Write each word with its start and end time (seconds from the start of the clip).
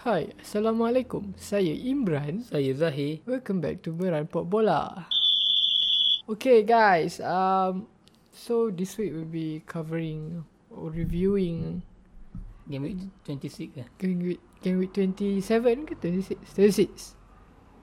Hai, 0.00 0.32
Assalamualaikum. 0.40 1.36
Saya 1.36 1.72
Imran. 1.76 2.40
Saya 2.48 2.72
Zahir. 2.72 3.20
Welcome 3.28 3.60
back 3.60 3.84
to 3.84 3.92
Merampok 3.92 4.48
Bola. 4.48 5.04
Okay 6.30 6.62
guys, 6.62 7.18
um, 7.20 7.90
so 8.30 8.70
this 8.70 8.94
week 8.96 9.10
we'll 9.10 9.26
be 9.26 9.60
covering 9.66 10.46
or 10.70 10.88
reviewing 10.94 11.82
Game 12.70 12.86
week 12.86 13.02
26 13.26 13.74
kan? 13.74 13.86
Game 13.98 14.22
Week, 14.22 14.38
Game 14.62 14.78
Week 14.78 14.94
27 14.94 15.42
ke 15.90 15.98
26? 15.98 16.38
26. 16.54 17.18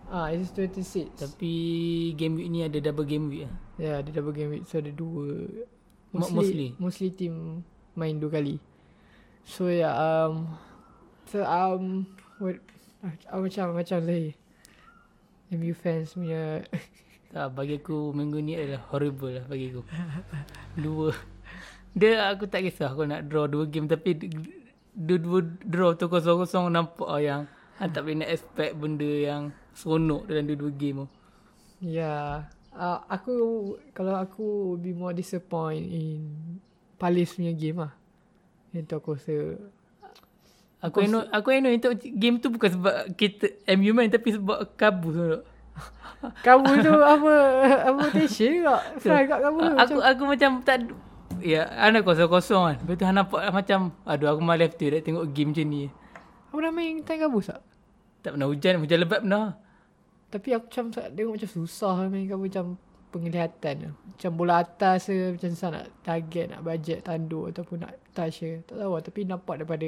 Ah, 0.07 0.31
it's 0.31 0.55
26. 0.55 1.11
Tapi 1.19 1.51
game 2.15 2.39
week 2.39 2.47
ni 2.47 2.63
ada 2.63 2.79
double 2.79 3.03
game 3.03 3.27
week 3.27 3.43
lah. 3.51 3.55
Ya, 3.75 3.83
yeah, 3.83 3.95
ada 3.99 4.09
double 4.15 4.31
game 4.31 4.55
week. 4.55 4.63
So 4.63 4.79
ada 4.79 4.95
dua. 4.95 5.43
Mo- 6.15 6.23
Mostly, 6.23 6.33
mostly. 6.33 6.67
mostly 6.79 7.09
team 7.11 7.67
main 7.99 8.15
dua 8.15 8.39
kali. 8.39 8.63
So 9.43 9.67
yeah, 9.67 9.91
um, 9.91 10.55
so 11.27 11.43
um, 11.43 12.07
what, 12.39 12.57
uh, 13.03 13.39
macam 13.39 13.75
macam 13.75 13.99
Zahir. 14.03 14.33
MU 15.47 15.71
fans 15.71 16.11
punya 16.11 16.59
Tak, 17.27 17.59
bagi 17.59 17.75
aku 17.75 18.15
minggu 18.15 18.39
ni 18.39 18.55
adalah 18.55 18.87
horrible 18.87 19.35
lah 19.35 19.45
bagi 19.51 19.75
aku. 19.75 19.83
dua. 20.79 21.11
Dia 21.91 22.31
aku 22.31 22.47
tak 22.47 22.63
kisah 22.63 22.95
aku 22.95 23.03
nak 23.03 23.27
draw 23.27 23.51
dua 23.51 23.67
game 23.67 23.89
tapi 23.89 24.15
dua-dua 24.95 25.43
draw 25.61 25.91
tu 25.93 26.07
kosong-kosong 26.07 26.71
nampak 26.71 27.05
lah 27.05 27.21
yang 27.21 27.41
ah, 27.77 27.87
tak 27.91 28.07
boleh 28.07 28.23
nak 28.23 28.31
expect 28.31 28.73
benda 28.79 29.05
yang 29.05 29.51
seronok 29.75 30.23
dalam 30.25 30.47
dua-dua 30.47 30.71
game 30.71 30.97
tu. 31.03 31.07
Yeah. 31.83 32.47
Uh, 32.71 33.01
aku 33.11 33.33
kalau 33.91 34.17
aku 34.17 34.77
be 34.77 34.93
more 34.95 35.13
disappoint 35.13 35.83
in 35.83 36.21
Palace 36.95 37.35
punya 37.35 37.53
game 37.53 37.85
lah. 37.85 37.93
Itu 38.71 38.97
aku 38.97 39.19
rasa 39.19 39.57
Aku 40.77 41.01
eno 41.01 41.25
aku 41.33 41.49
eno 41.57 41.73
untuk 41.73 41.97
game 41.97 42.37
tu 42.37 42.53
bukan 42.53 42.69
sebab 42.77 42.95
kita 43.17 43.49
MU 43.73 43.97
main 43.97 44.13
tapi 44.13 44.37
sebab 44.37 44.77
kabus 44.77 45.15
tu. 45.17 45.41
kamu 46.45 46.71
tu 46.81 46.93
apa 46.93 47.33
apa 47.93 48.01
tension 48.13 48.61
juga. 48.61 48.77
Fry 49.01 49.25
kat 49.25 49.39
kamu. 49.41 49.61
aku 49.77 49.95
aku 50.01 50.23
macam 50.25 50.51
tak 50.61 50.89
Ya, 51.37 51.69
anak 51.77 52.01
kosong-kosong 52.01 52.63
kan. 52.65 52.75
Lepas 52.81 52.95
tu 52.97 53.05
Han 53.05 53.15
nampak 53.21 53.41
macam, 53.53 53.93
aduh 54.09 54.33
aku 54.33 54.41
malas 54.41 54.73
tu 54.73 54.89
nak 54.89 55.05
tengok 55.05 55.25
game 55.29 55.53
macam 55.53 55.67
ni. 55.69 55.83
Aku 56.49 56.57
dah 56.57 56.73
main 56.73 57.05
time 57.05 57.19
kabus 57.29 57.53
tak? 57.53 57.61
Tak 58.25 58.29
pernah 58.33 58.47
hujan, 58.49 58.81
hujan 58.81 58.97
lebat 58.97 59.21
pernah. 59.21 59.53
Tapi 60.33 60.49
aku 60.57 60.65
macam 60.65 60.85
tak 60.89 61.13
tengok 61.13 61.33
macam 61.37 61.49
susah 61.53 61.93
main 62.09 62.25
kabus 62.25 62.45
macam 62.49 62.65
penglihatan. 63.13 63.75
Macam 63.93 64.31
bola 64.33 64.65
atas 64.65 65.13
ke 65.13 65.37
macam 65.37 65.49
sana 65.53 65.85
nak 65.85 65.87
target, 66.01 66.45
nak 66.49 66.61
bajet 66.65 66.99
tanduk 67.05 67.53
ataupun 67.53 67.77
nak 67.85 67.93
touch 68.17 68.41
ke. 68.41 68.65
Tak 68.65 68.75
tahu 68.81 68.93
lah. 68.97 69.01
Tapi 69.05 69.19
nampak 69.29 69.55
daripada 69.61 69.87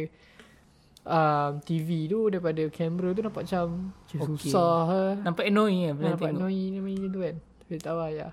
um, 1.06 1.52
TV 1.64 2.08
tu, 2.10 2.28
daripada 2.28 2.64
kamera 2.72 3.14
tu 3.16 3.22
nampak 3.24 3.44
macam, 3.48 3.94
Okey. 4.10 4.26
susah 4.50 4.84
lah. 4.88 5.14
Nampak 5.24 5.48
annoying 5.48 5.92
kan 5.92 5.94
bila 5.96 6.08
Nampak 6.16 6.28
tengok. 6.32 6.40
annoying 6.42 6.70
dia 6.76 6.82
main 6.82 6.96
macam 6.98 7.12
tu 7.12 7.22
kan. 7.22 7.36
Tapi 7.60 7.72
tak 7.78 7.84
tahu 7.86 7.98
lah 8.00 8.12
ya. 8.12 8.28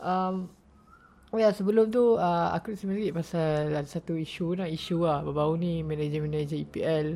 Um, 0.00 0.34
oh 1.30 1.38
ya 1.38 1.50
sebelum 1.52 1.92
tu 1.92 2.16
uh, 2.16 2.48
aku 2.56 2.72
nak 2.72 2.78
sikit 2.80 3.14
pasal 3.14 3.70
ada 3.70 3.88
satu 3.88 4.14
isu 4.16 4.58
lah. 4.58 4.68
Isu 4.68 5.04
lah. 5.04 5.22
Baru-baru 5.24 5.54
ni 5.60 5.72
manager-manager 5.84 6.58
EPL 6.58 7.06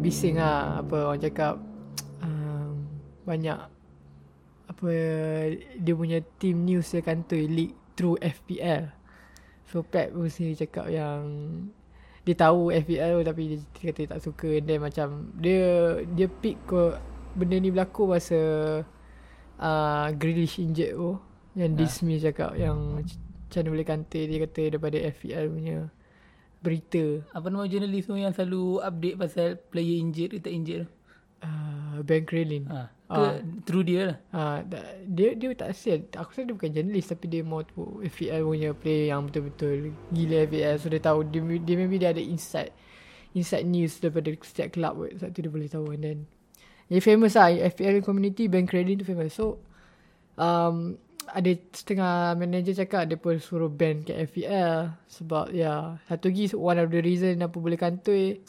bising 0.00 0.38
lah. 0.40 0.80
Apa 0.80 1.12
orang 1.12 1.22
cakap 1.22 1.60
um, 2.22 2.86
banyak 3.26 3.58
apa 4.72 4.88
dia 5.76 5.94
punya 5.94 6.24
team 6.40 6.64
news 6.64 6.88
dia 6.88 7.04
kantoi 7.04 7.44
leak 7.44 7.72
through 7.94 8.16
FPL. 8.22 8.88
So 9.68 9.84
Pep 9.84 10.12
pun 10.12 10.28
sendiri 10.28 10.64
cakap 10.64 10.88
yang 10.88 11.22
dia 12.22 12.34
tahu 12.38 12.70
FPL 12.70 13.26
tapi 13.26 13.42
dia, 13.50 13.58
dia 13.58 13.82
kata 13.90 13.98
dia 14.06 14.10
tak 14.14 14.22
suka 14.22 14.50
dan 14.62 14.78
macam 14.78 15.06
dia 15.34 15.62
dia 16.06 16.30
pick 16.30 16.54
ko 16.64 16.94
benda 17.34 17.58
ni 17.58 17.74
berlaku 17.74 18.06
masa 18.06 18.40
uh, 19.58 20.06
Grealish 20.14 20.62
injured 20.62 20.94
tu 20.94 21.18
yang 21.58 21.74
Ha. 21.74 21.78
dismiss 21.82 22.22
cakap 22.22 22.54
yang 22.56 23.02
macam 23.02 23.60
boleh 23.68 23.84
kata 23.84 24.18
dia 24.24 24.38
kata 24.40 24.62
daripada 24.72 24.96
FPL 25.02 25.44
punya 25.50 25.76
berita 26.62 27.26
Apa 27.34 27.50
nama 27.50 27.66
jurnalis 27.66 28.06
tu 28.06 28.14
yang 28.14 28.30
selalu 28.32 28.78
update 28.80 29.18
pasal 29.18 29.58
player 29.68 29.98
injured 29.98 30.30
ke 30.30 30.38
tak 30.38 30.54
injured 30.54 30.86
tu? 30.86 30.88
Uh, 31.42 32.00
Ben 32.02 32.22
Crellin. 32.24 32.64
Ha. 32.70 32.80
Ah. 32.80 32.88
Ke 33.12 33.44
through 33.68 33.84
dia 33.84 34.00
lah. 34.08 34.18
Ah, 34.32 34.58
da- 34.64 34.96
dia 35.04 35.36
dia 35.36 35.52
tak 35.52 35.76
sial. 35.76 36.08
Aku 36.16 36.32
rasa 36.32 36.48
dia 36.48 36.54
bukan 36.56 36.72
journalist 36.72 37.12
tapi 37.12 37.26
dia 37.28 37.44
more 37.44 37.68
tu 37.68 38.00
FPL 38.00 38.40
punya 38.48 38.70
player 38.72 39.12
yang 39.12 39.28
betul-betul 39.28 39.92
gila 40.08 40.48
FPL. 40.48 40.76
So 40.80 40.88
dia 40.88 41.02
tahu 41.04 41.28
dia, 41.28 41.44
dia 41.60 41.74
maybe 41.76 42.00
dia 42.00 42.16
ada 42.16 42.22
insight 42.24 42.72
insight 43.36 43.68
news 43.68 44.00
daripada 44.00 44.32
setiap 44.40 44.72
club 44.72 44.94
kot. 45.04 45.10
Sebab 45.20 45.28
tu 45.28 45.38
dia 45.44 45.52
boleh 45.52 45.68
tahu 45.68 45.86
and 45.92 46.02
then 46.02 46.18
dia 46.88 47.04
famous 47.04 47.36
lah 47.36 47.52
FPL 47.52 48.00
community 48.00 48.48
Ben 48.48 48.64
Crellin 48.64 48.96
tu 48.96 49.04
famous. 49.04 49.36
So 49.36 49.60
um, 50.40 50.96
ada 51.30 51.52
setengah 51.70 52.34
manager 52.34 52.74
cakap 52.82 53.06
dia 53.06 53.16
pun 53.20 53.38
suruh 53.38 53.70
ban 53.70 54.02
kat 54.02 54.26
FPL 54.26 54.90
sebab 55.06 55.54
ya 55.54 55.62
yeah, 55.62 55.80
satu 56.10 56.32
lagi 56.32 56.50
one 56.56 56.78
of 56.82 56.88
the 56.90 57.00
reason 57.00 57.38
apa 57.38 57.56
boleh 57.56 57.78
kantoi 57.78 58.42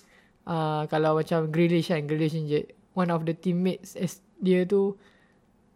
uh, 0.49 0.89
kalau 0.89 1.21
macam 1.21 1.47
Grealish 1.53 1.93
kan 1.93 2.03
Grealish 2.09 2.33
injured 2.33 2.73
one 2.93 3.09
of 3.13 3.25
the 3.25 3.33
teammates 3.33 3.97
as 3.97 4.21
dia 4.41 4.65
tu 4.65 4.97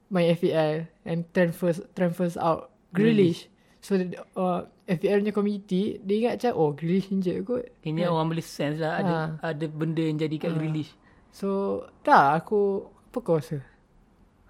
main 0.07 0.31
FPL 0.33 0.87
and 1.03 1.27
transfers 1.35 1.83
transfers 1.93 2.39
out 2.39 2.71
Grealish. 2.95 3.51
So 3.83 3.99
uh, 4.39 4.65
FPL 4.87 5.21
punya 5.21 5.33
community 5.35 5.99
dia 6.01 6.15
ingat 6.23 6.33
macam 6.41 6.53
oh 6.55 6.69
Grealish 6.73 7.11
injured 7.11 7.43
kot. 7.43 7.67
Ini 7.83 8.07
orang 8.07 8.31
boleh 8.31 8.45
sense 8.45 8.79
lah 8.79 9.03
ada 9.03 9.15
Ha. 9.41 9.53
ada 9.53 9.65
benda 9.67 10.01
yang 10.01 10.17
jadi 10.17 10.35
kat 10.39 10.51
Grealish. 10.55 10.91
So 11.33 11.83
tak 12.01 12.45
aku 12.45 12.87
apa 13.11 13.17
kau 13.19 13.37
rasa? 13.37 13.59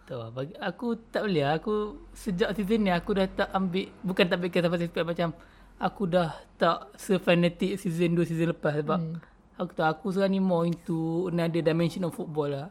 Tahu 0.07 0.19
lah, 0.23 0.31
bagi 0.31 0.55
aku 0.55 0.87
tak 1.11 1.27
boleh 1.27 1.43
lah. 1.43 1.59
Aku 1.59 2.07
sejak 2.15 2.55
season 2.55 2.87
ni 2.87 2.91
aku 2.95 3.11
dah 3.11 3.27
tak 3.27 3.49
ambil 3.51 3.91
bukan 4.05 4.23
tak 4.23 4.37
ambil 4.39 4.51
kata 4.55 4.67
pasal 4.71 5.03
macam 5.03 5.29
aku 5.77 6.03
dah 6.09 6.29
tak 6.57 6.89
sefanatik 6.97 7.77
season 7.77 8.17
2 8.17 8.25
season 8.25 8.49
lepas 8.49 8.81
sebab 8.81 8.97
hmm. 8.97 9.17
Aku 9.57 9.71
tahu 9.73 9.87
aku 9.89 10.05
sekarang 10.13 10.37
ni 10.37 10.41
more 10.41 10.69
into 10.69 11.27
another 11.33 11.59
dimension 11.59 12.05
of 12.05 12.13
football 12.13 12.47
lah. 12.49 12.69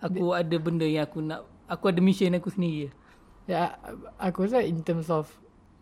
Aku 0.00 0.32
ada 0.32 0.56
benda 0.60 0.84
yang 0.84 1.04
aku 1.08 1.20
nak 1.20 1.44
aku 1.68 1.92
ada 1.92 2.00
mission 2.00 2.36
aku 2.36 2.52
sendiri. 2.52 2.92
Ya 3.48 3.76
aku 4.20 4.46
rasa 4.46 4.60
in 4.62 4.84
terms 4.84 5.08
of 5.08 5.28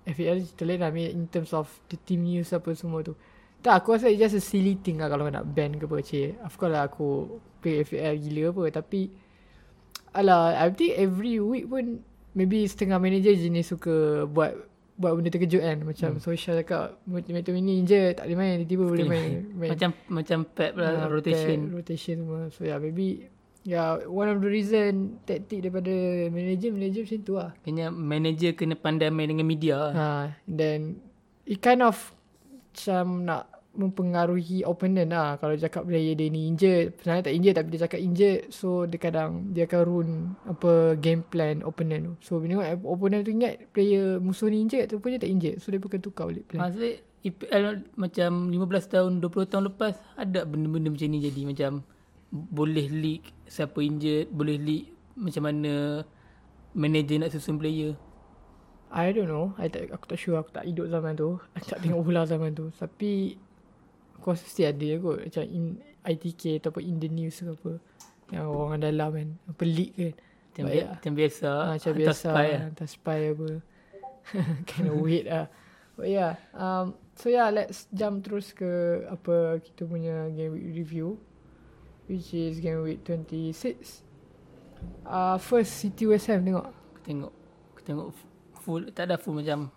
FPL 0.09 0.41
cerita 0.41 0.65
lain 0.65 0.81
lah 0.81 0.91
in 0.95 1.29
terms 1.29 1.53
of 1.53 1.69
the 1.93 1.99
team 2.01 2.25
news 2.25 2.55
apa 2.55 2.73
semua 2.73 3.05
tu. 3.05 3.19
Tak 3.59 3.83
aku 3.83 3.99
rasa 3.99 4.07
it's 4.09 4.23
just 4.23 4.39
a 4.39 4.43
silly 4.43 4.79
thing 4.79 5.03
lah 5.03 5.11
kalau 5.11 5.27
nak 5.29 5.45
ban 5.51 5.75
ke 5.75 5.85
apa 5.85 5.99
cik. 6.01 6.39
Of 6.47 6.55
course 6.57 6.73
lah 6.73 6.87
aku 6.87 7.39
play 7.59 7.83
FPL 7.83 8.15
gila 8.23 8.43
apa 8.55 8.83
tapi 8.83 9.29
Alah, 10.17 10.57
I 10.57 10.73
think 10.73 10.97
every 10.97 11.37
week 11.37 11.69
pun 11.69 12.01
maybe 12.33 12.65
setengah 12.65 12.97
manager 12.97 13.35
jenis 13.37 13.77
suka 13.77 14.25
buat 14.25 14.57
buat 14.99 15.15
benda 15.15 15.31
terkejut 15.31 15.63
kan. 15.63 15.79
Macam 15.87 16.11
hmm. 16.19 16.23
social 16.23 16.59
cakap 16.59 16.99
macam 17.07 17.55
ini 17.55 17.87
je 17.87 18.13
tak 18.19 18.27
boleh 18.27 18.39
main, 18.39 18.55
tiba-tiba 18.67 18.85
boleh 18.85 19.07
main. 19.07 19.31
main. 19.55 19.71
Macam 19.73 19.91
macam 20.11 20.39
Pep 20.45 20.75
lah 20.75 21.07
Ah, 21.07 21.09
rotation. 21.09 21.71
pack, 21.71 21.77
rotation 21.79 22.17
semua. 22.27 22.41
So 22.51 22.67
yeah, 22.67 22.83
maybe 22.83 23.31
yeah, 23.63 24.03
one 24.11 24.27
of 24.29 24.43
the 24.43 24.51
reason 24.51 25.23
taktik 25.23 25.63
daripada 25.63 25.93
manager 26.29 26.75
manager 26.75 27.03
macam 27.07 27.21
tu 27.23 27.35
lah. 27.39 27.51
Kena 27.63 27.95
manager 27.95 28.51
kena 28.59 28.75
pandai 28.75 29.09
main 29.15 29.31
dengan 29.31 29.47
media. 29.47 29.79
lah. 29.79 29.93
Ha, 29.95 30.09
then 30.51 30.99
it 31.47 31.63
kind 31.63 31.81
of 31.81 32.13
macam 32.75 33.27
nak 33.27 33.58
mempengaruhi 33.79 34.67
opponent 34.67 35.15
lah. 35.15 35.39
Kalau 35.39 35.55
dia 35.55 35.71
cakap 35.71 35.87
player 35.87 36.19
dia 36.19 36.27
ni 36.27 36.51
injured, 36.51 36.99
sebenarnya 36.99 37.31
tak 37.31 37.35
injured 37.39 37.57
tapi 37.57 37.69
dia 37.71 37.81
cakap 37.87 38.01
injured. 38.03 38.41
So 38.51 38.69
dia 38.91 38.99
kadang 38.99 39.55
dia 39.55 39.71
akan 39.71 39.81
ruin 39.87 40.11
apa 40.51 40.99
game 40.99 41.23
plan 41.23 41.63
opponent 41.63 42.03
tu. 42.03 42.15
So 42.21 42.33
bila 42.43 42.59
tengok 42.59 42.83
opponent 42.83 43.23
tu 43.23 43.31
ingat 43.31 43.71
player 43.71 44.19
musuh 44.19 44.51
ni 44.51 44.67
injured 44.67 44.91
tu 44.91 44.99
pun 44.99 45.15
dia 45.15 45.23
tak 45.23 45.31
injured. 45.31 45.63
So 45.63 45.71
dia 45.71 45.79
bukan 45.79 46.03
tukar 46.03 46.27
balik 46.27 46.51
plan. 46.51 46.67
Maksudnya 46.67 46.99
EPL 47.23 47.65
macam 47.95 48.31
15 48.51 48.95
tahun 48.95 49.13
20 49.23 49.51
tahun 49.51 49.65
lepas 49.75 49.95
ada 50.15 50.47
benda-benda 50.47 50.91
macam 50.91 51.09
ni 51.11 51.19
jadi 51.23 51.43
macam 51.47 51.71
boleh 52.31 52.87
leak 52.93 53.23
siapa 53.49 53.79
injured, 53.81 54.29
boleh 54.35 54.59
leak 54.59 54.85
macam 55.19 55.43
mana 55.47 56.03
manager 56.75 57.17
nak 57.23 57.31
susun 57.31 57.59
player. 57.59 57.95
I 58.89 59.13
don't 59.13 59.29
know. 59.29 59.53
I 59.61 59.69
tak, 59.69 59.93
aku 59.93 60.09
tak 60.09 60.19
sure. 60.21 60.41
Aku 60.41 60.49
tak 60.49 60.65
hidup 60.65 60.89
zaman 60.89 61.13
tu. 61.13 61.37
Aku 61.57 61.67
tak 61.73 61.85
tengok 61.85 62.03
bola 62.09 62.25
zaman 62.25 62.57
tu. 62.57 62.73
Tapi 62.73 63.37
rasa 64.35 64.45
mesti 64.45 64.63
ada 64.65 64.89
kot. 65.01 65.19
Macam 65.25 65.45
in 65.47 65.65
ITK 66.05 66.43
ataupun 66.63 66.83
in 66.85 66.97
the 66.99 67.09
news 67.09 67.37
ke 67.39 67.49
apa. 67.49 67.73
Yang 68.29 68.47
orang 68.49 68.81
dalam 68.81 69.09
kan. 69.13 69.29
Apa 69.49 69.63
leak 69.65 69.93
kan. 69.97 70.15
Macam, 70.19 70.63
But 70.65 70.73
bi- 70.73 70.79
yeah. 70.81 70.91
macam 70.93 71.13
biasa. 71.15 71.49
Ah, 71.49 71.67
macam 71.77 71.91
hantar 71.93 72.01
biasa. 72.03 72.29
spy 72.29 72.47
lah. 72.49 72.61
Hantar 72.67 72.89
spy 72.89 73.21
apa. 73.33 73.49
kind 74.69 74.87
of 74.89 74.97
weird 75.01 75.27
lah. 75.29 75.47
But 75.97 76.09
yeah. 76.09 76.33
Um, 76.53 76.87
so 77.15 77.27
yeah, 77.27 77.49
let's 77.51 77.89
jump 77.91 78.23
terus 78.23 78.53
ke 78.53 78.69
apa 79.09 79.59
kita 79.59 79.83
punya 79.85 80.29
game 80.31 80.55
week 80.55 80.69
review. 80.75 81.19
Which 82.07 82.33
is 82.33 82.61
game 82.61 82.81
week 82.81 83.05
26. 83.05 84.05
Uh, 85.05 85.37
first, 85.37 85.77
City 85.77 86.07
West 86.07 86.31
Ham 86.31 86.41
tengok. 86.41 86.67
Aku 86.71 87.01
tengok 87.05 87.33
aku 87.75 87.81
tengok 87.85 88.09
full 88.59 88.83
tak 88.93 89.11
ada 89.11 89.17
full 89.17 89.37
macam 89.37 89.69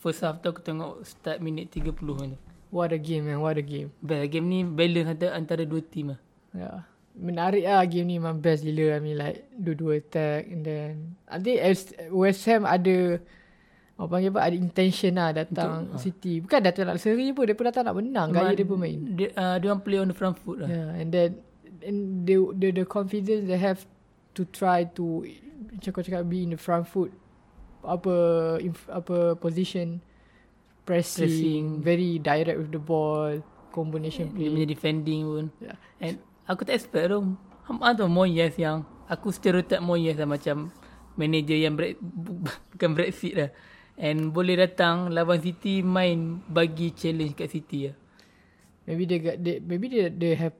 first 0.00 0.24
half 0.24 0.40
tu 0.40 0.48
aku 0.48 0.64
tengok 0.64 1.04
start 1.04 1.38
minit 1.40 1.68
30 1.72 1.92
macam. 2.02 2.40
What 2.70 2.94
a 2.94 2.98
game 3.02 3.26
man, 3.26 3.42
what 3.42 3.58
a 3.58 3.64
game. 3.66 3.90
Best 3.98 4.30
game 4.30 4.46
ni 4.46 4.62
balance 4.62 5.10
antara, 5.18 5.34
antara 5.34 5.62
dua 5.66 5.82
team 5.82 6.14
lah. 6.14 6.20
Yeah. 6.54 6.78
Menarik 7.18 7.66
lah 7.66 7.82
game 7.90 8.06
ni 8.06 8.16
memang 8.22 8.38
best 8.38 8.62
gila. 8.62 8.96
I 8.96 9.00
mean 9.02 9.18
like 9.18 9.50
dua-dua 9.58 9.98
attack 9.98 10.46
and 10.46 10.62
then 10.62 11.18
I 11.26 11.42
think 11.42 11.58
West 12.14 12.46
Ham 12.46 12.62
ada 12.62 13.18
Orang 14.00 14.08
panggil 14.16 14.32
apa 14.32 14.40
Ada 14.48 14.56
intention 14.56 15.12
lah 15.12 15.28
datang 15.36 15.92
Untuk, 15.92 16.00
City 16.00 16.40
Bukan 16.40 16.60
datang 16.64 16.88
nak 16.88 16.96
seri 16.96 17.36
pun 17.36 17.44
Dia 17.44 17.52
pun 17.52 17.68
datang 17.68 17.84
nak 17.84 18.00
menang 18.00 18.32
Gaya 18.32 18.56
dia 18.56 18.64
pun 18.64 18.80
main 18.80 18.96
Dia, 19.12 19.28
uh, 19.36 19.60
dia 19.60 19.68
orang 19.68 19.84
play 19.84 20.00
on 20.00 20.08
the 20.08 20.16
front 20.16 20.40
foot 20.40 20.64
lah. 20.64 20.72
Yeah, 20.72 20.88
and 20.96 21.12
then 21.12 21.44
and 21.84 22.24
the 22.24 22.36
the 22.56 22.68
the 22.80 22.84
confidence 22.88 23.48
they 23.48 23.60
have 23.60 23.84
to 24.36 24.44
try 24.52 24.84
to 24.96 25.24
macam 25.72 25.90
kau 25.92 26.04
cakap 26.04 26.28
be 26.28 26.44
in 26.44 26.52
the 26.52 26.60
front 26.60 26.84
foot 26.84 27.12
apa 27.80 28.14
inf, 28.60 28.84
apa 28.92 29.36
position 29.40 30.04
pressing, 30.90 31.22
Pressing. 31.22 31.64
very 31.80 32.18
direct 32.18 32.58
with 32.58 32.70
the 32.70 32.82
ball 32.82 33.38
combination 33.70 34.26
Dia 34.28 34.34
play 34.34 34.48
punya 34.50 34.66
defending 34.66 35.22
pun. 35.22 35.46
yeah. 35.58 35.78
And 35.98 36.18
aku 36.44 36.66
tak 36.66 36.74
expect 36.76 37.06
tu. 37.06 37.22
Hampa 37.64 37.94
tu 37.94 38.02
Moyes 38.04 38.58
yang 38.58 38.82
aku 39.06 39.30
stereotype 39.30 39.78
Moyes 39.78 40.18
lah 40.18 40.26
macam 40.26 40.74
manager 41.14 41.54
yang 41.54 41.78
break, 41.78 41.94
bu- 41.96 42.42
bukan 42.74 42.90
Brexit 42.92 43.34
lah. 43.34 43.50
And 43.94 44.32
boleh 44.32 44.58
datang 44.58 45.12
lawan 45.12 45.38
City 45.38 45.80
main 45.80 46.42
bagi 46.44 46.90
challenge 46.90 47.36
kat 47.36 47.46
City 47.48 47.86
lah. 47.86 47.96
maybe 48.82 49.04
they 49.04 49.20
got 49.20 49.36
they, 49.38 49.60
maybe 49.60 49.86
they 49.86 50.10
they 50.10 50.34
have 50.34 50.56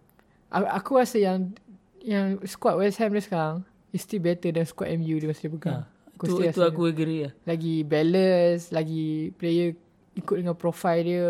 aku 0.53 1.01
rasa 1.01 1.19
yang 1.19 1.51
yang 1.99 2.39
squad 2.47 2.79
West 2.79 3.03
Ham 3.03 3.11
dia 3.11 3.25
sekarang 3.25 3.67
is 3.91 4.05
still 4.05 4.23
better 4.23 4.55
than 4.55 4.63
squad 4.63 4.93
MU 4.95 5.19
dia 5.19 5.27
masa 5.27 5.43
dia 5.43 5.51
pegang. 5.51 5.83
Ha, 5.83 5.89
Aku 6.15 6.37
itu 6.39 6.61
aku 6.61 6.85
agree 6.87 7.27
lah. 7.27 7.33
lagi 7.43 7.81
balance, 7.83 8.71
lagi 8.71 9.33
player 9.35 9.73
ikut 10.21 10.37
dengan 10.37 10.55
profile 10.55 11.03
dia. 11.03 11.29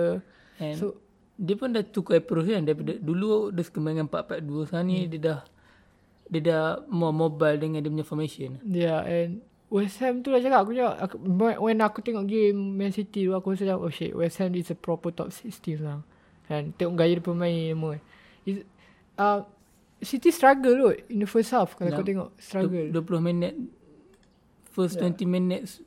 And 0.59 0.77
So 0.77 0.99
dia 1.35 1.57
pun 1.57 1.73
dah 1.73 1.81
tukar 1.81 2.19
approach 2.19 2.47
kan 2.47 2.63
daripada 2.63 2.95
dulu 2.95 3.49
dia 3.49 3.63
suka 3.63 3.79
main 3.79 3.97
dengan 3.97 4.07
4-4-2 4.07 4.69
sekarang 4.69 4.87
ni 4.87 5.09
dia 5.09 5.21
dah 5.21 5.39
dia 6.27 6.41
dah 6.45 6.63
more 6.87 7.11
mobile 7.11 7.57
dengan 7.57 7.81
dia 7.81 7.89
punya 7.89 8.05
formation. 8.05 8.61
Yeah, 8.63 9.01
and 9.03 9.41
West 9.67 9.99
Ham 9.99 10.21
tu 10.21 10.29
dah 10.29 10.39
cakap 10.39 10.63
aku 10.63 10.73
cakap 10.73 10.95
aku, 11.01 11.17
when 11.59 11.79
aku 11.79 11.99
tengok 12.01 12.27
game 12.27 12.59
Man 12.77 12.91
City 12.91 13.25
tu 13.25 13.33
aku 13.33 13.55
rasa 13.55 13.65
macam, 13.65 13.83
oh 13.83 13.91
shit 13.91 14.13
West 14.13 14.37
Ham 14.37 14.53
is 14.53 14.69
a 14.69 14.77
proper 14.77 15.11
top 15.11 15.31
6 15.31 15.49
team 15.59 15.79
sekarang. 15.79 16.03
Kan 16.45 16.63
tengok 16.75 16.95
gaya 16.95 17.15
dia 17.15 17.25
pemain 17.25 17.57
semua. 17.73 17.95
Is 18.43 18.63
uh, 19.17 19.43
City 19.99 20.29
struggle 20.29 20.77
kot 20.83 20.97
in 21.09 21.19
the 21.19 21.29
first 21.29 21.51
half 21.51 21.73
kalau 21.73 21.89
Ya. 21.89 21.97
kau 21.97 22.05
tengok 22.05 22.31
struggle. 22.37 22.87
Du- 22.91 23.01
20 23.01 23.21
minit 23.23 23.55
first 24.69 24.97
Yeah. 24.97 25.09
20 25.09 25.25
minutes 25.27 25.83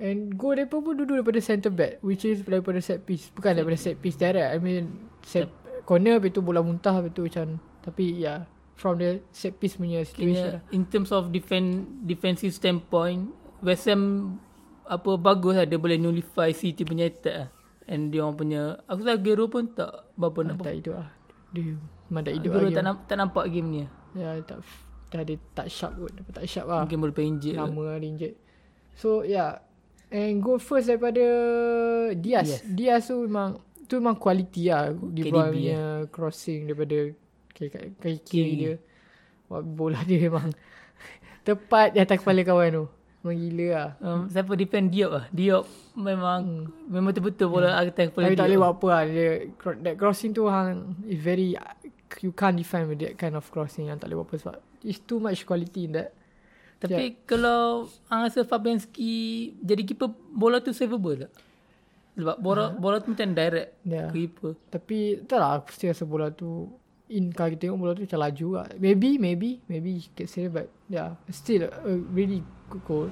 And 0.00 0.32
goal 0.40 0.56
mereka 0.56 0.80
pun 0.80 0.96
duduk 0.96 1.20
daripada 1.20 1.44
centre 1.44 1.68
back 1.68 2.00
which 2.00 2.24
is 2.24 2.40
daripada 2.40 2.80
set 2.80 3.04
piece. 3.04 3.28
Bukan 3.36 3.52
daripada 3.52 3.76
set 3.76 4.00
piece 4.00 4.16
direct. 4.16 4.48
I 4.48 4.56
mean 4.56 5.12
set 5.20 5.52
corner 5.84 6.16
habis 6.16 6.32
tu 6.32 6.40
bola 6.40 6.64
muntah 6.64 6.96
habis 6.96 7.12
tu 7.12 7.28
macam 7.28 7.60
tapi 7.84 8.16
yeah 8.16 8.48
from 8.80 8.96
the 8.96 9.20
set 9.28 9.60
piece 9.60 9.76
punya 9.76 10.00
situation. 10.00 10.56
Kena, 10.56 10.72
in 10.72 10.88
terms 10.88 11.12
of 11.12 11.28
defend 11.28 11.84
defensive 12.08 12.56
standpoint 12.56 13.28
West 13.60 13.84
Ham 13.92 14.36
apa 14.88 15.20
bagus 15.20 15.60
lah 15.60 15.68
dia 15.68 15.76
boleh 15.76 16.00
nullify 16.00 16.48
City 16.56 16.82
punya 16.88 17.12
attack 17.12 17.36
lah. 17.36 17.48
And 17.84 18.08
dia 18.08 18.24
orang 18.24 18.40
punya 18.40 18.80
aku 18.88 19.04
rasa 19.04 19.20
Aguero 19.20 19.52
pun 19.52 19.68
tak 19.76 20.08
berapa 20.16 20.40
lah. 20.40 20.56
nak 20.56 20.64
tak 20.64 20.74
hidup 20.80 20.94
lah. 20.96 21.08
Dia 21.52 21.76
memang 22.08 22.22
tak 22.24 22.34
hidup 22.40 22.50
Aguero 22.50 22.66
lagi. 22.66 22.76
tak, 22.80 22.84
namp- 22.88 23.04
tak 23.04 23.16
nampak 23.20 23.44
game 23.52 23.68
ni 23.68 23.78
lah. 23.84 23.92
Ya, 24.16 24.28
tak 24.42 24.64
dah 25.10 25.26
ada 25.26 25.34
tak 25.52 25.66
sharp 25.68 25.92
kot. 25.98 26.10
Dapat 26.16 26.32
tak 26.40 26.46
sharp 26.48 26.66
lah. 26.70 26.86
Mungkin 26.86 26.98
boleh 27.02 27.14
lah. 27.52 27.66
Lama 27.68 27.82
lah 27.84 27.96
dia. 28.00 28.30
So 28.96 29.26
yeah. 29.28 29.69
And 30.10 30.42
go 30.42 30.58
first 30.58 30.90
daripada 30.90 31.22
Diaz. 32.18 32.50
Yes. 32.50 32.62
Diaz 32.66 33.02
tu 33.06 33.30
memang 33.30 33.62
tu 33.86 34.02
memang 34.02 34.18
quality 34.18 34.70
lah. 34.70 34.90
Di 34.90 35.22
KDB 35.26 35.30
bawah 35.30 35.50
punya 35.54 35.82
crossing 36.10 36.66
daripada 36.66 36.98
kaki, 37.54 37.94
kaki 37.98 38.18
kiri 38.26 38.52
dia. 38.58 38.74
Bola 39.50 40.02
dia 40.02 40.26
memang 40.26 40.50
tepat 41.46 41.94
di 41.94 41.98
atas 42.02 42.18
kepala 42.18 42.42
kawan 42.42 42.70
tu. 42.74 42.84
Memang 43.22 43.36
gila 43.38 43.66
lah. 43.70 43.88
Um, 44.02 44.20
siapa 44.26 44.52
defend 44.58 44.90
Diop 44.90 45.10
lah. 45.14 45.24
Diop 45.30 45.64
memang 45.94 46.70
memang 46.90 47.10
betul-betul 47.14 47.46
bola 47.46 47.70
hmm. 47.70 47.80
atas 47.86 48.04
kepala 48.10 48.26
Tapi 48.30 48.38
tak 48.38 48.46
boleh 48.50 48.58
buat 48.58 48.72
apa 48.74 48.86
lah. 48.90 49.02
Dia, 49.06 49.28
that 49.86 49.94
crossing 49.94 50.34
tu 50.34 50.50
hang 50.50 50.98
is 51.06 51.22
very 51.22 51.54
you 52.18 52.34
can't 52.34 52.58
defend 52.58 52.90
with 52.90 52.98
that 52.98 53.14
kind 53.14 53.38
of 53.38 53.46
crossing 53.54 53.86
yang 53.86 53.98
tak 54.02 54.10
boleh 54.10 54.26
buat 54.26 54.28
apa 54.34 54.36
sebab 54.42 54.56
it's 54.82 54.98
too 55.06 55.22
much 55.22 55.46
quality 55.46 55.86
in 55.86 55.94
that. 55.94 56.10
Tapi 56.80 57.04
Ya. 57.12 57.16
kalau 57.28 57.84
Ang 58.08 58.24
rasa 58.24 58.40
Fabianski 58.40 59.12
jadi 59.60 59.82
keeper 59.84 60.08
bola 60.32 60.58
tu 60.58 60.72
savable 60.72 61.28
tak? 61.28 61.32
Sebab 62.16 62.36
bola 62.40 62.72
bola 62.72 62.98
tu 62.98 63.12
macam 63.12 63.30
direct 63.30 63.70
Ya. 63.84 64.08
ke 64.08 64.16
keeper. 64.26 64.52
Tapi 64.68 64.98
tak 65.24 65.38
lah 65.38 65.60
aku 65.60 65.70
still 65.70 65.92
rasa 65.92 66.04
bola 66.04 66.28
tu 66.28 66.72
in 67.06 67.30
kalau 67.30 67.50
kita 67.50 67.68
tengok 67.68 67.78
bola 67.78 67.92
tu 67.92 68.02
macam 68.02 68.20
laju 68.20 68.48
lah. 68.56 68.66
Maybe, 68.76 69.16
maybe, 69.16 69.60
maybe 69.66 70.00
can 70.14 70.24
say 70.24 70.46
but 70.46 70.72
yeah, 70.86 71.20
still 71.28 71.66
a 71.66 71.92
really 72.08 72.40
good 72.68 72.82
goal. 72.84 73.08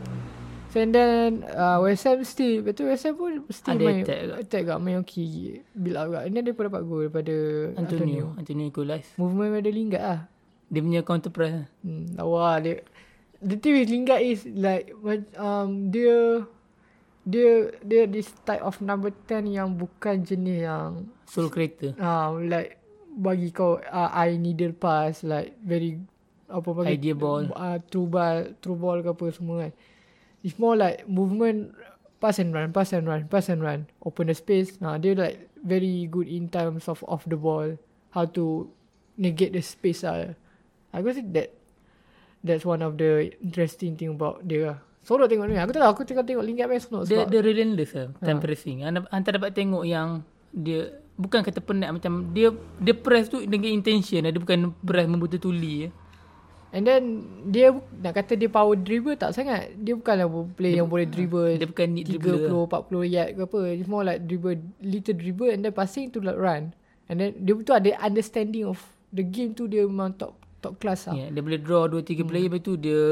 So 0.68 0.78
and 0.78 0.92
then 0.92 1.48
uh, 1.48 1.80
West 1.80 2.04
Ham 2.04 2.20
still, 2.22 2.60
betul 2.60 2.92
West 2.92 3.04
Ham 3.04 3.16
pun 3.16 3.40
still 3.48 3.72
Ada 3.72 3.84
main 3.84 4.04
attack 4.04 4.20
kat. 4.20 4.36
attack 4.38 4.62
kat 4.68 4.78
main 4.78 4.96
okay. 5.00 5.64
Build 5.72 5.96
up 5.96 6.06
kat. 6.12 6.22
Then 6.28 6.44
dia 6.44 6.52
pun 6.52 6.64
dapat 6.68 6.82
goal 6.84 7.00
daripada 7.04 7.36
Antonio. 7.74 8.24
Antonio, 8.36 8.64
equalize. 8.68 9.08
Movement 9.16 9.48
daripada 9.50 9.70
Lingard 9.72 10.04
lah. 10.04 10.20
Dia 10.68 10.80
punya 10.80 11.00
counter 11.00 11.32
press. 11.32 11.64
Hmm, 11.80 12.12
lawa 12.14 12.60
dia. 12.60 12.84
The 13.38 13.56
thing 13.56 13.78
with 13.78 13.90
Lingard 13.90 14.22
is 14.22 14.42
like 14.50 14.90
um 15.38 15.94
dia 15.94 16.42
dia 17.22 17.70
dia 17.84 18.02
this 18.10 18.32
type 18.42 18.64
of 18.64 18.80
number 18.82 19.14
10 19.30 19.46
yang 19.52 19.78
bukan 19.78 20.26
jenis 20.26 20.66
yang 20.66 21.06
Soul 21.28 21.52
creator. 21.52 21.94
Ah, 22.00 22.32
uh, 22.32 22.40
like 22.40 22.80
bagi 23.14 23.52
kau 23.54 23.78
uh, 23.78 24.10
I 24.10 24.40
needle 24.40 24.74
pass 24.74 25.22
like 25.22 25.54
very 25.60 26.00
apa 26.48 26.68
bagi 26.72 26.96
Idea 26.96 27.14
ball. 27.14 27.52
uh, 27.52 27.78
true 27.92 28.08
ball 28.08 28.56
true 28.64 28.78
ball 28.78 29.04
ke 29.04 29.12
apa 29.12 29.24
semua 29.30 29.68
kan. 29.68 29.72
It's 30.42 30.56
more 30.56 30.74
like 30.74 31.04
movement 31.04 31.74
pass 32.18 32.38
and 32.38 32.54
run, 32.54 32.72
pass 32.72 32.94
and 32.94 33.06
run, 33.06 33.26
pass 33.30 33.50
and 33.50 33.62
run. 33.62 33.86
Open 34.02 34.30
the 34.30 34.36
space. 34.38 34.78
Nah, 34.82 34.98
dia 34.98 35.14
like 35.14 35.50
very 35.62 36.06
good 36.10 36.26
in 36.26 36.50
terms 36.50 36.86
of 36.90 37.02
off 37.06 37.26
the 37.26 37.38
ball. 37.38 37.78
How 38.10 38.26
to 38.34 38.70
negate 39.18 39.54
the 39.54 39.62
space 39.62 40.02
lah. 40.02 40.34
Aku 40.94 41.10
rasa 41.10 41.22
that 41.34 41.57
that's 42.42 42.64
one 42.64 42.82
of 42.82 42.94
the 42.98 43.34
interesting 43.42 43.98
thing 43.98 44.14
about 44.14 44.42
dia 44.46 44.74
lah. 44.74 44.78
Sorok 45.06 45.30
tengok 45.30 45.46
ni. 45.48 45.56
Aku 45.56 45.72
tak 45.72 45.80
tahu. 45.80 45.92
Aku 45.96 46.02
tengok 46.04 46.24
tengok 46.28 46.44
Lingard 46.44 46.68
main 46.68 46.82
senang 46.82 47.08
Dia, 47.08 47.24
dia 47.24 47.40
relentless 47.40 47.90
lah 47.96 48.08
Ha. 48.12 48.24
time 48.28 48.40
pressing. 48.44 48.84
Anda 48.84 49.28
dapat 49.32 49.56
tengok 49.56 49.84
yang 49.88 50.20
dia 50.52 51.00
bukan 51.18 51.40
kata 51.42 51.58
penat 51.64 51.90
macam 51.90 52.30
dia 52.30 52.52
dia 52.78 52.94
press 52.94 53.32
tu 53.32 53.40
dengan 53.42 53.72
intention 53.72 54.20
lah. 54.22 54.30
Dia 54.30 54.40
bukan 54.40 54.58
press 54.84 55.06
membutuh 55.08 55.40
tuli 55.40 55.88
ya. 55.88 55.90
And 56.68 56.84
then 56.84 57.24
dia 57.48 57.72
nak 57.72 58.12
kata 58.20 58.36
dia 58.36 58.52
power 58.52 58.76
dribble 58.76 59.16
tak 59.16 59.32
sangat. 59.32 59.72
Dia 59.80 59.96
bukanlah 59.96 60.28
player 60.52 60.84
yang 60.84 60.92
boleh 60.92 61.08
dribble 61.08 61.56
Dia 61.56 61.64
bukan 61.64 61.88
need 61.96 62.04
dribbler. 62.04 62.68
30 62.68 63.08
40 63.08 63.14
yard 63.16 63.28
ke 63.32 63.40
apa. 63.48 63.60
It's 63.72 63.88
more 63.88 64.04
like 64.04 64.28
dribble 64.28 64.60
little 64.84 65.16
dribble 65.16 65.48
and 65.48 65.64
then 65.64 65.72
passing 65.72 66.12
to 66.12 66.20
like 66.20 66.36
run. 66.36 66.76
And 67.08 67.16
then 67.24 67.40
dia 67.40 67.56
betul 67.56 67.80
ada 67.80 67.96
understanding 68.04 68.68
of 68.68 68.76
the 69.08 69.24
game 69.24 69.56
tu 69.56 69.64
dia 69.64 69.88
memang 69.88 70.12
top 70.20 70.37
top 70.58 70.78
class 70.82 71.06
lah. 71.06 71.14
Yeah, 71.14 71.28
dia 71.34 71.42
boleh 71.42 71.60
draw 71.60 71.86
2 71.86 72.02
3 72.02 72.28
player 72.28 72.46
lepas 72.50 72.60
tu 72.62 72.74
dia 72.74 73.02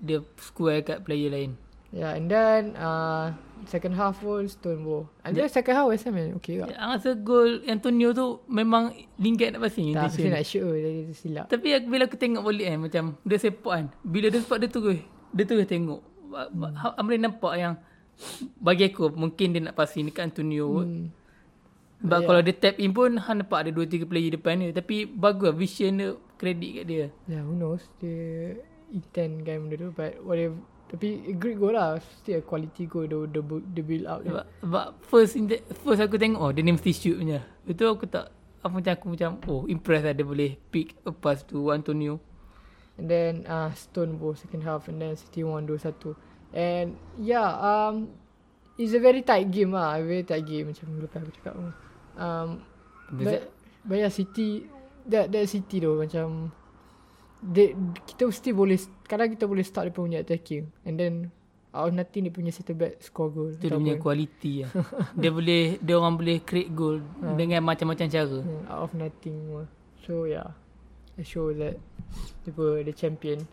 dia 0.00 0.18
square 0.40 0.82
kat 0.82 1.04
player 1.04 1.30
lain. 1.30 1.54
Yeah, 1.90 2.14
and 2.14 2.30
then 2.30 2.78
uh, 2.78 3.34
second 3.66 3.98
half 3.98 4.22
pun 4.22 4.46
Stone 4.46 4.86
Bow. 4.86 5.10
And 5.26 5.34
then 5.34 5.50
second 5.50 5.74
half 5.74 5.90
West 5.90 6.06
Ham 6.06 6.14
okay 6.38 6.62
tak? 6.62 6.70
Yeah, 6.70 6.86
rasa 6.86 7.18
gol 7.18 7.66
Antonio 7.66 8.14
tu 8.14 8.38
memang 8.46 8.94
Lingard 9.18 9.58
nak 9.58 9.66
passing 9.66 9.90
Tak, 9.90 10.14
intention. 10.14 10.30
nak 10.30 10.44
shoot 10.46 10.70
dia, 10.78 10.90
silap. 11.10 11.46
Tapi 11.50 11.68
aku, 11.74 11.86
bila 11.90 12.02
aku 12.06 12.14
tengok 12.14 12.42
balik 12.46 12.66
kan 12.70 12.78
macam 12.78 13.04
dia 13.26 13.38
sepak 13.42 13.74
kan. 13.74 13.86
Bila 14.06 14.26
dia 14.30 14.38
sepak 14.38 14.58
dia 14.62 14.68
terus 14.70 14.98
dia 15.34 15.44
terus 15.44 15.66
tengok. 15.66 16.00
Hmm. 16.30 17.02
boleh 17.02 17.18
nampak 17.18 17.54
yang 17.58 17.74
bagi 18.62 18.86
aku 18.86 19.10
mungkin 19.10 19.50
dia 19.50 19.60
nak 19.66 19.74
passing 19.74 20.06
dekat 20.06 20.30
Antonio. 20.30 20.86
Hmm. 20.86 20.86
Hmm. 20.86 21.06
Sebab 22.06 22.18
yeah. 22.22 22.26
kalau 22.30 22.40
dia 22.40 22.54
tap 22.54 22.74
in 22.78 22.94
pun 22.94 23.18
Han 23.18 23.44
nampak 23.44 23.66
ada 23.66 23.70
2 23.74 24.06
3 24.06 24.08
player 24.08 24.30
depan 24.32 24.62
dia 24.62 24.72
tapi 24.72 25.04
bagus 25.04 25.52
lah 25.52 25.56
vision 25.58 25.92
dia 25.98 26.08
kredit 26.40 26.70
kat 26.80 26.84
dia. 26.88 27.06
Yeah, 27.28 27.44
who 27.44 27.52
knows? 27.52 27.84
Dia 28.00 28.56
intend 28.88 29.44
kan 29.44 29.68
benda 29.68 29.76
tu 29.76 29.92
but 29.92 30.16
whatever. 30.24 30.56
Tapi 30.90 31.30
a 31.30 31.34
great 31.36 31.60
goal 31.60 31.76
lah. 31.76 32.00
Still 32.24 32.40
a 32.40 32.42
quality 32.42 32.88
goal 32.88 33.04
the, 33.04 33.28
the, 33.28 33.42
the 33.76 33.82
build 33.84 34.08
up. 34.08 34.24
Sebab, 34.24 34.44
sebab 34.64 34.86
first 35.04 35.36
in 35.36 35.52
the, 35.52 35.60
first 35.84 36.00
aku 36.00 36.16
tengok 36.16 36.40
oh 36.40 36.50
dia 36.50 36.64
ni 36.64 36.72
mesti 36.72 36.90
shoot 36.96 37.20
punya. 37.20 37.44
Itu 37.68 37.84
aku 37.92 38.08
tak 38.08 38.32
apa 38.64 38.72
macam 38.72 38.92
aku 38.96 39.06
macam 39.12 39.30
oh 39.46 39.68
impress 39.68 40.02
lah 40.02 40.16
dia 40.16 40.24
boleh 40.24 40.56
pick 40.72 40.96
a 41.04 41.12
pass 41.12 41.44
to 41.44 41.70
Antonio. 41.70 42.18
And 42.98 43.06
then 43.08 43.48
uh, 43.48 43.70
Stone 43.76 44.18
Bow 44.18 44.34
second 44.34 44.64
half 44.64 44.88
and 44.90 45.00
then 45.00 45.14
City 45.14 45.44
won 45.46 45.64
2-1. 45.64 46.16
And 46.52 46.98
yeah, 47.16 47.48
um, 47.56 48.10
it's 48.76 48.92
a 48.92 49.00
very 49.00 49.22
tight 49.22 49.48
game 49.48 49.72
lah. 49.72 49.96
A 49.96 50.04
very 50.04 50.26
tight 50.26 50.44
game 50.44 50.68
macam 50.68 50.84
lepas 51.00 51.22
aku 51.22 51.32
cakap. 51.40 51.54
Um, 52.18 52.60
but, 53.14 53.48
but 53.86 53.96
yeah, 54.04 54.12
City, 54.12 54.68
that, 55.08 55.32
that 55.32 55.46
City 55.48 55.80
tu 55.80 55.96
macam, 55.96 56.52
they, 57.40 57.72
kita 58.04 58.28
mesti 58.28 58.50
boleh, 58.52 58.78
kadang 59.08 59.32
kita 59.32 59.44
boleh 59.48 59.64
start 59.64 59.88
dia 59.88 59.96
punya 59.96 60.18
attacking. 60.20 60.68
And 60.84 61.00
then 61.00 61.14
out 61.70 61.90
of 61.90 61.94
nothing 61.94 62.26
dia 62.26 62.34
punya 62.34 62.50
center 62.50 62.74
back 62.74 62.98
score 62.98 63.30
goal. 63.30 63.50
Itu 63.54 63.70
dia 63.70 63.78
punya 63.78 63.96
quality 63.96 64.66
lah. 64.66 64.70
dia 65.22 65.30
boleh, 65.30 65.62
dia 65.78 65.94
orang 65.96 66.14
boleh 66.18 66.36
create 66.42 66.72
goal 66.74 66.98
Ha. 67.22 67.38
dengan 67.38 67.62
macam-macam 67.62 68.06
cara. 68.10 68.38
Hmm, 68.42 68.62
out 68.66 68.82
of 68.90 68.92
nothing. 68.98 69.36
So 70.02 70.26
yeah. 70.26 70.50
show 71.20 71.52
that 71.52 71.76
dia 72.42 72.50
pun 72.50 72.80
the 72.80 72.94
champion. 72.96 73.44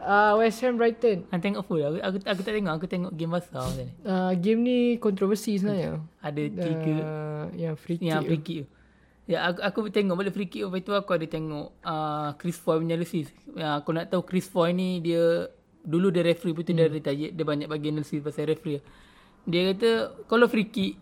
uh, 0.00 0.32
West 0.40 0.64
Ham 0.64 0.80
Brighton. 0.80 1.28
Han 1.28 1.40
tengok 1.44 1.68
full. 1.68 1.84
Aku, 1.84 2.00
aku, 2.00 2.16
aku 2.24 2.40
tak 2.40 2.52
tengok. 2.56 2.72
Aku 2.80 2.86
tengok 2.88 3.12
game 3.14 3.36
besar 3.36 3.68
macam 3.68 3.84
ni. 3.84 3.92
Uh, 4.02 4.32
game 4.40 4.60
ni 4.64 4.78
kontroversi 4.96 5.60
sebenarnya. 5.60 6.00
Ada 6.24 6.42
tiga. 6.48 6.94
Uh, 7.04 7.44
yang 7.52 7.74
free 7.76 8.00
kick. 8.00 8.08
Yang 8.08 8.22
tu. 8.24 8.28
free 8.32 8.42
kick 8.42 8.56
tu. 8.64 8.66
Ya, 9.30 9.46
aku, 9.46 9.62
aku 9.62 9.94
tengok 9.94 10.18
balik 10.18 10.34
free 10.34 10.50
kick 10.50 10.66
tu. 10.66 10.68
Lepas 10.74 10.82
tu 10.82 10.90
aku 10.90 11.14
ada 11.14 11.22
tengok 11.22 11.70
uh, 11.86 12.34
Chris 12.34 12.58
Foy 12.58 12.82
punya 12.82 12.98
analysis. 12.98 13.30
Ya, 13.54 13.78
aku 13.78 13.94
nak 13.94 14.10
tahu 14.10 14.26
Chris 14.26 14.50
Foy 14.50 14.74
ni 14.74 14.98
dia... 14.98 15.46
Dulu 15.80 16.12
dia 16.12 16.26
referee 16.26 16.52
pun 16.52 16.66
tu 16.66 16.74
dia 16.74 16.90
retire. 16.90 17.30
Dia 17.30 17.44
banyak 17.46 17.70
bagi 17.70 17.94
analysis 17.94 18.18
pasal 18.20 18.50
referee. 18.50 18.82
Dia 19.46 19.70
kata 19.70 19.90
kalau 20.26 20.50
free 20.50 20.66
kick... 20.66 20.98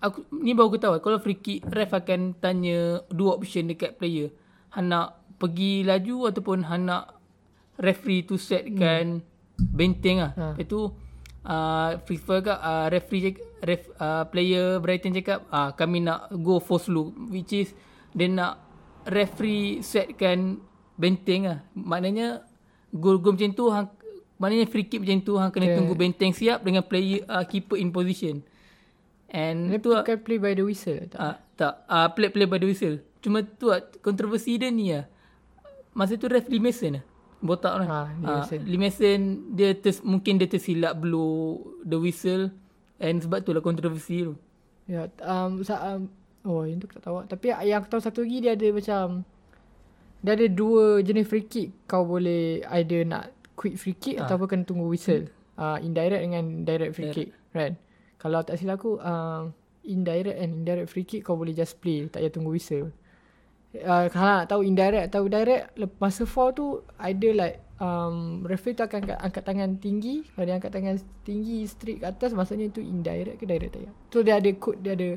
Aku, 0.00 0.24
ni 0.32 0.56
baru 0.56 0.72
aku 0.72 0.80
tahu. 0.80 0.96
Kalau 1.04 1.20
free 1.20 1.36
kick, 1.36 1.60
ref 1.68 1.92
akan 1.92 2.40
tanya 2.40 3.04
dua 3.12 3.36
option 3.36 3.68
dekat 3.68 4.00
player. 4.00 4.32
Han 4.72 4.88
nak 4.88 5.20
pergi 5.36 5.84
laju 5.84 6.32
ataupun 6.32 6.64
Han 6.72 6.88
nak 6.88 7.20
referee 7.76 8.24
tu 8.24 8.40
setkan 8.40 9.20
benteng 9.60 10.24
lah. 10.24 10.32
Ha. 10.40 10.46
Lepas 10.56 10.66
tu 10.68 10.80
uh, 11.46 11.98
FIFA 12.02 12.34
kat 12.42 12.58
uh, 12.58 12.86
referee 12.90 13.22
cakap, 13.30 13.46
ref, 13.62 13.82
uh, 13.98 14.24
player 14.30 14.78
Brighton 14.78 15.14
cakap 15.14 15.46
uh, 15.50 15.70
kami 15.74 16.02
nak 16.02 16.30
go 16.42 16.58
for 16.58 16.78
slow 16.78 17.14
which 17.30 17.52
is 17.54 17.74
dia 18.12 18.28
nak 18.28 18.60
referee 19.08 19.82
setkan 19.82 20.62
benteng 20.94 21.48
lah. 21.48 21.58
Maknanya 21.74 22.46
gol-gol 22.92 23.34
macam 23.34 23.50
tu 23.56 23.64
hang, 23.72 23.88
maknanya 24.38 24.66
free 24.68 24.86
kick 24.86 25.02
macam 25.02 25.18
tu 25.24 25.34
hang 25.40 25.50
kena 25.50 25.66
Okay. 25.72 25.76
tunggu 25.80 25.94
benteng 25.96 26.32
siap 26.36 26.62
dengan 26.62 26.84
player 26.84 27.24
uh, 27.26 27.42
keeper 27.42 27.80
in 27.80 27.90
position. 27.90 28.44
And 29.32 29.72
Dia 29.72 29.80
tu 29.80 29.96
bukan 29.96 30.18
play 30.20 30.36
by 30.36 30.52
the 30.52 30.60
whistle 30.60 31.08
tak? 31.08 31.18
Ah, 31.18 31.36
tak. 31.56 31.74
Ah, 31.88 32.12
play 32.12 32.28
play 32.28 32.44
by 32.44 32.60
the 32.60 32.68
whistle. 32.68 33.00
Cuma 33.24 33.40
tu 33.40 33.72
lah, 33.72 33.80
kontroversi 34.04 34.60
dia 34.60 34.68
ni 34.68 34.92
lah. 34.92 35.08
Masa 35.96 36.20
tu 36.20 36.28
ref 36.28 36.44
Lee 36.52 36.60
Mason 36.60 37.00
lah. 37.00 37.04
Botak 37.42 37.74
lah. 37.82 37.86
Ha, 37.90 38.00
Lee 38.14 38.30
Ah. 38.30 38.46
Lee 38.62 38.78
Mason, 38.78 39.20
dia 39.50 39.74
ters, 39.74 39.98
mungkin 40.00 40.38
dia 40.38 40.46
tersilap 40.46 40.94
blow 40.96 41.58
the 41.82 41.98
whistle. 41.98 42.54
And 43.02 43.18
sebab 43.18 43.42
tu 43.42 43.50
lah 43.50 43.58
kontroversi 43.58 44.22
tu. 44.22 44.38
Ya, 44.86 45.10
um, 45.26 45.58
sa, 45.66 45.98
um, 45.98 46.06
oh 46.46 46.62
yang 46.62 46.78
tu 46.78 46.86
aku 46.86 47.02
tak 47.02 47.04
tahu. 47.04 47.26
Tapi 47.26 47.50
yang 47.66 47.82
aku 47.82 47.90
tahu 47.90 48.02
satu 48.02 48.22
lagi 48.22 48.38
dia 48.38 48.54
ada 48.54 48.68
macam 48.70 49.26
dia 50.22 50.38
ada 50.38 50.46
dua 50.46 51.02
jenis 51.02 51.26
free 51.26 51.42
kick. 51.42 51.74
Kau 51.84 52.06
boleh 52.06 52.62
either 52.78 53.02
nak 53.02 53.34
quick 53.58 53.74
free 53.74 53.98
kick 53.98 54.22
Ah. 54.22 54.30
ataupun 54.30 54.46
kena 54.46 54.62
tunggu 54.62 54.86
whistle. 54.86 55.26
Uh, 55.58 55.82
indirect 55.82 56.22
dengan 56.22 56.62
direct 56.62 56.94
free 56.94 57.10
kick, 57.10 57.28
right? 57.52 57.74
Kalau 58.16 58.38
tak 58.40 58.54
silap 58.56 58.78
aku 58.78 59.02
uh, 59.02 59.50
indirect 59.82 60.38
and 60.38 60.62
indirect 60.62 60.88
free 60.88 61.02
kick 61.02 61.26
kau 61.26 61.34
boleh 61.34 61.50
just 61.50 61.82
play, 61.82 62.06
tak 62.06 62.22
payah 62.22 62.30
tunggu 62.30 62.54
whistle. 62.54 62.94
Uh, 63.72 64.04
kalau 64.08 64.28
nak 64.36 64.46
tahu 64.46 64.60
indirect 64.62 65.08
atau 65.08 65.24
direct 65.24 65.64
masa 65.96 66.22
foul 66.24 66.52
tu 66.52 66.66
either 67.02 67.32
like 67.32 67.56
um, 67.76 68.44
referee 68.44 68.76
tu 68.76 68.84
akan 68.84 69.00
angkat, 69.00 69.18
angkat 69.18 69.42
tangan 69.42 69.70
tinggi 69.76 70.28
kalau 70.28 70.44
dia 70.44 70.54
angkat 70.56 70.70
tangan 70.70 70.94
tinggi 71.22 71.64
straight 71.64 71.98
ke 71.98 72.06
atas 72.06 72.36
maksudnya 72.36 72.68
tu 72.68 72.78
indirect 72.78 73.40
ke 73.40 73.44
direct 73.44 73.72
tak 73.72 73.80
payah. 73.80 73.94
So 74.08 74.20
dia 74.20 74.36
ada 74.36 74.50
code 74.54 74.84
dia 74.84 74.92
ada 74.92 75.16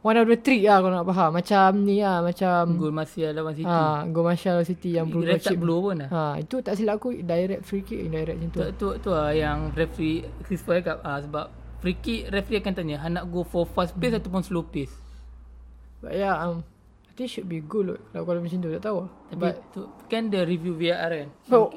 one 0.00 0.12
of 0.14 0.24
the 0.24 0.36
trick 0.36 0.60
lah 0.60 0.76
kalau 0.78 0.92
nak 0.94 1.08
faham 1.08 1.30
macam 1.32 1.68
ni 1.80 2.00
lah 2.00 2.20
macam 2.20 2.60
Gol 2.76 2.92
Martial 2.92 3.32
lawan 3.32 3.52
City. 3.54 3.68
ha, 3.72 4.04
Go 4.06 4.20
Marshall 4.20 4.60
City 4.62 4.90
yang 4.92 5.06
Bruno 5.08 5.24
Ref 5.28 5.40
tak 5.40 5.56
blow 5.56 5.78
pun 5.82 5.96
lah. 6.04 6.08
ha, 6.08 6.22
itu 6.36 6.60
tak 6.60 6.76
silap 6.76 7.00
aku 7.00 7.16
direct 7.16 7.64
free 7.64 7.80
kick 7.80 7.96
indirect 7.98 8.36
macam 8.38 8.50
tu. 8.50 8.60
Tu, 8.60 8.68
tu, 8.76 8.88
tu 8.98 9.10
lah 9.10 9.32
yang 9.32 9.72
referee 9.72 10.24
Chris 10.44 10.60
Foy 10.60 10.80
cakap. 10.80 11.00
Ah, 11.00 11.16
sebab 11.16 11.48
free 11.80 11.96
kick 11.96 12.28
referee 12.28 12.60
akan 12.60 12.72
tanya. 12.74 13.00
Nak 13.02 13.24
go 13.26 13.40
for 13.40 13.64
fast 13.64 13.92
pace 13.94 14.12
Hmm. 14.12 14.20
ataupun 14.20 14.40
slow 14.40 14.64
pace. 14.64 14.92
But 16.00 16.12
yeah 16.14 16.36
um, 16.38 16.60
I 17.20 17.28
think 17.28 17.36
should 17.36 17.52
be 17.52 17.60
good 17.60 17.84
loh 17.84 18.00
kalau 18.16 18.24
kalau 18.24 18.40
macam 18.40 18.64
tu 18.64 18.72
tak 18.72 18.80
tahu. 18.80 19.04
Tapi 19.28 19.36
But 19.36 19.54
tu, 19.76 19.84
kan 20.08 20.32
dia 20.32 20.40
review 20.48 20.72
VAR 20.72 21.12
kan. 21.12 21.28
but, 21.52 21.68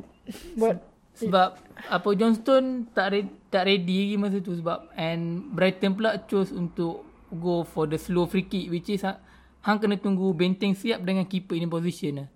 but 0.64 0.76
Sebab 1.12 1.60
apa 1.92 2.08
Johnston 2.16 2.88
tak 2.96 3.12
ready, 3.12 3.28
tak 3.52 3.68
ready 3.68 4.06
lagi 4.06 4.16
masa 4.16 4.38
tu 4.40 4.56
sebab 4.56 4.88
and 4.96 5.52
Brighton 5.52 5.92
pula 5.92 6.16
choose 6.24 6.54
untuk 6.54 7.04
go 7.28 7.68
for 7.68 7.84
the 7.84 8.00
slow 8.00 8.24
free 8.24 8.48
kick 8.48 8.72
which 8.72 8.88
is 8.88 9.04
ha- 9.04 9.20
hang 9.60 9.76
kena 9.76 10.00
tunggu 10.00 10.32
benteng 10.32 10.72
siap 10.72 11.04
dengan 11.04 11.28
keeper 11.28 11.58
in 11.58 11.68
position 11.68 12.24
lah. 12.24 12.28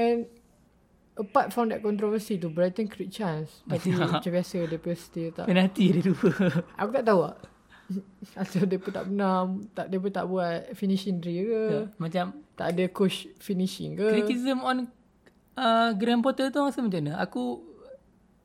And 0.00 0.30
apart 1.20 1.52
from 1.52 1.68
that 1.68 1.84
controversy 1.84 2.40
tu 2.40 2.48
Brighton 2.48 2.88
create 2.88 3.12
chance 3.12 3.60
Tapi 3.68 3.92
macam 4.00 4.32
biasa 4.32 4.64
dia 4.64 4.78
pun 4.80 4.96
still 4.96 5.28
tak 5.36 5.44
Penalti 5.44 5.84
dia 5.92 6.02
dua. 6.08 6.32
Aku 6.80 6.90
tak 6.96 7.04
tahu 7.04 7.20
lah 7.20 7.36
Atau 8.40 8.66
dia 8.66 8.78
pun 8.82 8.90
tak 8.90 9.06
pernah 9.06 9.46
tak, 9.70 9.86
Dia 9.90 9.98
pun 10.02 10.10
tak 10.10 10.26
buat 10.26 10.74
finishing 10.74 11.22
drill 11.22 11.46
ke 11.46 11.62
Ya, 11.70 11.80
Macam 12.02 12.24
Tak 12.58 12.66
ada 12.74 12.84
coach 12.90 13.30
finishing 13.38 13.94
ke 13.94 14.06
criticism 14.10 14.58
on 14.66 14.90
uh, 15.56 15.90
Graham 15.96 16.20
Potter 16.22 16.52
tu 16.52 16.60
rasa 16.60 16.82
macam 16.84 17.00
mana? 17.00 17.18
Aku 17.22 17.64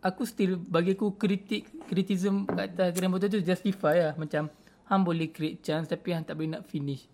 aku 0.01 0.25
still 0.25 0.57
bagi 0.57 0.97
aku 0.97 1.13
kritik 1.13 1.69
criticism 1.85 2.49
kat 2.49 2.73
atas 2.73 2.89
Graham 2.97 3.13
Potter 3.13 3.29
tu 3.29 3.39
justify 3.43 4.09
lah 4.09 4.13
macam 4.17 4.49
hang 4.89 5.03
boleh 5.05 5.29
create 5.29 5.61
chance 5.61 5.85
tapi 5.85 6.11
hang 6.11 6.25
tak 6.25 6.35
boleh 6.35 6.57
nak 6.57 6.65
finish. 6.65 7.05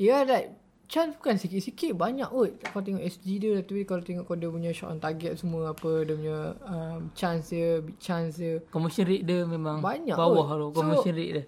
Ya 0.00 0.20
yeah, 0.20 0.20
like 0.24 0.48
Chance 0.86 1.18
bukan 1.18 1.34
sikit-sikit 1.34 1.92
Banyak 1.92 2.30
kot 2.30 2.50
Kau 2.64 2.78
tengok 2.78 3.02
SG 3.02 3.26
dia 3.36 3.58
Tapi 3.58 3.82
kalau 3.82 4.00
tengok 4.00 4.22
kau 4.22 4.38
dia 4.38 4.46
punya 4.46 4.70
shot 4.70 4.88
on 4.88 4.98
target 4.98 5.34
semua 5.34 5.74
Apa 5.74 6.06
Dia 6.06 6.14
punya 6.14 6.38
um, 6.62 7.10
Chance 7.10 7.50
dia 7.50 7.82
Big 7.82 7.98
chance 7.98 8.38
dia 8.38 8.62
Conversion 8.66 9.02
rate 9.04 9.26
dia 9.26 9.42
memang 9.42 9.82
Banyak 9.82 10.14
bawah 10.14 10.46
kot. 10.70 10.78
tu 10.78 11.02
So- 11.02 11.10
rate 11.10 11.32
dia. 11.32 11.44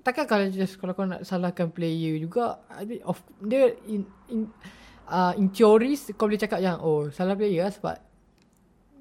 Takkan 0.00 0.24
kalau 0.24 0.48
just 0.48 0.80
Kalau 0.80 0.96
kau 0.96 1.04
nak 1.04 1.22
salahkan 1.22 1.68
player 1.68 2.16
juga 2.16 2.64
of, 3.04 3.20
Dia 3.38 3.76
in, 3.84 4.08
in, 4.26 4.48
uh, 5.04 5.36
in 5.36 5.52
theory 5.52 5.92
Kau 6.16 6.24
boleh 6.24 6.40
cakap 6.40 6.64
yang 6.64 6.80
Oh 6.80 7.12
salah 7.12 7.36
player 7.36 7.60
lah 7.60 7.72
Sebab 7.72 7.96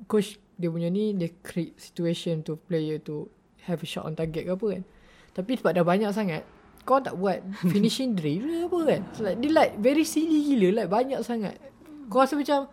Coach 0.03 0.36
dia 0.53 0.67
punya 0.67 0.91
ni 0.91 1.15
Dia 1.15 1.31
create 1.39 1.79
situation 1.79 2.43
to 2.43 2.60
player 2.60 3.00
to 3.00 3.31
Have 3.63 3.79
a 3.79 3.88
shot 3.88 4.03
on 4.03 4.19
target 4.19 4.43
ke 4.43 4.51
apa 4.51 4.65
kan 4.69 4.84
Tapi 5.31 5.51
sebab 5.55 5.72
dah 5.72 5.88
banyak 5.88 6.12
sangat 6.12 6.43
Kau 6.88 7.00
tak 7.03 7.15
buat 7.15 7.43
Finishing 7.74 8.15
drill 8.17 8.43
ke 8.45 8.55
apa 8.67 8.79
kan 8.86 9.01
so, 9.13 9.19
like, 9.25 9.38
Dia 9.39 9.50
like 9.51 9.74
Very 9.79 10.05
silly 10.07 10.41
gila 10.53 10.83
Like 10.83 10.89
banyak 10.89 11.19
sangat 11.21 11.55
Kau 12.09 12.24
rasa 12.24 12.36
macam 12.38 12.69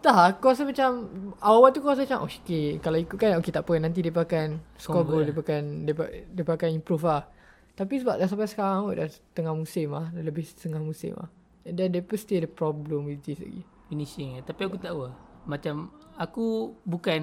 tak, 0.00 0.40
kau 0.40 0.48
rasa 0.48 0.64
macam 0.64 1.12
awal 1.44 1.76
tu 1.76 1.84
kau 1.84 1.92
rasa 1.92 2.08
macam 2.08 2.24
oh 2.24 2.32
okay, 2.32 2.80
kalau 2.80 2.96
ikut 2.96 3.20
kan 3.20 3.36
okay 3.36 3.52
tak 3.52 3.68
apa 3.68 3.76
nanti 3.76 4.00
dia 4.00 4.08
akan 4.08 4.56
score 4.80 5.04
goal 5.04 5.20
dia 5.20 5.36
akan 5.36 5.84
dia, 5.84 5.92
dia 6.24 6.40
akan 6.40 6.70
improve 6.72 7.04
lah. 7.04 7.28
Tapi 7.76 8.00
sebab 8.00 8.16
dah 8.16 8.24
sampai 8.24 8.48
sekarang 8.48 8.88
kot, 8.88 8.96
dah 8.96 9.08
tengah 9.36 9.52
musim 9.52 9.92
lah, 9.92 10.08
dah 10.08 10.24
lebih 10.24 10.48
setengah 10.48 10.80
musim 10.80 11.12
lah. 11.20 11.28
And 11.68 11.76
then 11.76 11.92
dia 11.92 12.00
pun 12.00 12.16
still 12.16 12.40
ada 12.40 12.48
problem 12.48 13.12
with 13.12 13.20
this 13.28 13.44
lagi. 13.44 13.60
finishing 13.92 14.40
eh. 14.40 14.42
Tapi 14.46 14.60
aku 14.64 14.80
tak 14.80 14.96
tahu 14.96 15.12
lah. 15.12 15.14
Macam 15.44 15.92
aku 16.16 16.72
bukan 16.88 17.20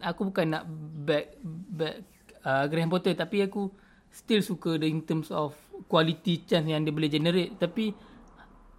aku 0.00 0.20
bukan 0.32 0.46
nak 0.48 0.64
back 1.04 1.36
back 1.76 1.96
uh, 2.40 2.64
Graham 2.72 2.88
Potter 2.88 3.12
tapi 3.12 3.44
aku 3.44 3.68
still 4.14 4.40
suka 4.40 4.78
dia 4.78 4.86
in 4.86 5.02
terms 5.02 5.34
of 5.34 5.58
quality 5.90 6.46
chance 6.46 6.70
yang 6.70 6.86
dia 6.86 6.94
boleh 6.94 7.10
generate 7.10 7.58
tapi 7.58 7.90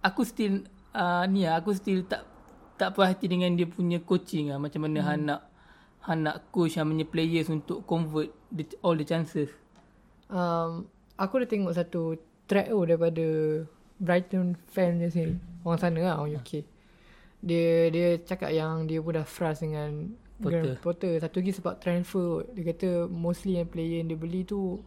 aku 0.00 0.24
still 0.24 0.64
uh, 0.96 1.28
ni 1.28 1.44
lah, 1.44 1.60
aku 1.60 1.76
still 1.76 2.00
tak 2.08 2.24
tak 2.76 2.92
puas 2.96 3.12
hati 3.12 3.28
dengan 3.28 3.52
dia 3.52 3.68
punya 3.68 4.00
coaching 4.00 4.52
lah 4.52 4.60
macam 4.60 4.88
mana 4.88 5.00
hmm. 5.04 5.08
Han 5.08 5.20
nak 5.28 5.40
Han 6.06 6.18
nak 6.22 6.36
coach 6.54 6.80
Han 6.80 6.88
punya 6.92 7.06
players 7.08 7.50
untuk 7.50 7.82
convert 7.82 8.30
the, 8.54 8.62
all 8.86 8.94
the 8.94 9.02
chances. 9.02 9.50
Um, 10.30 10.86
aku 11.18 11.42
dah 11.42 11.48
tengok 11.50 11.74
satu 11.74 12.14
track 12.46 12.70
tu 12.70 12.78
daripada 12.86 13.26
Brighton 13.98 14.54
fan 14.70 15.02
dia 15.02 15.10
sendiri. 15.10 15.34
Orang 15.66 15.80
sana 15.82 15.98
lah, 15.98 16.14
orang 16.22 16.38
UK. 16.38 16.62
Dia 17.42 17.90
dia 17.90 18.22
cakap 18.22 18.54
yang 18.54 18.86
dia 18.86 19.02
pun 19.02 19.18
dah 19.18 19.26
frust 19.26 19.66
dengan 19.66 20.14
Potter. 20.38 20.62
Graham 20.62 20.84
Potter. 20.84 21.12
Satu 21.18 21.42
lagi 21.42 21.52
sebab 21.58 21.74
transfer. 21.82 22.44
Dia 22.54 22.62
kata 22.70 22.88
mostly 23.10 23.58
yang 23.58 23.66
player 23.66 24.04
yang 24.04 24.08
dia 24.12 24.18
beli 24.20 24.46
tu 24.46 24.78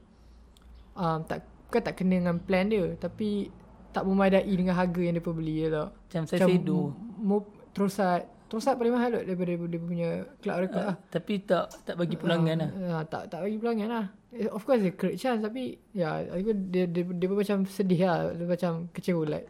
um, 0.96 1.26
tak 1.26 1.46
bukan 1.70 1.82
tak 1.86 1.94
kena 2.02 2.18
dengan 2.18 2.38
plan 2.42 2.66
dia 2.66 2.98
tapi 2.98 3.54
tak 3.90 4.06
memadai 4.06 4.46
dengan 4.46 4.78
harga 4.78 5.02
yang 5.02 5.18
dia 5.18 5.24
pun 5.24 5.34
beli 5.34 5.66
je 5.66 5.68
tau. 5.74 5.88
Macam 5.90 6.24
saya 6.30 6.46
sedo. 6.46 6.94
Mo, 7.18 7.50
Trossard. 7.74 8.26
Trossard 8.50 8.82
paling 8.82 8.94
mahal 8.94 9.14
kot 9.14 9.26
daripada 9.30 9.54
dia 9.70 9.80
punya 9.82 10.10
club 10.42 10.58
record 10.66 10.86
lah. 10.94 10.98
Tapi 11.10 11.34
tak 11.46 11.70
tak 11.86 11.96
bagi 11.98 12.18
pulangan 12.18 12.56
lah. 12.58 12.70
Uh, 12.74 13.04
tak 13.06 13.30
tak 13.30 13.40
bagi 13.46 13.58
pulangan 13.62 13.88
lah. 13.90 14.06
Eh, 14.34 14.50
Of 14.50 14.66
course 14.66 14.82
dia 14.82 14.94
create 14.94 15.22
chance 15.22 15.42
tapi 15.42 15.78
ya 15.94 16.22
yeah, 16.26 16.54
dia, 16.58 16.86
dia 16.90 17.06
dia 17.06 17.28
pun 17.30 17.38
macam 17.38 17.66
sedih 17.70 18.02
lah. 18.06 18.34
Dia 18.34 18.46
macam 18.46 18.90
kecewa 18.90 19.22
like 19.26 19.48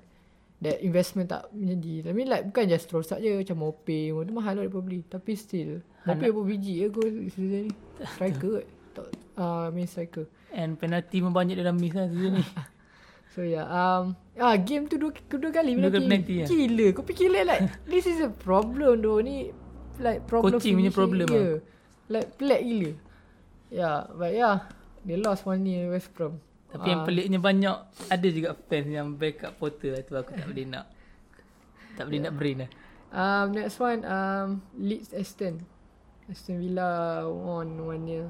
that 0.59 0.83
investment 0.83 1.31
tak 1.31 1.47
menjadi. 1.55 2.11
Tapi 2.11 2.19
like 2.27 2.43
bukan 2.51 2.63
just 2.67 2.91
Trossard 2.91 3.23
je 3.23 3.39
macam 3.39 3.55
Mope 3.59 3.99
pun 4.11 4.23
tu 4.23 4.33
mahal 4.35 4.59
lah 4.59 4.63
dia 4.67 4.71
pun 4.71 4.83
beli. 4.83 4.99
Tapi 5.07 5.31
still 5.35 5.79
Mope 6.03 6.27
apa 6.27 6.41
biji 6.43 6.83
je 6.83 6.87
season 7.31 7.61
ni. 7.67 7.73
Striker 8.15 8.63
kot. 8.63 8.67
Tak 8.95 9.07
uh, 9.39 9.67
main 9.71 9.87
striker. 9.87 10.27
And 10.49 10.75
penalti 10.75 11.21
pun 11.21 11.31
banyak 11.31 11.57
dia 11.57 11.65
dah 11.69 11.75
miss 11.75 11.93
lah 11.93 12.09
season 12.09 12.41
ni. 12.41 12.45
So 13.29 13.45
yeah, 13.45 13.69
um, 13.69 14.17
ah 14.41 14.57
game 14.57 14.89
tu 14.89 14.97
dua, 14.97 15.13
dua 15.13 15.53
kali 15.53 15.77
Dua 15.77 15.93
penalti. 15.93 16.01
penalti, 16.01 16.33
ya? 16.33 16.45
Gila, 16.49 16.87
kau 16.97 17.05
fikir 17.05 17.29
like, 17.29 17.45
like 17.45 17.61
this 17.85 18.09
is 18.09 18.17
a 18.25 18.33
problem 18.33 19.05
though. 19.05 19.21
Ni 19.21 19.53
like 20.01 20.25
problem 20.25 20.57
Coaching 20.57 20.73
punya 20.73 20.89
problem 20.89 21.29
ah. 21.29 21.37
yeah. 21.37 21.57
Like 22.09 22.27
pelik 22.41 22.61
gila. 22.65 22.91
Yeah, 23.69 24.09
but 24.17 24.33
yeah, 24.33 24.65
they 25.05 25.13
lost 25.21 25.45
one 25.45 25.61
ni 25.61 25.85
West 25.85 26.09
Brom. 26.17 26.41
Tapi 26.73 26.89
yang 26.89 27.05
peliknya 27.05 27.37
banyak 27.37 27.77
ada 28.09 28.27
juga 28.33 28.57
fans 28.65 28.89
yang 28.89 29.13
backup 29.13 29.61
Potter 29.61 29.93
lah 29.93 30.01
tu 30.01 30.17
aku 30.17 30.33
tak 30.33 30.49
boleh 30.49 30.65
nak. 30.65 30.85
Tak 32.01 32.03
boleh 32.09 32.19
nak 32.25 32.33
brain 32.33 32.57
lah. 32.65 32.69
Um, 33.09 33.45
next 33.53 33.77
one, 33.77 34.01
um, 34.09 34.65
Leeds 34.73 35.13
Aston. 35.13 35.61
Aston 36.25 36.57
Villa 36.61 37.25
won 37.29 37.77
one 37.77 38.03
year. 38.09 38.25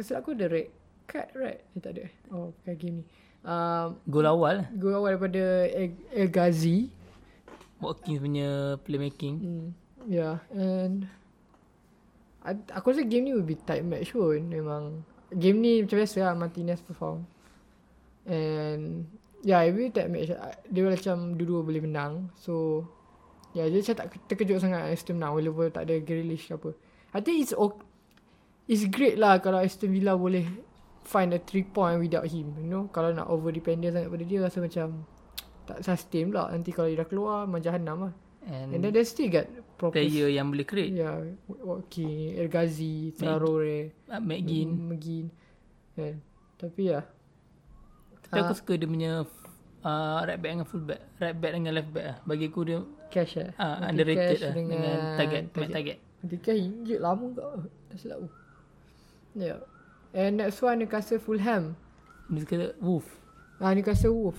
Silap 0.00 0.24
aku 0.28 0.36
ada 0.36 0.48
red 0.48 0.68
card, 1.06 1.28
right? 1.36 1.60
Eh, 1.74 1.80
tak 1.80 1.96
ada. 1.96 2.04
Oh, 2.30 2.50
bukan 2.60 2.74
game 2.76 2.96
ni. 3.00 3.04
Um, 3.44 4.00
Gol 4.08 4.24
awal 4.24 4.64
gol 4.80 4.96
awal 4.96 5.20
daripada 5.20 5.68
El, 5.68 5.92
El 6.16 6.28
Ghazi. 6.32 6.88
Watkins 7.76 8.16
punya 8.16 8.80
playmaking. 8.80 9.36
Hmm. 9.36 9.66
Yeah, 10.08 10.40
and 10.52 11.04
I- 12.40 12.72
aku 12.72 12.92
rasa 12.92 13.04
game 13.04 13.28
ni 13.28 13.32
will 13.36 13.44
be 13.44 13.56
tight 13.56 13.84
match 13.84 14.12
pun 14.12 14.48
memang. 14.48 15.04
Game 15.32 15.60
ni 15.60 15.84
macam 15.84 16.00
biasa 16.00 16.24
lah 16.24 16.34
Martinez 16.36 16.80
perform. 16.80 17.28
And 18.24 19.04
yeah, 19.44 19.60
it 19.64 19.76
will 19.76 19.88
be 19.88 19.92
tight 19.92 20.08
match. 20.08 20.32
Dia 20.72 20.82
macam 20.88 21.36
dua-dua 21.36 21.60
boleh 21.64 21.82
menang. 21.84 22.32
So 22.40 22.84
yeah, 23.52 23.68
dia 23.68 23.84
macam 23.84 23.96
tak 23.96 24.06
terkejut 24.28 24.64
sangat 24.64 24.88
Aston 24.88 25.20
menang 25.20 25.36
walaupun 25.36 25.68
tak 25.68 25.84
ada 25.84 26.00
Grealish 26.00 26.48
ke 26.48 26.56
apa. 26.56 26.70
I 27.12 27.20
think 27.20 27.44
it's 27.44 27.52
okay. 27.52 27.84
It's 28.64 28.88
great 28.88 29.20
lah 29.20 29.36
kalau 29.44 29.60
Aston 29.60 29.92
Villa 29.92 30.16
boleh 30.16 30.48
find 31.04 31.30
a 31.36 31.40
three 31.40 31.64
point 31.64 32.00
without 32.00 32.26
him. 32.26 32.56
You 32.58 32.68
know, 32.68 32.82
kalau 32.90 33.12
nak 33.12 33.28
over 33.28 33.52
dependent 33.52 33.94
sangat 33.94 34.08
pada 34.10 34.24
dia 34.24 34.38
rasa 34.40 34.58
macam 34.64 35.04
tak 35.64 35.78
sustain 35.84 36.28
pula. 36.32 36.52
Nanti 36.52 36.72
kalau 36.72 36.88
dia 36.88 37.00
dah 37.00 37.08
keluar, 37.08 37.38
macam 37.48 37.64
jahanam 37.64 37.96
lah. 38.10 38.14
And 38.44 38.76
And 38.76 38.84
then 38.84 38.92
they 38.92 39.08
still 39.08 39.32
got 39.32 39.48
proper 39.80 39.96
player 39.96 40.28
yang 40.28 40.52
boleh 40.52 40.68
create. 40.68 40.92
Yeah, 40.92 41.32
Watkins, 41.48 42.36
El 42.36 42.52
Ghazi, 42.52 43.16
Traore, 43.16 43.96
Uh, 44.04 44.20
McGinn. 44.20 44.68
McGinn. 44.92 45.32
Yeah. 45.96 46.20
Tapi 46.60 46.92
ya. 46.92 47.00
Tapi 48.28 48.40
aku 48.44 48.52
suka 48.52 48.72
dia 48.76 48.84
punya 48.84 49.12
uh, 49.80 50.18
right 50.28 50.36
back 50.36 50.50
dengan 50.60 50.68
full 50.68 50.84
back. 50.84 51.00
Right 51.16 51.36
back 51.36 51.52
dengan 51.56 51.72
left 51.72 51.90
back 51.92 52.04
lah. 52.04 52.18
Bagi 52.28 52.44
aku 52.52 52.60
dia 52.68 52.78
Cash 53.08 53.40
eh. 53.40 53.50
uh, 53.56 53.80
Nanti 53.80 53.88
underrated 53.96 54.38
lah. 54.44 54.52
Dengan, 54.52 54.98
target. 55.16 55.42
target. 55.54 55.72
target. 55.72 55.98
Nanti 56.20 56.36
Cash 56.44 56.60
injek 56.60 57.00
lama 57.00 57.26
kau. 57.32 57.64
Tak 57.88 57.96
silap 57.96 58.16
aku. 58.20 58.28
Yeah. 59.40 59.60
And 60.14 60.38
next 60.38 60.62
one 60.62 60.78
Newcastle 60.78 61.18
Fulham. 61.18 61.74
Kata 62.30 62.78
Wolf. 62.78 63.04
Ah 63.58 63.74
Newcastle 63.74 64.14
Wolf. 64.14 64.38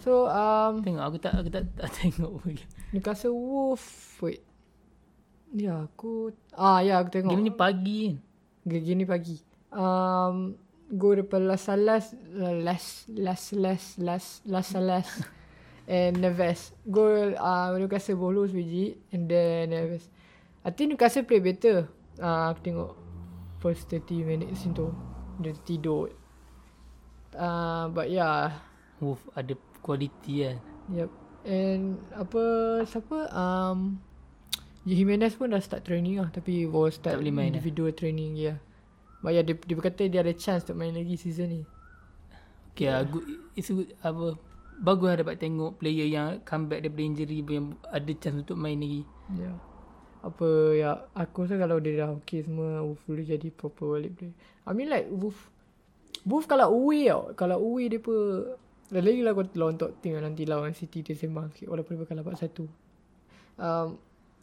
So 0.00 0.24
um 0.24 0.80
Tengok 0.80 1.04
aku 1.04 1.16
tak 1.20 1.36
aku 1.36 1.48
tak, 1.52 1.68
tak 1.78 1.92
tengok. 2.00 2.40
Newcastle 2.96 3.36
Wolf 3.36 3.84
wait. 4.24 4.40
Ya 5.52 5.84
aku 5.84 6.32
ah 6.56 6.80
ya 6.80 7.04
aku 7.04 7.20
tengok. 7.20 7.36
Game 7.36 7.44
ni 7.44 7.52
pagi 7.52 7.98
kan. 8.08 8.16
Gigi 8.64 8.92
ni 8.96 9.04
pagi. 9.04 9.36
Um, 9.70 10.56
go 10.90 11.14
daripada 11.14 11.44
Las 11.44 11.62
Salas, 11.68 12.04
Las, 12.34 13.06
Las, 13.06 13.42
Las, 13.54 13.82
Las, 14.00 14.24
Las 14.44 14.66
Salas 14.66 15.06
and 15.88 16.18
Neves. 16.20 16.72
Go 16.88 17.36
uh, 17.36 17.76
Newcastle 17.76 18.16
bolos 18.16 18.52
biji 18.52 18.96
and 19.12 19.28
then 19.28 19.70
Neves. 19.70 20.08
I 20.64 20.72
think 20.72 20.92
Newcastle 20.92 21.24
play 21.24 21.40
better. 21.40 21.88
Uh, 22.20 22.52
aku 22.52 22.60
tengok 22.64 22.99
first 23.60 23.86
30 23.92 24.24
minutes 24.24 24.64
itu. 24.66 24.88
Dia 25.38 25.54
tidur. 25.64 26.10
Uh, 27.36 27.86
but 27.92 28.10
yeah. 28.10 28.58
Wolf 29.00 29.20
ada 29.32 29.56
quality 29.80 30.44
kan. 30.44 30.58
Yep. 30.92 31.10
And 31.40 31.96
apa 32.12 32.42
siapa 32.84 33.32
um 33.32 33.96
Jimenez 34.84 35.36
pun 35.36 35.52
dah 35.52 35.60
start 35.60 35.84
training 35.84 36.20
lah 36.20 36.28
tapi 36.32 36.64
baru 36.64 36.92
start 36.92 37.16
Tak 37.16 37.20
boleh 37.20 37.32
main 37.32 37.48
eh? 37.48 37.50
individual 37.56 37.92
training 37.92 38.36
ya. 38.36 38.44
Yeah. 38.44 38.58
But 39.20 39.36
yeah, 39.36 39.44
dia, 39.44 39.56
dia 39.56 39.76
berkata 39.76 40.08
dia 40.08 40.20
ada 40.24 40.32
chance 40.32 40.64
untuk 40.64 40.80
main 40.80 40.96
lagi 40.96 41.16
season 41.20 41.48
ni. 41.52 41.62
Okay 42.72 42.88
yeah. 42.88 43.04
good, 43.04 43.24
it's 43.52 43.68
good, 43.68 43.92
apa, 44.00 44.40
bagus 44.80 45.06
lah 45.12 45.16
dapat 45.20 45.36
tengok 45.36 45.76
player 45.76 46.08
yang 46.08 46.40
comeback 46.48 46.80
daripada 46.80 47.04
injury 47.04 47.44
yang 47.44 47.76
ada 47.92 48.12
chance 48.16 48.40
untuk 48.40 48.56
main 48.56 48.80
lagi. 48.80 49.04
Ya. 49.36 49.52
Yeah. 49.52 49.56
Apa 50.20 50.76
ya 50.76 50.90
aku 51.16 51.48
rasa 51.48 51.56
kalau 51.56 51.80
dia 51.80 52.04
dah 52.04 52.12
okay 52.12 52.44
semua 52.44 52.84
Wolf 52.84 53.00
boleh 53.08 53.24
jadi 53.24 53.48
proper 53.48 53.96
balik 53.96 54.12
player. 54.20 54.34
I 54.68 54.72
mean 54.76 54.92
like 54.92 55.08
Wolf 55.08 55.48
Wolf 56.28 56.44
kalau 56.44 56.76
away 56.76 57.08
tau. 57.08 57.32
Kalau 57.36 57.56
away 57.56 57.88
dia 57.88 58.00
pun 58.00 58.44
lagi 58.90 59.22
lah 59.22 59.32
kau 59.32 59.46
lawan 59.56 59.78
Tottenham 59.80 60.26
nanti 60.26 60.44
lawan 60.44 60.76
City 60.76 61.00
dia 61.00 61.16
sembang 61.16 61.54
sikit 61.54 61.72
walaupun 61.72 61.96
dia 61.96 62.20
dapat 62.20 62.36
satu. 62.36 62.68
Um, 63.60 63.96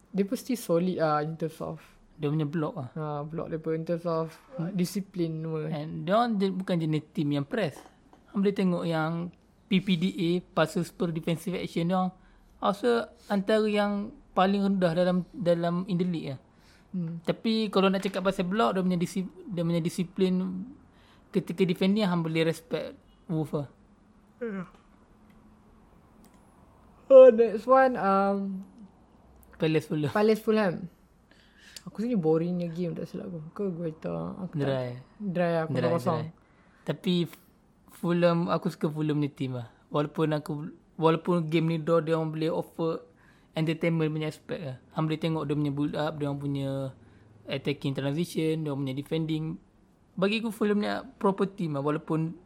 dia 0.10 0.24
pun 0.26 0.38
still 0.40 0.58
solid 0.58 0.98
ah 0.98 1.22
in 1.22 1.38
terms 1.38 1.60
of 1.62 1.78
Dia 2.18 2.34
punya 2.34 2.50
block 2.50 2.74
lah. 2.74 2.90
Ha, 2.98 3.22
block 3.30 3.54
dia 3.54 3.62
pun 3.62 3.78
in 3.78 3.86
terms 3.86 4.02
of 4.10 4.34
uh, 4.58 4.74
disiplin 4.74 5.38
semua. 5.38 5.70
And 5.70 6.02
dia 6.02 6.18
orang 6.18 6.42
bukan 6.58 6.82
jenis 6.82 7.14
team 7.14 7.30
yang 7.30 7.46
press. 7.46 7.78
Hang 8.34 8.42
boleh 8.42 8.58
tengok 8.58 8.90
yang 8.90 9.30
PPDA, 9.70 10.42
passes 10.58 10.90
per 10.90 11.14
defensive 11.14 11.54
action 11.54 11.94
dia 11.94 11.94
orang 11.94 12.14
rasa 12.58 13.14
antara 13.30 13.70
yang 13.70 14.10
paling 14.38 14.62
rendah 14.62 14.94
dalam 14.94 15.18
dalam 15.34 15.82
in 15.90 15.98
the 15.98 16.06
league 16.06 16.30
lah. 16.38 16.40
Hmm. 16.94 17.18
Tapi 17.26 17.74
kalau 17.74 17.90
nak 17.90 18.06
cakap 18.06 18.22
pasal 18.22 18.46
block, 18.46 18.78
dia 18.78 18.86
punya, 18.86 18.98
disi, 19.02 19.26
dia 19.50 19.66
punya 19.66 19.82
disiplin 19.82 20.64
ketika 21.34 21.66
defending 21.66 22.06
hang 22.06 22.22
boleh 22.22 22.46
respect 22.48 22.94
Wolf 23.28 23.52
lah. 23.52 23.68
Oh, 27.10 27.28
next 27.34 27.66
one 27.66 27.98
um 27.98 28.64
Palace 29.58 29.90
pula. 29.90 30.14
Palace 30.14 30.44
Fulham. 30.46 30.86
Aku 31.90 32.06
sini 32.06 32.14
boringnya 32.14 32.70
game 32.70 32.94
tak 32.94 33.10
silap 33.10 33.34
aku. 33.34 33.50
Ke 33.58 33.64
gue 33.74 33.90
tak 33.98 34.14
aku 34.14 34.54
tak 34.60 34.70
Dry. 34.70 34.90
dry 35.18 35.54
aku 35.66 35.72
Dry, 35.74 35.90
kosong. 35.90 36.22
dry. 36.22 36.86
Tapi 36.86 37.14
Fulham, 37.98 38.54
aku 38.54 38.70
suka 38.70 38.86
Fulham 38.86 39.18
ni 39.18 39.34
team 39.34 39.58
lah. 39.58 39.74
Walaupun 39.90 40.30
aku, 40.38 40.70
walaupun 41.00 41.50
game 41.50 41.74
ni 41.74 41.78
draw, 41.82 42.04
dia 42.06 42.14
orang 42.20 42.30
boleh 42.38 42.54
offer 42.54 43.02
entertainment 43.58 44.14
punya 44.14 44.30
aspect 44.30 44.62
lah. 44.62 44.78
Hang 44.94 45.10
boleh 45.10 45.18
tengok 45.18 45.44
dia 45.50 45.56
punya 45.58 45.74
build 45.74 45.94
up, 45.98 46.14
dia 46.22 46.30
orang 46.30 46.40
punya 46.40 46.70
attacking 47.50 47.98
transition, 47.98 48.62
dia 48.62 48.70
orang 48.70 48.86
punya 48.86 48.96
defending. 48.96 49.58
Bagi 50.14 50.42
aku 50.42 50.54
Fulham 50.54 50.78
ni 50.78 50.90
proper 51.18 51.50
team 51.50 51.74
lah. 51.74 51.82
Walaupun 51.82 52.38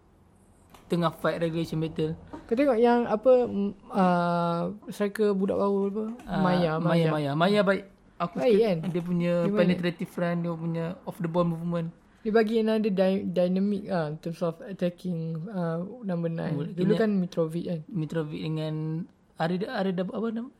tengah 0.88 1.12
fight 1.12 1.39
regulation 1.39 1.80
battle. 1.80 2.15
Kau 2.47 2.56
tengok 2.56 2.80
yang 2.80 3.08
apa 3.08 3.47
uh, 3.95 4.62
striker 4.91 5.32
budak 5.32 5.56
baru 5.56 5.88
apa? 5.88 6.04
Maya, 6.39 6.71
Maya, 6.80 6.80
Maya. 6.80 7.08
Maya. 7.12 7.32
Maya 7.36 7.62
baik. 7.63 7.84
Aku 8.21 8.38
Baik 8.38 8.62
kan? 8.62 8.78
dia 8.93 9.02
punya 9.02 9.34
Dia 9.50 9.58
penetrative 9.58 10.13
run, 10.13 10.45
dia 10.45 10.54
punya 10.54 10.86
off 11.10 11.17
the 11.17 11.26
ball 11.26 11.41
movement. 11.41 11.89
Dia 12.21 12.30
bagi 12.30 12.62
another 12.62 12.93
dy- 12.93 13.26
dynamic 13.26 13.89
ah 13.89 14.13
in 14.13 14.21
terms 14.21 14.45
of 14.45 14.62
attacking 14.62 15.41
uh, 15.50 15.82
number 16.06 16.30
9. 16.30 16.54
Boleh. 16.54 16.71
Dulu 16.78 16.93
kan 16.93 17.10
Mitrovic 17.17 17.65
kan. 17.65 17.80
Mitrovic 17.89 18.38
dengan 18.45 19.10
Arida 19.41 19.74
Arida 19.74 20.06
apa 20.06 20.28
nama? 20.30 20.54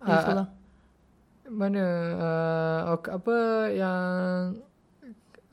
Ah, 0.00 0.08
Ah, 0.08 0.22
salah. 0.22 0.46
Mana 1.46 1.84
uh, 2.18 2.80
ok- 2.94 3.14
apa 3.14 3.36
yang 3.70 4.58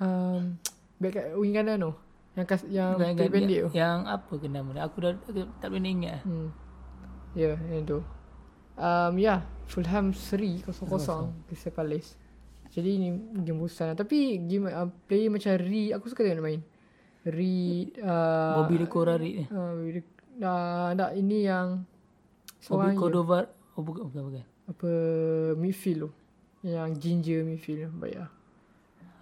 um, 0.01 0.57
back 0.97 1.13
kat 1.13 1.25
wing 1.37 1.53
kanan 1.53 1.77
tu. 1.79 1.91
Yang 2.33 2.47
kas, 2.49 2.61
yang 2.65 2.97
pendek 2.97 3.69
tu. 3.69 3.69
yang 3.77 4.09
apa 4.09 4.33
ke 4.33 4.49
nama 4.49 4.69
dia? 4.73 4.81
Aku 4.89 4.97
dah 5.05 5.13
aku 5.13 5.45
tak 5.61 5.69
boleh 5.69 5.85
ingat. 5.85 6.25
Hmm. 6.25 6.49
Ya, 7.37 7.53
yeah, 7.53 7.57
yang 7.69 7.85
tu. 7.85 7.99
Um, 8.73 9.13
ya, 9.21 9.21
yeah, 9.21 9.39
Fulham 9.69 10.17
seri 10.17 10.57
0-0 10.57 11.45
Crystal 11.45 11.73
Palace. 11.73 12.17
Jadi 12.73 12.89
ni 12.97 13.07
game 13.45 13.61
bosan 13.61 13.93
lah. 13.93 13.97
Tapi 13.97 14.41
game 14.49 14.65
uh, 14.65 14.89
player 15.05 15.29
macam 15.29 15.53
Reed, 15.61 15.93
aku 15.93 16.09
suka 16.09 16.25
tengok 16.25 16.41
dia 16.41 16.45
main. 16.45 16.61
Reed, 17.23 18.01
uh, 18.01 18.65
Bobby 18.65 18.81
de 18.81 18.87
Corari. 18.89 19.33
uh, 19.45 19.77
Bobby 19.77 20.01
uh, 20.41 20.89
tak, 20.97 21.11
ini 21.13 21.45
yang 21.45 21.85
Bobby. 22.65 22.97
Cordova. 22.97 23.45
Oh 23.73 23.81
bukan 23.81 24.09
bukan 24.09 24.21
bukan. 24.29 24.45
apa 24.69 24.89
midfield 25.57 26.07
tu. 26.07 26.09
Yang 26.63 26.89
ginger 27.01 27.39
midfield. 27.43 27.91
Baik 27.97 28.23
lah. 28.23 28.29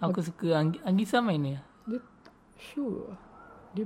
Aku 0.01 0.19
suka 0.21 0.57
Anggi, 0.57 0.77
Anggisa 0.81 1.21
main 1.21 1.39
ni. 1.41 1.53
Dia 1.85 1.99
sure. 2.57 3.13
Dia 3.77 3.85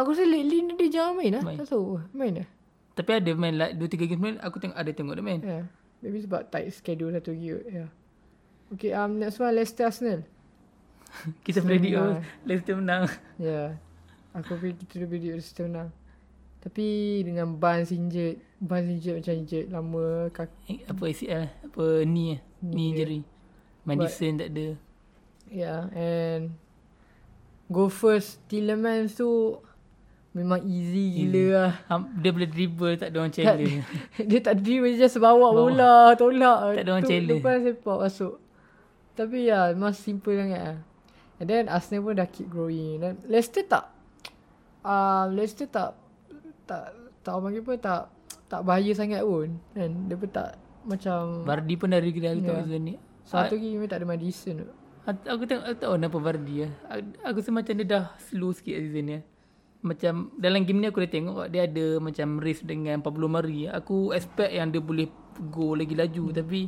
Aku 0.00 0.16
rasa 0.16 0.24
lately 0.24 0.64
ni 0.64 0.72
dia 0.78 0.88
jarang 0.88 1.20
main 1.20 1.36
lah. 1.36 1.42
Main. 1.44 1.58
Tak 1.60 1.68
tahu. 1.68 2.00
Main 2.16 2.42
lah. 2.42 2.48
Tapi 2.92 3.10
ada 3.20 3.30
main 3.36 3.54
like 3.56 3.74
2 3.76 3.88
3 3.88 4.08
game 4.08 4.20
main 4.20 4.36
aku 4.40 4.56
tengok 4.60 4.76
ada 4.76 4.90
tengok 4.92 5.14
dia 5.16 5.24
main. 5.24 5.40
Yeah. 5.40 5.64
Maybe 6.02 6.18
sebab 6.24 6.48
tight 6.48 6.72
schedule 6.72 7.12
satu 7.12 7.32
lagi 7.36 7.48
kot. 7.54 7.64
Yeah. 7.68 7.88
Okay, 8.72 8.90
um, 8.96 9.20
next 9.20 9.36
one 9.36 9.52
Leicester 9.52 9.84
Arsenal. 9.84 10.24
Kita 11.44 11.60
predict 11.60 11.92
oh, 11.92 12.16
Menang. 12.16 12.24
Leicester 12.48 12.74
menang. 12.80 13.04
Yeah. 13.36 13.76
Aku 14.32 14.56
fikir 14.56 14.88
kita 14.88 15.04
dia 15.12 15.36
Leicester 15.36 15.68
menang. 15.68 15.92
Tapi 16.62 16.86
dengan 17.26 17.58
Barnes 17.58 17.90
injured. 17.90 18.38
Barnes 18.62 18.88
injured 18.94 19.18
macam 19.18 19.34
injured 19.34 19.66
lama. 19.68 20.30
Kaki. 20.30 20.70
Eh, 20.70 20.80
apa 20.86 21.02
ACL 21.10 21.44
apa 21.66 21.84
knee 22.06 22.38
eh. 22.38 22.40
Knee 22.62 22.88
injury. 22.94 23.20
Madison 23.82 24.38
tak 24.38 24.48
ada. 24.54 24.66
Yeah, 25.50 25.90
and 25.92 26.54
go 27.68 27.90
first 27.90 28.40
Tillemans 28.46 29.18
tu 29.18 29.58
memang 30.32 30.64
easy 30.64 31.12
gila 31.12 31.44
lah. 31.52 31.72
Ham, 31.92 32.08
dia 32.16 32.30
boleh 32.32 32.48
dribble 32.48 32.96
tak 32.96 33.12
ada 33.12 33.16
orang 33.20 33.34
challenge. 33.34 33.84
dia 34.30 34.40
tak 34.40 34.62
dribble 34.64 34.96
dia 34.96 35.10
just 35.10 35.20
bawa 35.20 35.52
bola 35.52 36.16
tolak. 36.16 36.78
Tak 36.78 36.82
ada 36.86 36.90
orang 36.94 37.06
challenge. 37.08 37.42
Depan 37.42 37.54
sepak 37.66 37.98
masuk. 38.00 38.34
Tapi 39.12 39.38
ya 39.50 39.74
memang 39.76 39.92
simple 39.92 40.38
sangat 40.38 40.62
lah. 40.62 40.78
And 41.42 41.46
then 41.50 41.66
Arsenal 41.66 42.06
pun 42.06 42.16
dah 42.16 42.28
keep 42.30 42.48
growing. 42.48 43.02
Dan 43.02 43.18
Leicester 43.28 43.66
tak 43.66 43.90
uh, 44.86 45.26
Leicester 45.28 45.66
tak 45.68 45.98
tak 46.66 46.94
tak 47.22 47.32
orang 47.34 47.44
panggil 47.50 47.62
apa 47.62 47.72
tak 47.78 48.02
tak 48.50 48.60
bahaya 48.66 48.92
sangat 48.92 49.22
pun 49.24 49.56
kan 49.72 49.90
dia 50.10 50.16
pun 50.18 50.28
tak 50.30 50.48
macam 50.82 51.46
Vardy 51.46 51.74
pun 51.78 51.94
regret 51.94 52.34
aku 52.34 52.42
Ya. 52.42 52.46
tengok 52.50 52.64
season 52.66 52.82
ni. 52.82 52.94
satu 53.22 53.54
lagi 53.54 53.68
memang 53.70 53.90
tak 53.90 53.98
ada 54.02 54.06
Madison 54.06 54.54
tu. 54.58 54.68
Aku, 55.02 55.42
tengok 55.50 55.66
aku 55.66 55.78
tahu 55.82 55.92
kenapa 55.98 56.18
Vardy 56.22 56.56
lah. 56.62 56.72
Aku, 56.90 57.02
aku 57.26 57.38
rasa 57.42 57.50
macam 57.50 57.74
dia 57.74 57.86
dah 57.86 58.04
slow 58.18 58.50
sikit 58.54 58.78
season 58.78 59.04
ni. 59.06 59.18
Macam 59.82 60.30
dalam 60.38 60.62
game 60.62 60.78
ni 60.78 60.86
aku 60.86 61.02
dah 61.02 61.10
tengok 61.10 61.46
dia 61.50 61.66
ada 61.66 61.86
macam 61.98 62.38
race 62.38 62.62
dengan 62.62 63.02
Pablo 63.02 63.26
Mari. 63.26 63.66
Aku 63.66 64.14
expect 64.14 64.54
yang 64.54 64.70
dia 64.70 64.78
boleh 64.78 65.10
go 65.50 65.74
lagi 65.74 65.94
laju 65.94 66.30
hmm. 66.30 66.34
tapi 66.34 66.60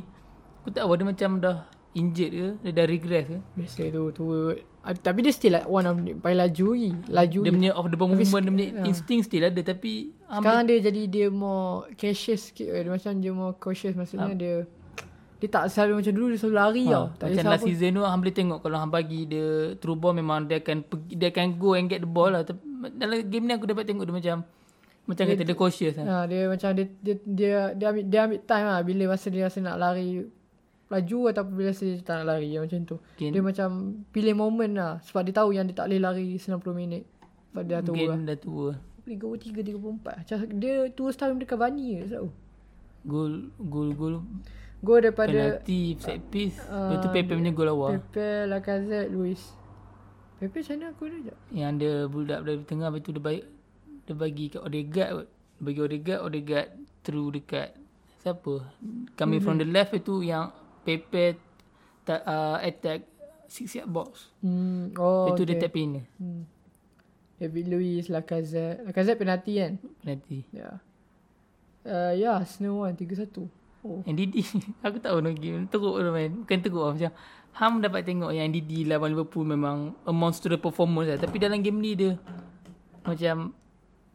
aku 0.63 0.67
tak 0.71 0.83
tahu 0.83 0.95
dia 0.97 1.05
macam 1.05 1.29
dah 1.39 1.57
injured 1.95 2.31
ke, 2.35 2.47
dia 2.61 2.71
dah 2.75 2.85
regress 2.85 3.25
ke. 3.31 3.37
Biasa 3.55 3.81
tu 3.89 4.03
tua. 4.11 4.59
Uh, 4.85 4.93
tapi 5.01 5.25
dia 5.25 5.33
still 5.33 5.57
like 5.57 5.65
one 5.65 5.87
of 5.87 5.97
the 6.03 6.13
paling 6.19 6.37
laju 6.37 6.67
lagi. 6.75 6.91
Laju 7.09 7.39
Dia 7.41 7.51
punya 7.55 7.71
off 7.73 7.87
the 7.89 7.97
ball 7.97 8.11
movement, 8.11 8.43
dia 8.45 8.51
punya 8.53 8.67
ya. 8.69 8.83
instinct 8.85 9.31
still 9.31 9.47
ada 9.47 9.61
tapi 9.63 10.13
ambil 10.27 10.43
Sekarang 10.43 10.63
dia 10.67 10.77
jadi 10.83 11.01
dia 11.07 11.27
more 11.31 11.89
cautious 11.97 12.51
sikit. 12.51 12.69
Dia 12.69 12.91
macam 12.91 13.11
dia 13.17 13.31
more 13.33 13.55
cautious 13.57 13.95
maksudnya 13.97 14.35
dia 14.35 14.55
dia 15.35 15.51
tak 15.51 15.67
selalu 15.67 15.99
macam 15.99 16.13
dulu 16.15 16.25
dia 16.31 16.39
selalu 16.39 16.55
lari 16.55 16.83
Ha, 16.87 16.93
tau. 16.95 17.05
Tak 17.19 17.25
macam 17.27 17.45
last 17.51 17.65
season 17.67 17.89
tu 17.91 18.01
hang 18.07 18.19
boleh 18.23 18.35
tengok 18.35 18.59
kalau 18.63 18.77
hang 18.79 18.91
bagi 18.93 19.21
dia 19.27 19.47
through 19.83 19.99
ball 19.99 20.15
memang 20.15 20.47
dia 20.47 20.63
akan 20.63 20.77
pergi, 20.87 21.11
dia 21.19 21.27
akan 21.27 21.45
go 21.59 21.75
and 21.75 21.87
get 21.91 21.99
the 21.99 22.09
ball 22.09 22.31
lah. 22.31 22.43
Tapi 22.47 22.61
dalam 22.95 23.17
game 23.27 23.45
ni 23.49 23.53
aku 23.55 23.67
dapat 23.67 23.83
tengok 23.83 24.05
dia 24.05 24.15
macam 24.15 24.37
macam 25.05 25.23
kata 25.27 25.43
dia 25.45 25.57
cautious 25.57 25.93
lah. 26.01 26.05
Ha, 26.05 26.15
dia 26.25 26.49
macam 26.49 26.69
dia 26.73 26.85
dia 27.01 27.15
dia, 27.25 27.51
dia 27.77 27.85
ambil 27.89 28.03
dia 28.09 28.19
ambil 28.25 28.39
time 28.41 28.67
lah 28.69 28.79
bila 28.81 29.03
masa 29.11 29.27
dia 29.29 29.41
rasa 29.45 29.59
nak 29.61 29.77
lari 29.77 30.23
laju 30.85 31.33
ataupun 31.33 31.53
bila 31.57 31.71
dia 31.73 31.97
tak 32.05 32.21
nak 32.21 32.25
lari 32.29 32.53
macam 32.61 32.79
tu. 32.85 32.97
Okay. 33.17 33.33
Dia 33.33 33.41
macam 33.41 33.69
pilih 34.13 34.35
moment 34.37 34.73
lah 34.77 34.93
sebab 35.01 35.25
dia 35.25 35.33
tahu 35.33 35.49
yang 35.57 35.65
dia 35.65 35.73
tak 35.73 35.89
boleh 35.89 36.01
lari 36.01 36.37
90 36.37 36.61
minit. 36.77 37.03
Sebab 37.49 37.63
dia 37.65 37.81
tua 37.81 37.95
lah. 37.95 38.17
Game 38.17 38.25
dah 38.29 38.37
tua. 38.37 38.69
Boleh 39.05 39.17
go 39.17 39.29
3 39.33 39.65
34. 39.65 40.21
Macam 40.21 40.37
dia 40.61 40.73
tua 40.93 41.09
setahun 41.09 41.37
dekat 41.41 41.57
Cavani 41.57 41.87
ke 42.01 42.05
tahu. 42.13 42.29
Gol 43.05 43.33
gol 43.57 43.89
gol 43.93 44.15
Go 44.85 45.01
daripada 45.01 45.33
penalty 45.33 45.97
set 45.97 46.21
piece. 46.29 46.61
Ah, 46.69 46.93
Lepas 46.93 47.01
tu 47.01 47.09
Pepe 47.09 47.33
punya 47.33 47.49
gol 47.49 47.73
awal. 47.73 47.97
Pepe, 47.97 48.45
Lacazette, 48.45 49.09
Luis. 49.09 49.41
Pepe 50.37 50.61
macam 50.61 50.73
mana 50.77 50.85
aku 50.93 51.03
jap. 51.25 51.37
Yang 51.49 51.71
dia 51.81 51.93
build 52.05 52.29
up 52.29 52.41
dari 52.45 52.61
tengah 52.61 52.87
lepas 52.93 53.01
tu 53.01 53.11
dia 53.15 53.23
bagi 53.23 53.41
dia 54.05 54.13
bagi 54.13 54.45
kat 54.53 54.61
Odegaard 54.61 55.11
kot. 55.17 55.27
Dia 55.33 55.61
bagi 55.65 55.79
Odegaard, 55.81 56.21
Odegaard 56.21 56.69
through 57.01 57.33
dekat 57.33 57.73
siapa? 58.25 58.53
Coming 59.13 59.41
from 59.41 59.61
the 59.61 59.69
left 59.69 59.93
itu 59.93 60.25
yang 60.25 60.49
Pepe 60.85 61.41
ta, 62.05 62.21
uh, 62.21 62.57
attack 62.61 63.09
six 63.49 63.73
yard 63.73 63.89
box. 63.89 64.29
Hmm. 64.45 64.93
Oh. 64.95 65.33
Lepas 65.33 65.41
tu 65.41 65.45
dia 65.49 65.57
okay. 65.57 65.63
tap 65.65 65.75
in. 65.75 66.05
Hmm. 66.21 66.45
David 67.35 67.65
Luiz, 67.67 68.07
Lacazette. 68.07 68.85
Lacazette 68.87 69.19
penalti 69.19 69.59
kan? 69.59 69.75
Penalty. 69.99 70.47
Ya. 70.53 70.61
Yeah. 70.61 70.75
Uh, 71.85 72.13
ya, 72.15 72.31
yeah, 72.33 72.39
Snow 72.47 72.87
One 72.87 72.97
3-1. 72.97 73.65
Oh. 73.85 74.01
Didi 74.01 74.41
Aku 74.85 74.97
tahu 74.97 75.21
no 75.21 75.29
game 75.29 75.69
Teruk 75.69 76.01
tu 76.01 76.09
main 76.09 76.33
Bukan 76.33 76.57
teruk 76.57 76.81
lah 76.81 76.97
Macam 76.97 77.11
Ham 77.61 77.73
dapat 77.85 78.01
tengok 78.01 78.33
Yang 78.33 78.57
Didi 78.57 78.89
lawan 78.89 79.13
Liverpool 79.13 79.45
Memang 79.45 79.93
A 80.09 80.09
monster 80.09 80.49
performance 80.57 81.05
lah 81.13 81.21
Tapi 81.21 81.37
dalam 81.37 81.61
game 81.61 81.77
ni 81.77 81.93
dia 81.93 82.17
Macam 83.05 83.53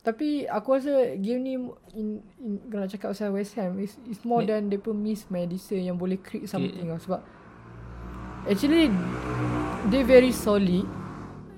Tapi 0.00 0.48
aku 0.48 0.80
rasa 0.80 1.12
game 1.20 1.40
ni 1.44 1.54
in, 1.92 2.24
in, 2.40 2.52
kalau 2.72 2.88
cakap 2.88 3.12
pasal 3.12 3.36
West 3.36 3.52
Ham 3.60 3.76
is 3.76 4.00
is 4.08 4.24
more 4.24 4.40
than 4.40 4.72
pun 4.80 4.96
miss 4.96 5.28
Madison 5.28 5.76
yang 5.76 6.00
boleh 6.00 6.16
create 6.16 6.48
something 6.48 6.88
lah. 6.88 6.96
Sebab 6.96 7.20
actually 8.48 8.88
they 9.92 10.00
very 10.00 10.32
solid. 10.32 10.88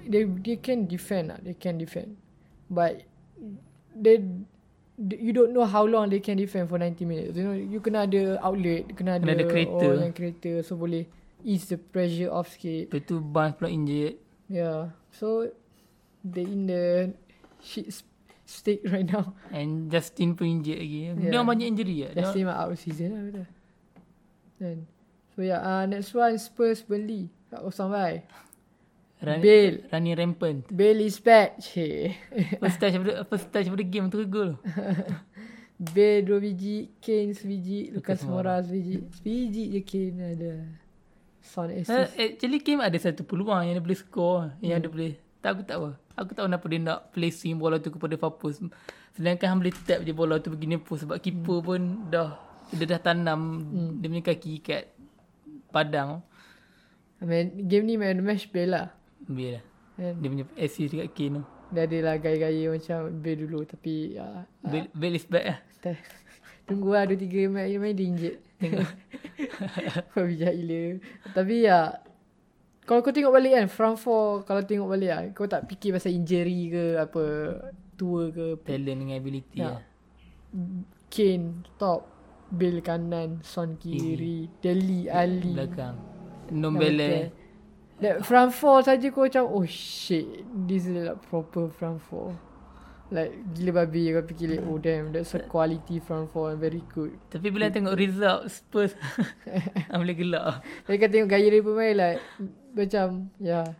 They 0.02 0.26
they 0.26 0.59
can 0.59 0.90
defend 0.90 1.31
lah. 1.31 1.38
They 1.38 1.55
can 1.55 1.78
defend. 1.78 2.18
But 2.66 3.07
they 3.94 4.18
you 4.98 5.31
don't 5.31 5.55
know 5.55 5.62
how 5.62 5.87
long 5.87 6.11
they 6.11 6.18
can 6.18 6.35
defend 6.35 6.66
for 6.66 6.83
90 6.83 7.07
minutes. 7.07 7.38
You 7.38 7.46
know 7.46 7.55
you 7.55 7.78
kena 7.78 8.11
ada 8.11 8.42
outlet 8.42 8.90
kena 8.98 9.22
ada, 9.22 9.24
Kena 9.24 9.35
ada 9.38 9.44
creator. 9.46 9.92
oh, 9.94 10.02
yang 10.02 10.14
creator. 10.18 10.57
So 10.66 10.74
boleh 10.74 11.07
ease 11.46 11.70
the 11.70 11.78
pressure 11.78 12.35
off 12.35 12.50
sikit. 12.50 12.90
Lepas 12.90 13.07
tu 13.07 13.22
Barnes 13.22 13.55
pula 13.55 13.70
injured. 13.70 14.18
Yeah. 14.50 14.90
So 15.14 15.46
they 16.26 16.42
in 16.42 16.66
the 16.66 17.14
shit 17.62 17.90
s- 18.53 18.61
state 18.61 18.85
right 18.85 19.09
now 19.09 19.33
And 19.49 19.88
Justin 19.88 20.37
pun 20.37 20.61
injured 20.61 20.77
lagi 20.77 21.01
Yeah. 21.09 21.33
Dia 21.33 21.38
orang 21.41 21.49
banyak 21.57 21.67
injury 21.73 21.97
lah 22.05 22.12
Just 22.12 22.21
Dia 22.21 22.37
team 22.37 22.49
out 22.49 22.69
of 22.69 22.77
season 22.77 23.09
lah 23.17 23.23
betul. 23.25 23.47
Then 24.61 24.79
so 25.33 25.41
yeah, 25.41 25.61
uh, 25.65 25.85
next 25.88 26.12
one 26.12 26.37
Spurs 26.37 26.85
Burnley 26.85 27.33
kat 27.49 27.65
kosong 27.65 27.88
bye. 27.88 28.21
run, 29.25 29.41
Bale. 29.41 29.88
Running 29.88 30.17
rampant 30.19 30.59
Bale 30.69 31.01
is 31.01 31.17
back. 31.17 31.57
First 32.61 32.77
touch 32.77 32.93
the, 32.93 33.25
first 33.31 33.49
touch 33.49 33.67
the 33.67 33.87
game 33.87 34.12
tu 34.12 34.21
gol 34.29 34.61
Bale 35.83 36.23
2 36.23 36.38
biji, 36.38 36.95
Kane 37.03 37.35
sebiji, 37.35 37.91
Lucas 37.91 38.23
Moura 38.23 38.62
sebiji. 38.62 39.03
Sebiji 39.19 39.62
je 39.75 39.81
Kane 39.83 40.23
ada. 40.38 40.53
Son 41.43 41.67
uh, 41.67 41.75
assist. 41.75 42.15
Actually 42.15 42.62
Kim 42.62 42.79
ada 42.79 42.95
satu 42.95 43.27
peluang 43.27 43.67
Yang 43.67 43.75
dia 43.75 43.83
boleh 43.83 43.99
score 43.99 44.43
Yang 44.62 44.79
dia 44.79 44.91
boleh 44.95 45.12
Tak 45.42 45.48
aku 45.52 45.62
tak 45.66 45.74
tahu 45.74 45.85
Aku 46.14 46.28
tak 46.31 46.37
tahu 46.38 46.46
kenapa 46.46 46.66
dia 46.70 46.78
nak 46.78 46.98
placing 47.11 47.59
bola 47.59 47.76
tu 47.76 47.90
kepada 47.90 48.14
Fapus 48.14 48.62
Sedangkan 49.12 49.46
Han 49.50 49.59
boleh 49.59 49.74
tap 49.74 50.00
je 50.00 50.12
bola 50.14 50.38
tu 50.38 50.48
pergi 50.48 50.70
nempus 50.70 51.02
Sebab 51.02 51.18
keeper 51.18 51.59
Hmm. 51.59 51.66
pun 51.66 51.81
dah 52.09 52.38
Dia 52.70 52.87
dah 52.87 53.00
tanam 53.02 53.40
Dia 53.98 54.07
punya 54.07 54.22
kaki 54.22 54.52
kat 54.62 54.85
Padang 55.68 56.22
I 57.18 57.24
mean, 57.24 57.46
game 57.66 57.87
ni 57.87 57.94
man 57.94 58.18
match 58.18 58.50
lah. 58.50 58.94
Biar 59.24 59.59
lah 59.59 59.64
Kan? 59.92 60.14
Dia 60.18 60.28
punya 60.31 60.44
assist 60.57 60.90
dekat 60.90 61.11
Kane 61.12 61.35
tu 61.38 61.44
Dia 61.70 61.83
ada 61.85 61.98
lah 62.00 62.14
gaya-gaya 62.16 62.64
macam 62.70 62.98
Bale 63.18 63.38
dulu 63.38 63.59
tapi 63.62 64.14
ya, 64.14 64.46
Bale, 64.62 64.88
Bale 64.90 65.16
is 65.16 65.26
back 65.26 65.44
lah 65.44 65.59
Tak. 65.83 65.98
Tunggu 66.62 66.94
lah 66.94 67.05
2-3 67.05 67.50
match 67.50 67.68
dia 67.68 67.78
main 67.78 67.94
dia 67.98 68.07
injet. 68.07 68.37
Tengok 68.57 68.87
Kau 70.14 70.22
bijak 70.22 70.55
gila. 70.55 70.81
Tapi 71.35 71.55
ya 71.66 71.78
kalau 72.83 73.01
kau 73.01 73.14
tengok 73.14 73.31
balik 73.31 73.55
kan 73.55 73.66
front 73.71 73.99
four 73.99 74.42
kalau 74.42 74.62
tengok 74.62 74.90
balik 74.90 75.11
lah 75.11 75.23
kau 75.31 75.47
tak 75.47 75.66
fikir 75.66 75.95
pasal 75.95 76.11
injury 76.11 76.66
ke 76.68 76.85
apa 76.99 77.23
tua 77.95 78.29
ke 78.29 78.59
Talent 78.66 78.99
dengan 79.07 79.16
ability 79.16 79.59
Ya. 79.62 79.79
lah. 79.79 79.83
Kane 81.09 81.62
top. 81.79 82.09
Bill 82.53 82.85
kanan 82.85 83.40
Son 83.40 83.81
kiri 83.81 84.45
Deli 84.61 85.09
Ali. 85.09 85.57
Belakang. 85.57 85.97
Nombele 86.53 87.33
That 87.97 88.21
front 88.27 88.53
four 88.53 88.85
saja 88.85 89.09
kau 89.09 89.25
macam 89.25 89.47
oh 89.49 89.64
shit 89.64 90.45
this 90.66 90.85
is 90.85 90.92
like 91.01 91.16
proper 91.31 91.71
front 91.73 92.03
four 92.03 92.37
like 93.12 93.33
gila 93.53 93.85
babi 93.85 94.09
kau 94.16 94.25
fikir 94.25 94.57
like, 94.57 94.64
oh 94.64 94.81
damn 94.81 95.12
that's 95.12 95.37
a 95.37 95.44
quality 95.44 96.01
front 96.01 96.33
four 96.33 96.51
and 96.51 96.59
very 96.59 96.81
good. 96.96 97.12
Tapi 97.29 97.53
bila 97.53 97.68
tengok 97.68 97.92
result 97.94 98.48
Spurs 98.48 98.96
Han 99.92 100.01
boleh 100.03 100.16
gelak. 100.16 100.64
Tapi 100.88 100.96
kau 100.96 101.11
tengok 101.12 101.29
gaya 101.29 101.46
dia 101.53 101.61
pemain 101.61 101.94
like 101.94 102.18
Macam 102.72 103.29
Ya. 103.37 103.77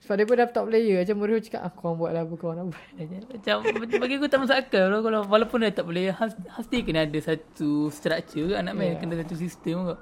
Sebab 0.00 0.14
dia 0.16 0.24
pun 0.28 0.36
dah 0.40 0.48
top 0.48 0.66
player 0.72 0.96
Macam 1.04 1.16
Mourinho 1.20 1.40
cakap 1.44 1.60
ah, 1.64 1.72
Korang 1.72 1.96
buat 2.00 2.10
lah 2.16 2.24
apa 2.24 2.34
korang 2.40 2.56
nak 2.56 2.66
buat. 2.72 2.88
Macam 3.36 3.56
bagi 4.00 4.14
aku 4.16 4.26
tak 4.32 4.40
masuk 4.40 4.56
akal 4.56 4.84
lah 4.88 5.00
kalau 5.04 5.20
walaupun 5.28 5.58
dia 5.60 5.72
tak 5.76 5.84
boleh 5.84 6.12
has, 6.16 6.32
Pasti 6.56 6.80
kena 6.84 7.04
ada 7.04 7.18
satu 7.20 7.92
structure 7.92 8.56
kan 8.56 8.64
nak 8.64 8.74
main 8.80 8.96
Yeah. 8.96 9.00
kena 9.00 9.20
satu 9.20 9.36
sistem 9.36 9.92
kot. 9.92 10.00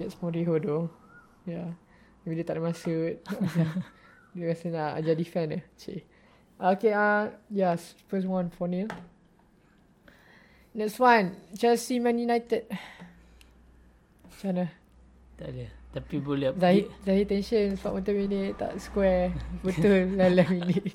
That's 0.00 0.16
Mourinho 0.24 0.56
though. 0.56 0.88
Ya. 1.44 1.76
Maybe 2.24 2.40
dia 2.40 2.48
tak 2.48 2.56
ada 2.56 2.72
masa. 2.72 2.92
Dia 4.34 4.50
rasa 4.50 4.66
nak 4.66 4.98
ajar 4.98 5.14
defend 5.14 5.54
dia 5.54 5.62
Cik 5.78 6.13
Okay 6.60 6.94
uh, 6.94 7.34
Yeah 7.50 7.74
Spurs 7.74 8.26
one 8.26 8.50
4-0 8.54 8.86
Next 10.74 10.98
one 11.02 11.34
Chelsea 11.58 11.98
Man 11.98 12.18
United 12.18 12.70
Macam 14.26 14.46
mana 14.54 14.66
Tak 15.34 15.48
ada. 15.50 15.66
Tapi 15.94 16.18
boleh 16.18 16.50
Zahid, 16.58 16.90
Zahid 17.06 17.26
tension 17.26 17.74
Sebab 17.78 18.02
mata 18.02 18.10
minit 18.14 18.54
Tak 18.58 18.78
square 18.78 19.34
Betul 19.66 20.10
Dalam 20.18 20.46
minit 20.50 20.94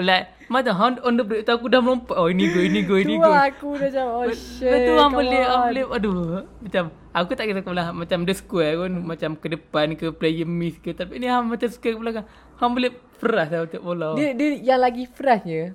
like 0.00 0.32
macam 0.52 0.72
on, 0.76 0.92
on 1.04 1.14
the 1.16 1.24
break 1.24 1.48
tu 1.48 1.52
aku 1.52 1.68
dah 1.68 1.80
melompat. 1.80 2.16
Oh 2.16 2.28
ini 2.28 2.48
go 2.52 2.60
ini 2.60 2.80
go 2.84 2.96
ini 3.00 3.16
go. 3.16 3.28
lah 3.28 3.48
aku 3.48 3.76
dah 3.76 3.88
macam 3.88 4.06
Oh 4.20 4.28
shit 4.32 4.68
Betul 4.68 4.94
come 5.00 5.12
boleh 5.16 5.42
boleh 5.48 5.84
aduh 5.88 6.16
macam 6.60 6.84
aku 7.12 7.30
tak 7.36 7.44
kira 7.48 7.60
kepala 7.60 7.92
macam 7.92 8.18
the 8.24 8.34
square 8.36 8.74
pun 8.80 8.92
macam 9.04 9.30
ke 9.36 9.46
depan 9.48 9.96
ke 9.96 10.12
player 10.12 10.48
miss 10.48 10.76
ke 10.80 10.96
tapi 10.96 11.20
ni 11.20 11.28
hang 11.28 11.48
macam 11.48 11.68
square 11.68 11.96
ke 11.96 12.00
belakang. 12.00 12.26
Hang 12.62 12.78
boleh 12.78 12.94
peras 13.18 13.50
lah 13.50 13.66
untuk 13.66 13.82
bola. 13.82 14.14
Dia, 14.14 14.38
dia 14.38 14.48
yang 14.62 14.78
lagi 14.78 15.02
freshnya 15.10 15.74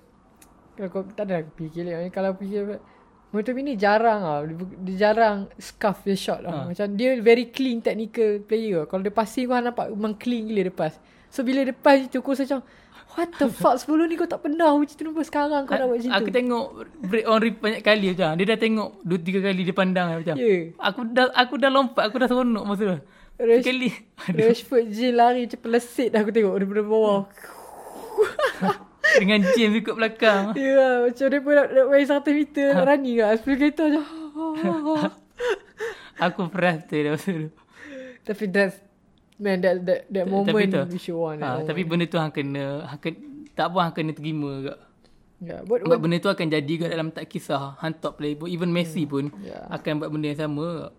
Kalau 0.79 0.87
kau 0.87 1.03
tak 1.03 1.27
ada 1.27 1.43
aku 1.43 1.67
fikir 1.67 1.83
lagi 1.83 2.07
Kalau 2.15 2.31
fikir 2.39 2.79
Motor 3.27 3.59
ni 3.59 3.75
jarang 3.75 4.23
lah 4.23 4.39
dia, 4.87 5.11
jarang 5.11 5.51
scuff 5.59 5.99
dia 6.07 6.15
shot 6.15 6.39
lah 6.47 6.63
Ha. 6.63 6.71
Macam 6.71 6.87
dia 6.95 7.19
very 7.19 7.51
clean 7.51 7.83
technical 7.83 8.39
player 8.39 8.87
Kalau 8.87 9.03
dia 9.03 9.11
passing 9.11 9.51
kau 9.51 9.59
nampak 9.59 9.91
memang 9.91 10.15
clean 10.15 10.47
gila 10.47 10.71
dia 10.71 10.71
pass 10.71 10.95
So 11.27 11.43
bila 11.43 11.67
dia 11.67 11.75
pass 11.75 12.07
kau 12.07 12.31
rasa 12.31 12.47
macam 12.47 12.63
What 13.17 13.33
the 13.35 13.47
fuck 13.51 13.75
sebelum 13.83 14.07
ni 14.07 14.15
kau 14.15 14.29
tak 14.29 14.45
pernah 14.45 14.71
macam 14.71 14.95
tu 14.95 15.03
Kenapa 15.03 15.21
sekarang 15.27 15.67
kau 15.67 15.75
nak 15.75 15.87
buat 15.91 15.99
macam 15.99 16.11
Aku 16.15 16.29
tu 16.29 16.35
tengok 16.39 16.65
break 17.03 17.25
on 17.27 17.39
replay 17.43 17.61
banyak 17.67 17.83
kali 17.83 18.05
macam. 18.13 18.29
Dia 18.37 18.45
dah 18.47 18.59
tengok 18.61 18.89
dua 19.01 19.19
tiga 19.19 19.39
kali 19.43 19.61
dia 19.65 19.75
pandang 19.75 20.07
macam. 20.13 20.35
Yeah. 20.37 20.61
Aku 20.77 20.99
dah 21.09 21.25
aku 21.33 21.53
dah 21.57 21.69
lompat, 21.73 22.03
aku 22.07 22.15
dah 22.21 22.27
seronok 22.29 22.63
masa 22.63 22.83
tu. 22.95 22.99
Rash- 23.37 23.63
Sekali. 23.63 23.89
Rashford 24.39 24.85
je 24.89 25.07
lari 25.09 25.45
macam 25.45 25.59
pelesit 25.61 26.09
dah 26.09 26.21
aku 26.21 26.33
tengok 26.33 26.57
daripada 26.57 26.83
bawah 26.83 27.21
Dengan 29.17 29.39
James 29.55 29.77
ikut 29.77 29.95
belakang. 29.95 30.51
Ya 30.57 30.67
yeah, 30.67 30.93
macam 31.05 31.25
dia 31.25 31.39
pun 31.39 31.53
nak, 31.53 31.67
nak 31.69 31.85
main 31.87 32.05
100 32.05 32.27
meter 32.33 32.67
nak 32.69 32.85
running 32.85 33.15
kat 33.17 33.29
10 33.39 33.55
kereta 33.55 33.83
je. 33.87 34.01
Aku 36.17 36.49
frustrated 36.49 37.01
dah 37.03 37.11
masa 37.13 37.31
tu. 37.31 37.49
Tapi 38.25 38.43
that's 38.49 38.77
man 39.37 39.61
that 39.61 39.85
that 39.85 39.99
that 40.09 40.25
moment 40.25 40.49
tu. 40.67 40.81
we 40.89 40.97
should 40.97 41.15
want. 41.15 41.39
Ha, 41.39 41.61
tapi 41.63 41.85
moment. 41.85 42.03
benda 42.03 42.05
tu 42.07 42.17
hang 42.17 42.33
kena, 42.33 42.65
hang 42.83 42.99
kena 42.99 43.17
tak 43.53 43.65
apa 43.69 43.77
hang 43.79 43.93
kena 43.95 44.11
terima 44.11 44.49
juga. 44.51 44.75
yeah, 45.39 45.61
but, 45.63 45.85
but 45.85 45.97
benda 45.97 46.17
tu 46.17 46.27
akan 46.27 46.45
jadi 46.49 46.65
juga 46.67 46.85
dalam 46.89 47.09
tak 47.09 47.29
kisah 47.29 47.77
hang 47.77 47.93
top 47.95 48.17
player 48.17 48.35
pun. 48.35 48.49
Even 48.49 48.69
Messi 48.69 49.05
pun 49.05 49.29
Yeah. 49.39 49.69
akan 49.71 50.01
buat 50.01 50.09
benda 50.09 50.27
yang 50.27 50.41
sama. 50.41 50.89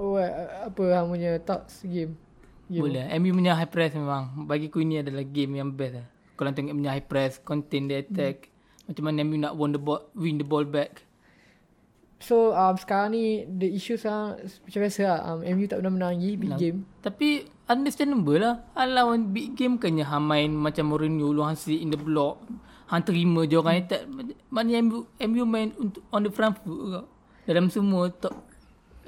What, 0.00 0.32
apa 0.66 0.82
hang 0.96 1.08
punya 1.10 1.30
thoughts 1.42 1.84
game? 1.84 2.16
game. 2.70 2.82
Boleh. 2.86 3.04
MU 3.18 3.34
punya 3.34 3.52
high 3.58 3.68
press 3.68 3.92
memang. 3.98 4.46
Bagi 4.46 4.70
aku 4.70 4.80
ini 4.86 5.02
adalah 5.02 5.26
game 5.26 5.58
yang 5.58 5.74
best 5.74 5.98
lah. 5.98 6.06
Kalau 6.38 6.50
tengok 6.54 6.72
punya 6.78 6.90
high 6.94 7.04
press, 7.04 7.42
contain 7.42 7.90
the 7.90 8.00
attack. 8.00 8.48
Macam 8.86 9.02
mana 9.10 9.26
MU 9.26 9.36
nak 9.36 9.54
win 9.58 9.74
the 9.74 9.80
ball, 9.82 10.00
win 10.14 10.38
the 10.38 10.46
ball 10.46 10.64
back. 10.64 11.04
So 12.20 12.52
um, 12.52 12.76
sekarang 12.76 13.16
ni 13.16 13.48
the 13.48 13.68
issue 13.72 13.96
sekarang 13.96 14.40
macam 14.44 14.78
biasa 14.80 15.00
lah. 15.04 15.18
Um, 15.34 15.38
MU 15.56 15.64
tak 15.68 15.80
pernah 15.80 15.92
menang 15.92 16.10
lagi 16.16 16.30
big 16.36 16.52
game. 16.56 16.78
Tapi 17.00 17.28
understandable 17.68 18.40
lah. 18.40 18.54
Lawan 18.76 19.32
big 19.32 19.56
game 19.56 19.76
kan 19.80 19.96
hang 19.96 20.24
main 20.24 20.50
macam 20.52 20.92
Mourinho 20.92 21.32
lu 21.32 21.44
hang 21.44 21.56
sit 21.56 21.80
in 21.80 21.92
the 21.92 22.00
block. 22.00 22.40
Hang 22.88 23.06
terima 23.06 23.46
je 23.46 23.56
orang 23.56 23.86
attack. 23.86 24.04
Maknanya 24.52 24.80
MU, 24.84 24.98
MU 25.16 25.44
main 25.46 25.68
untuk 25.80 26.02
on 26.12 26.26
the 26.26 26.32
front 26.32 26.60
foot 26.60 26.76
juga. 26.76 27.00
Dalam 27.48 27.72
semua 27.72 28.12
top 28.12 28.49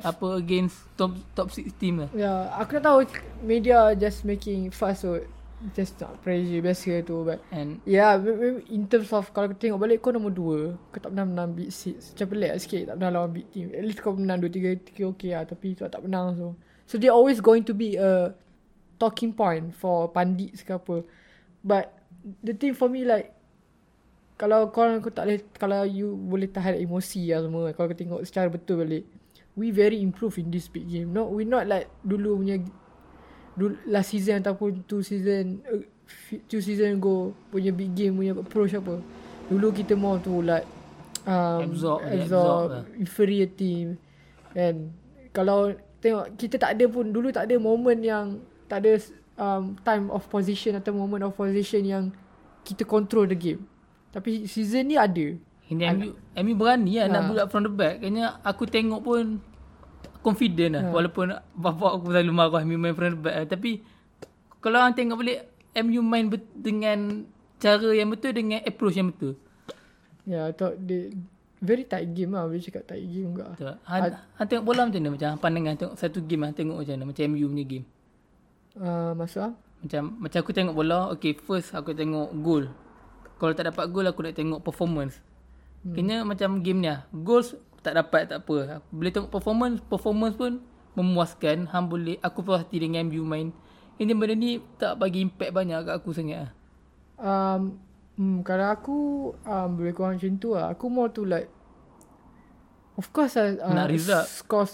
apa 0.02 0.26
against 0.38 0.82
top 0.98 1.14
top 1.32 1.48
6 1.54 1.78
team 1.78 2.02
lah. 2.02 2.10
Ya, 2.12 2.26
yeah, 2.26 2.38
aku 2.58 2.78
tak 2.78 2.84
tahu 2.86 2.98
media 3.46 3.94
just 3.94 4.26
making 4.26 4.74
fuss 4.74 5.06
so 5.06 5.22
just 5.70 5.94
nak 6.02 6.18
pressure 6.26 6.58
biasa 6.58 7.06
tu 7.06 7.22
but 7.22 7.38
And 7.54 7.78
Yeah, 7.86 8.18
in 8.66 8.90
terms 8.90 9.14
of 9.14 9.30
kalau 9.30 9.54
kau 9.54 9.58
tengok 9.62 9.78
balik 9.78 10.02
kau 10.02 10.10
nombor 10.10 10.34
2, 10.34 10.90
kau 10.90 10.98
tak 10.98 11.14
pernah 11.14 11.26
menang 11.26 11.54
big 11.54 11.70
six. 11.70 12.10
Macam 12.12 12.26
pelik 12.34 12.50
lah 12.50 12.58
sikit 12.58 12.82
tak 12.90 12.94
pernah 12.98 13.10
lawan 13.14 13.30
big 13.30 13.46
team. 13.54 13.70
At 13.70 13.86
least 13.86 14.02
kau 14.02 14.18
menang 14.18 14.42
2 14.42 14.50
3 14.50 14.98
3 14.98 15.12
okey 15.14 15.30
lah 15.38 15.46
tapi 15.46 15.78
kau 15.78 15.86
tak 15.86 16.02
menang 16.02 16.34
so. 16.34 16.46
So 16.90 16.98
they 16.98 17.08
always 17.08 17.38
going 17.38 17.62
to 17.70 17.74
be 17.74 17.94
a 17.94 18.34
talking 18.98 19.30
point 19.30 19.70
for 19.70 20.10
pandits 20.10 20.66
ke 20.66 20.74
apa. 20.74 21.06
But 21.62 21.94
the 22.42 22.58
thing 22.58 22.74
for 22.74 22.90
me 22.90 23.06
like 23.06 23.30
kalau 24.34 24.74
kau 24.74 24.82
kau 24.98 25.14
tak 25.14 25.30
boleh 25.30 25.40
kalau 25.54 25.86
you 25.86 26.18
boleh 26.18 26.50
tahan 26.50 26.74
emosi 26.82 27.30
lah 27.30 27.46
semua 27.46 27.70
kalau 27.70 27.86
kau 27.86 27.98
tengok 27.98 28.26
secara 28.26 28.50
betul 28.50 28.82
balik 28.82 29.06
we 29.56 29.70
very 29.70 30.00
improve 30.00 30.40
in 30.40 30.48
this 30.48 30.68
big 30.68 30.88
game. 30.88 31.12
Not 31.12 31.28
we 31.32 31.44
not 31.44 31.68
like 31.68 31.88
dulu 32.00 32.40
punya 32.40 32.60
dulu, 33.56 33.76
last 33.88 34.12
season 34.16 34.40
ataupun 34.40 34.84
two 34.88 35.04
season 35.04 35.60
uh, 35.68 35.84
two 36.48 36.64
season 36.64 36.96
ago 36.96 37.36
punya 37.52 37.72
big 37.72 37.92
game 37.92 38.16
punya 38.16 38.32
approach 38.36 38.72
apa. 38.72 39.00
Dulu 39.52 39.68
kita 39.74 39.92
more 39.92 40.16
to 40.22 40.40
like 40.40 40.64
um, 41.28 41.68
Absorb, 41.68 42.00
absorb, 42.06 42.24
absorb 42.24 42.68
lah. 42.72 42.84
inferior 42.96 43.48
team 43.52 44.00
and 44.56 44.92
kalau 45.32 45.72
tengok 46.00 46.34
kita 46.36 46.56
tak 46.60 46.76
ada 46.76 46.84
pun 46.88 47.08
dulu 47.12 47.28
tak 47.32 47.48
ada 47.48 47.56
moment 47.60 48.00
yang 48.00 48.40
tak 48.68 48.84
ada 48.84 48.96
um, 49.36 49.76
time 49.84 50.08
of 50.08 50.24
position 50.32 50.76
atau 50.76 50.96
moment 50.96 51.28
of 51.28 51.36
position 51.36 51.84
yang 51.84 52.04
kita 52.64 52.86
control 52.86 53.28
the 53.28 53.36
game. 53.36 53.68
Tapi 54.12 54.44
season 54.44 54.92
ni 54.92 54.96
ada 54.96 55.36
ini 55.72 55.82
MU, 55.88 56.08
MU 56.37 56.54
berani 56.54 56.92
lah 56.96 57.06
nak 57.08 57.20
Ha. 57.20 57.26
build 57.26 57.40
up 57.40 57.48
from 57.48 57.62
the 57.62 57.72
back. 57.72 57.94
Kayaknya 57.98 58.38
aku 58.40 58.64
tengok 58.64 59.00
pun 59.00 59.40
confident 60.20 60.72
lah. 60.74 60.85
Walaupun 60.88 61.26
bapak 61.52 61.90
aku 61.98 62.06
selalu 62.08 62.30
marah 62.30 62.62
MU 62.62 62.76
main 62.76 62.92
from 62.92 63.11
the 63.11 63.20
back 63.20 63.35
lah. 63.35 63.46
Tapi 63.48 63.82
kalau 64.58 64.78
orang 64.78 64.92
tengok 64.92 65.18
balik 65.18 65.38
MU 65.74 66.00
main 66.00 66.28
bet- 66.28 66.52
dengan 66.52 67.24
cara 67.56 67.88
yang 67.90 68.08
betul 68.08 68.30
dengan 68.30 68.61
approach 68.62 68.94
yang 68.94 69.11
betul. 69.11 69.35
ya 70.22 70.46
yeah, 70.46 70.54
thought 70.54 70.78
they 70.78 71.11
very 71.58 71.82
tight 71.82 72.11
game 72.11 72.30
lah 72.30 72.46
boleh 72.46 72.58
cakap 72.58 72.87
tight 72.87 73.02
game 73.02 73.35
juga 73.35 73.54
Betul. 73.54 73.74
Han, 73.87 74.00
han 74.14 74.44
tengok 74.46 74.64
bola 74.64 74.87
macam 74.87 74.98
mana? 74.98 75.11
Macam 75.14 75.30
pandangan 75.37 75.74
tengok 75.74 75.94
satu 75.96 76.18
game 76.20 76.42
han 76.42 76.54
tengok 76.54 76.78
macam 76.78 76.94
mana? 76.94 77.04
Macam 77.11 77.22
MU 77.28 77.46
punya 77.48 77.64
game. 77.66 77.87
uh, 78.76 79.12
masuk 79.14 79.42
ah 79.42 79.52
Macam 79.78 80.02
macam 80.16 80.38
aku 80.38 80.52
tengok 80.52 80.74
bola, 80.74 81.11
okay 81.11 81.35
first 81.35 81.70
aku 81.70 81.90
tengok 81.90 82.30
goal. 82.38 82.70
Kalau 83.35 83.52
tak 83.52 83.66
dapat 83.66 83.90
goal 83.90 84.06
aku 84.06 84.22
nak 84.22 84.35
tengok 84.35 84.61
performance. 84.61 85.18
Hmm. 85.82 85.94
Kena 85.94 86.16
macam 86.22 86.62
game 86.62 86.78
ni 86.78 86.88
lah. 86.88 87.06
Goals 87.10 87.54
tak 87.82 87.98
dapat 87.98 88.30
tak 88.30 88.46
apa. 88.46 88.78
Boleh 88.94 89.10
tengok 89.10 89.30
performance, 89.30 89.82
performance 89.82 90.38
pun 90.38 90.62
memuaskan. 90.94 91.66
Hang 91.68 91.90
boleh 91.90 92.18
aku 92.22 92.42
puas 92.42 92.62
hati 92.62 92.78
dengan 92.78 93.06
MU 93.06 93.26
main. 93.26 93.50
Ini 93.98 94.14
benda 94.14 94.34
ni 94.34 94.62
tak 94.78 94.96
bagi 94.96 95.22
impact 95.22 95.50
banyak 95.50 95.78
kat 95.84 95.94
aku 95.94 96.10
sangat 96.14 96.38
lah. 96.48 96.52
um, 97.22 97.78
hmm, 98.16 98.38
kalau 98.42 98.66
aku 98.66 98.98
um, 99.42 99.68
boleh 99.74 99.92
kurang 99.92 100.18
macam 100.18 100.34
tu 100.36 100.52
lah 100.52 100.74
aku 100.74 100.90
more 100.90 101.06
to 101.06 101.22
like 101.22 101.46
of 102.98 103.06
course 103.10 103.38
lah 103.38 103.56
uh, 103.62 103.72
Nak 103.72 103.88
result. 103.88 104.26
score 104.26 104.66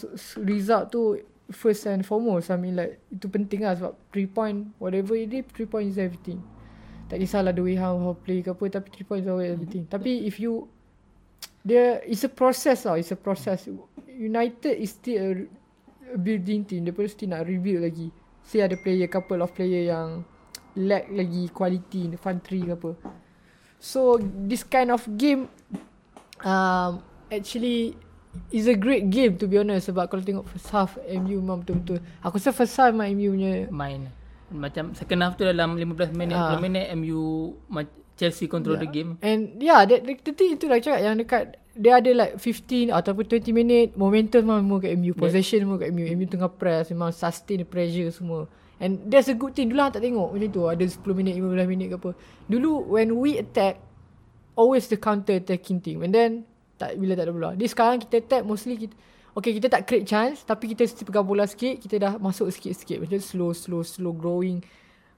result 0.43 0.91
tu 0.91 1.19
first 1.51 1.85
and 1.87 2.05
foremost 2.05 2.49
I 2.49 2.57
mean 2.57 2.77
like 2.77 3.01
itu 3.09 3.29
penting 3.29 3.65
lah 3.65 3.77
sebab 3.77 3.95
3 4.13 4.33
point 4.33 4.59
whatever 4.81 5.13
it 5.13 5.29
is 5.33 5.45
3 5.53 5.69
point 5.69 5.87
is 5.89 5.99
everything 6.01 6.41
tak 7.09 7.21
kisahlah 7.21 7.53
the 7.53 7.61
way 7.61 7.77
how, 7.77 7.97
how 7.97 8.13
play 8.17 8.41
ke 8.41 8.49
apa 8.53 8.65
tapi 8.69 8.89
3 8.93 9.05
points 9.05 9.25
is 9.25 9.31
always 9.31 9.51
everything 9.53 9.85
tapi 9.89 10.25
if 10.25 10.37
you 10.41 10.69
dia 11.69 12.01
it's 12.09 12.25
a 12.25 12.33
process 12.33 12.89
lah 12.89 12.97
it's 12.97 13.13
a 13.13 13.19
process 13.19 13.69
United 14.09 14.73
is 14.75 14.97
still 14.97 15.21
a, 15.21 15.31
a 16.11 16.19
building 16.19 16.65
team 16.65 16.89
dia 16.89 16.97
pun 16.97 17.05
still 17.05 17.29
nak 17.29 17.45
rebuild 17.45 17.85
lagi 17.85 18.09
say 18.41 18.65
ada 18.65 18.75
player 18.75 19.05
couple 19.07 19.45
of 19.45 19.53
player 19.53 19.93
yang 19.93 20.25
lack 20.73 21.05
lagi 21.13 21.53
quality 21.53 22.09
in 22.09 22.17
the 22.17 22.21
front 22.21 22.41
three 22.41 22.65
ke 22.65 22.73
apa 22.73 22.97
so 23.77 24.17
this 24.49 24.65
kind 24.65 24.89
of 24.89 25.05
game 25.21 25.47
um, 26.43 27.05
actually 27.29 27.93
is 28.51 28.67
a 28.67 28.75
great 28.75 29.11
game 29.11 29.37
to 29.37 29.45
be 29.45 29.59
honest 29.59 29.91
sebab 29.91 30.09
kalau 30.09 30.23
tengok 30.23 30.47
first 30.49 30.71
half 30.71 30.97
MU 31.05 31.43
memang 31.43 31.61
betul-betul 31.61 31.99
aku 32.23 32.39
rasa 32.39 32.51
first 32.55 32.75
half 32.75 32.95
memang 32.95 33.13
MU 33.13 33.29
punya 33.35 33.53
Main. 33.69 34.03
Macam 34.49 34.97
second 34.97 35.21
half 35.21 35.37
tu 35.37 35.45
dalam 35.45 35.77
15 35.77 36.17
minit, 36.17 36.33
Ah. 36.33 36.57
20 36.57 36.65
minit 36.65 36.87
MU 36.97 37.53
ma- 37.69 37.85
Chelsea 38.19 38.51
control 38.51 38.77
the 38.77 38.91
game. 38.91 39.15
And 39.23 39.63
yeah, 39.63 39.87
that, 39.87 40.03
the, 40.03 40.19
the 40.19 40.35
thing 40.35 40.59
itulah 40.59 40.83
cakap 40.83 41.01
yang 41.01 41.17
dekat 41.23 41.55
dia 41.79 42.03
ada 42.03 42.11
like 42.11 42.43
15 42.43 42.91
ataupun 42.91 43.25
20 43.39 43.55
minit 43.55 43.87
momentum 43.95 44.43
memang 44.43 44.67
semua 44.67 44.79
kat 44.83 44.93
MU. 44.99 45.15
Possession 45.15 45.63
semua 45.63 45.79
kat 45.79 45.95
MU. 45.95 46.11
MU 46.11 46.27
tengah 46.27 46.51
press 46.51 46.91
memang 46.91 47.15
sustain 47.15 47.63
pressure 47.63 48.11
semua. 48.11 48.51
And 48.83 49.07
that's 49.07 49.31
a 49.31 49.39
good 49.39 49.55
thing. 49.55 49.71
Dulu 49.71 49.79
hang 49.79 49.95
tak 49.95 50.03
tengok 50.03 50.35
macam 50.35 50.51
tu. 50.51 50.63
Ada 50.67 50.83
10 50.83 50.99
minit, 51.15 51.39
15 51.39 51.71
minit 51.71 51.87
ke 51.95 51.97
apa. 52.03 52.11
Dulu 52.51 52.91
when 52.91 53.15
we 53.23 53.39
attack, 53.39 53.79
always 54.59 54.91
the 54.91 54.99
counter 54.99 55.39
attacking 55.39 55.79
team. 55.79 56.03
And 56.03 56.11
then 56.11 56.43
tak 56.75 56.99
bila 56.99 57.15
tak 57.15 57.31
ada 57.31 57.33
bola. 57.35 57.51
Dia 57.55 57.71
sekarang 57.71 58.03
kita 58.03 58.19
attack 58.19 58.43
mostly 58.43 58.75
kita 58.75 58.95
Okay 59.39 59.55
kita 59.55 59.71
tak 59.71 59.87
create 59.87 60.09
chance 60.09 60.43
Tapi 60.43 60.75
kita 60.75 60.83
still 60.89 61.07
pegang 61.07 61.23
bola 61.23 61.47
sikit 61.47 61.79
Kita 61.79 61.95
dah 62.01 62.13
masuk 62.19 62.51
sikit-sikit 62.51 63.07
Macam 63.07 63.21
slow 63.23 63.53
slow 63.55 63.83
slow 63.87 64.11
growing 64.11 64.67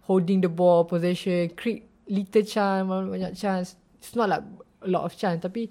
Holding 0.05 0.45
the 0.45 0.51
ball 0.51 0.85
Possession 0.85 1.49
Create 1.57 1.90
little 2.11 2.45
chance 2.45 2.85
Banyak 2.85 3.33
chance. 3.39 3.79
It's 4.03 4.19
not 4.19 4.29
like 4.29 4.43
a 4.83 4.89
lot 4.91 5.07
of 5.07 5.15
chance 5.15 5.39
Tapi 5.41 5.71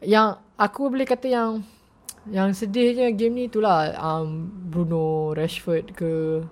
Yang 0.00 0.40
Aku 0.56 0.88
boleh 0.88 1.04
kata 1.04 1.28
yang 1.28 1.50
Yang 2.26 2.64
sedihnya 2.64 3.12
game 3.12 3.36
ni 3.36 3.44
itulah 3.46 3.92
um, 4.00 4.48
Bruno 4.72 5.36
Rashford 5.36 5.94
ke 5.94 6.42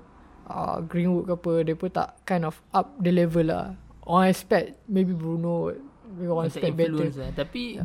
uh, 0.47 0.79
Greenwood 0.85 1.27
ke 1.27 1.33
apa 1.35 1.53
Dia 1.65 1.75
pun 1.75 1.91
tak 1.91 2.21
kind 2.29 2.45
of 2.45 2.61
up 2.77 2.95
the 3.01 3.11
level 3.11 3.49
lah. 3.49 3.75
Orang 4.05 4.29
expect 4.29 4.79
Maybe 4.87 5.17
Bruno 5.17 5.73
Maybe 6.15 6.31
orang 6.31 6.53
Macam 6.53 6.61
expect 6.61 6.77
better. 6.77 7.09
lah. 7.17 7.31
Tapi 7.33 7.81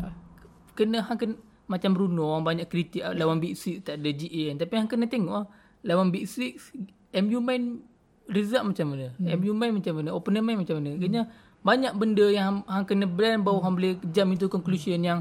kena 0.78 1.04
hang 1.04 1.20
kena 1.20 1.36
macam 1.70 1.94
Bruno 1.94 2.34
orang 2.34 2.44
banyak 2.44 2.68
kritik 2.68 3.06
ah, 3.06 3.14
lawan 3.14 3.38
Big 3.38 3.54
Six 3.54 3.86
tak 3.86 4.02
ada 4.02 4.10
GA 4.10 4.42
kan. 4.50 4.58
Tapi 4.66 4.74
hang 4.74 4.90
kena 4.90 5.06
tengok 5.06 5.36
ah, 5.38 5.46
lawan 5.86 6.10
Big 6.10 6.26
Six 6.26 6.74
MU 7.14 7.40
main 7.46 7.86
result 8.30 8.64
macam 8.70 8.96
mana. 8.96 9.12
Hmm. 9.18 9.36
MU 9.42 9.52
main 9.52 9.74
macam 9.74 9.94
mana. 10.00 10.10
Opponent 10.14 10.44
main 10.46 10.58
macam 10.62 10.76
mana. 10.78 10.92
Kena 10.96 11.22
banyak 11.60 11.94
benda 11.98 12.26
yang 12.32 12.46
hang, 12.46 12.60
hang 12.70 12.86
kena 12.88 13.06
blend 13.10 13.44
baru 13.44 13.60
hang 13.60 13.76
boleh 13.76 13.94
jump 14.14 14.32
into 14.32 14.48
conclusion 14.48 15.02
yang 15.04 15.20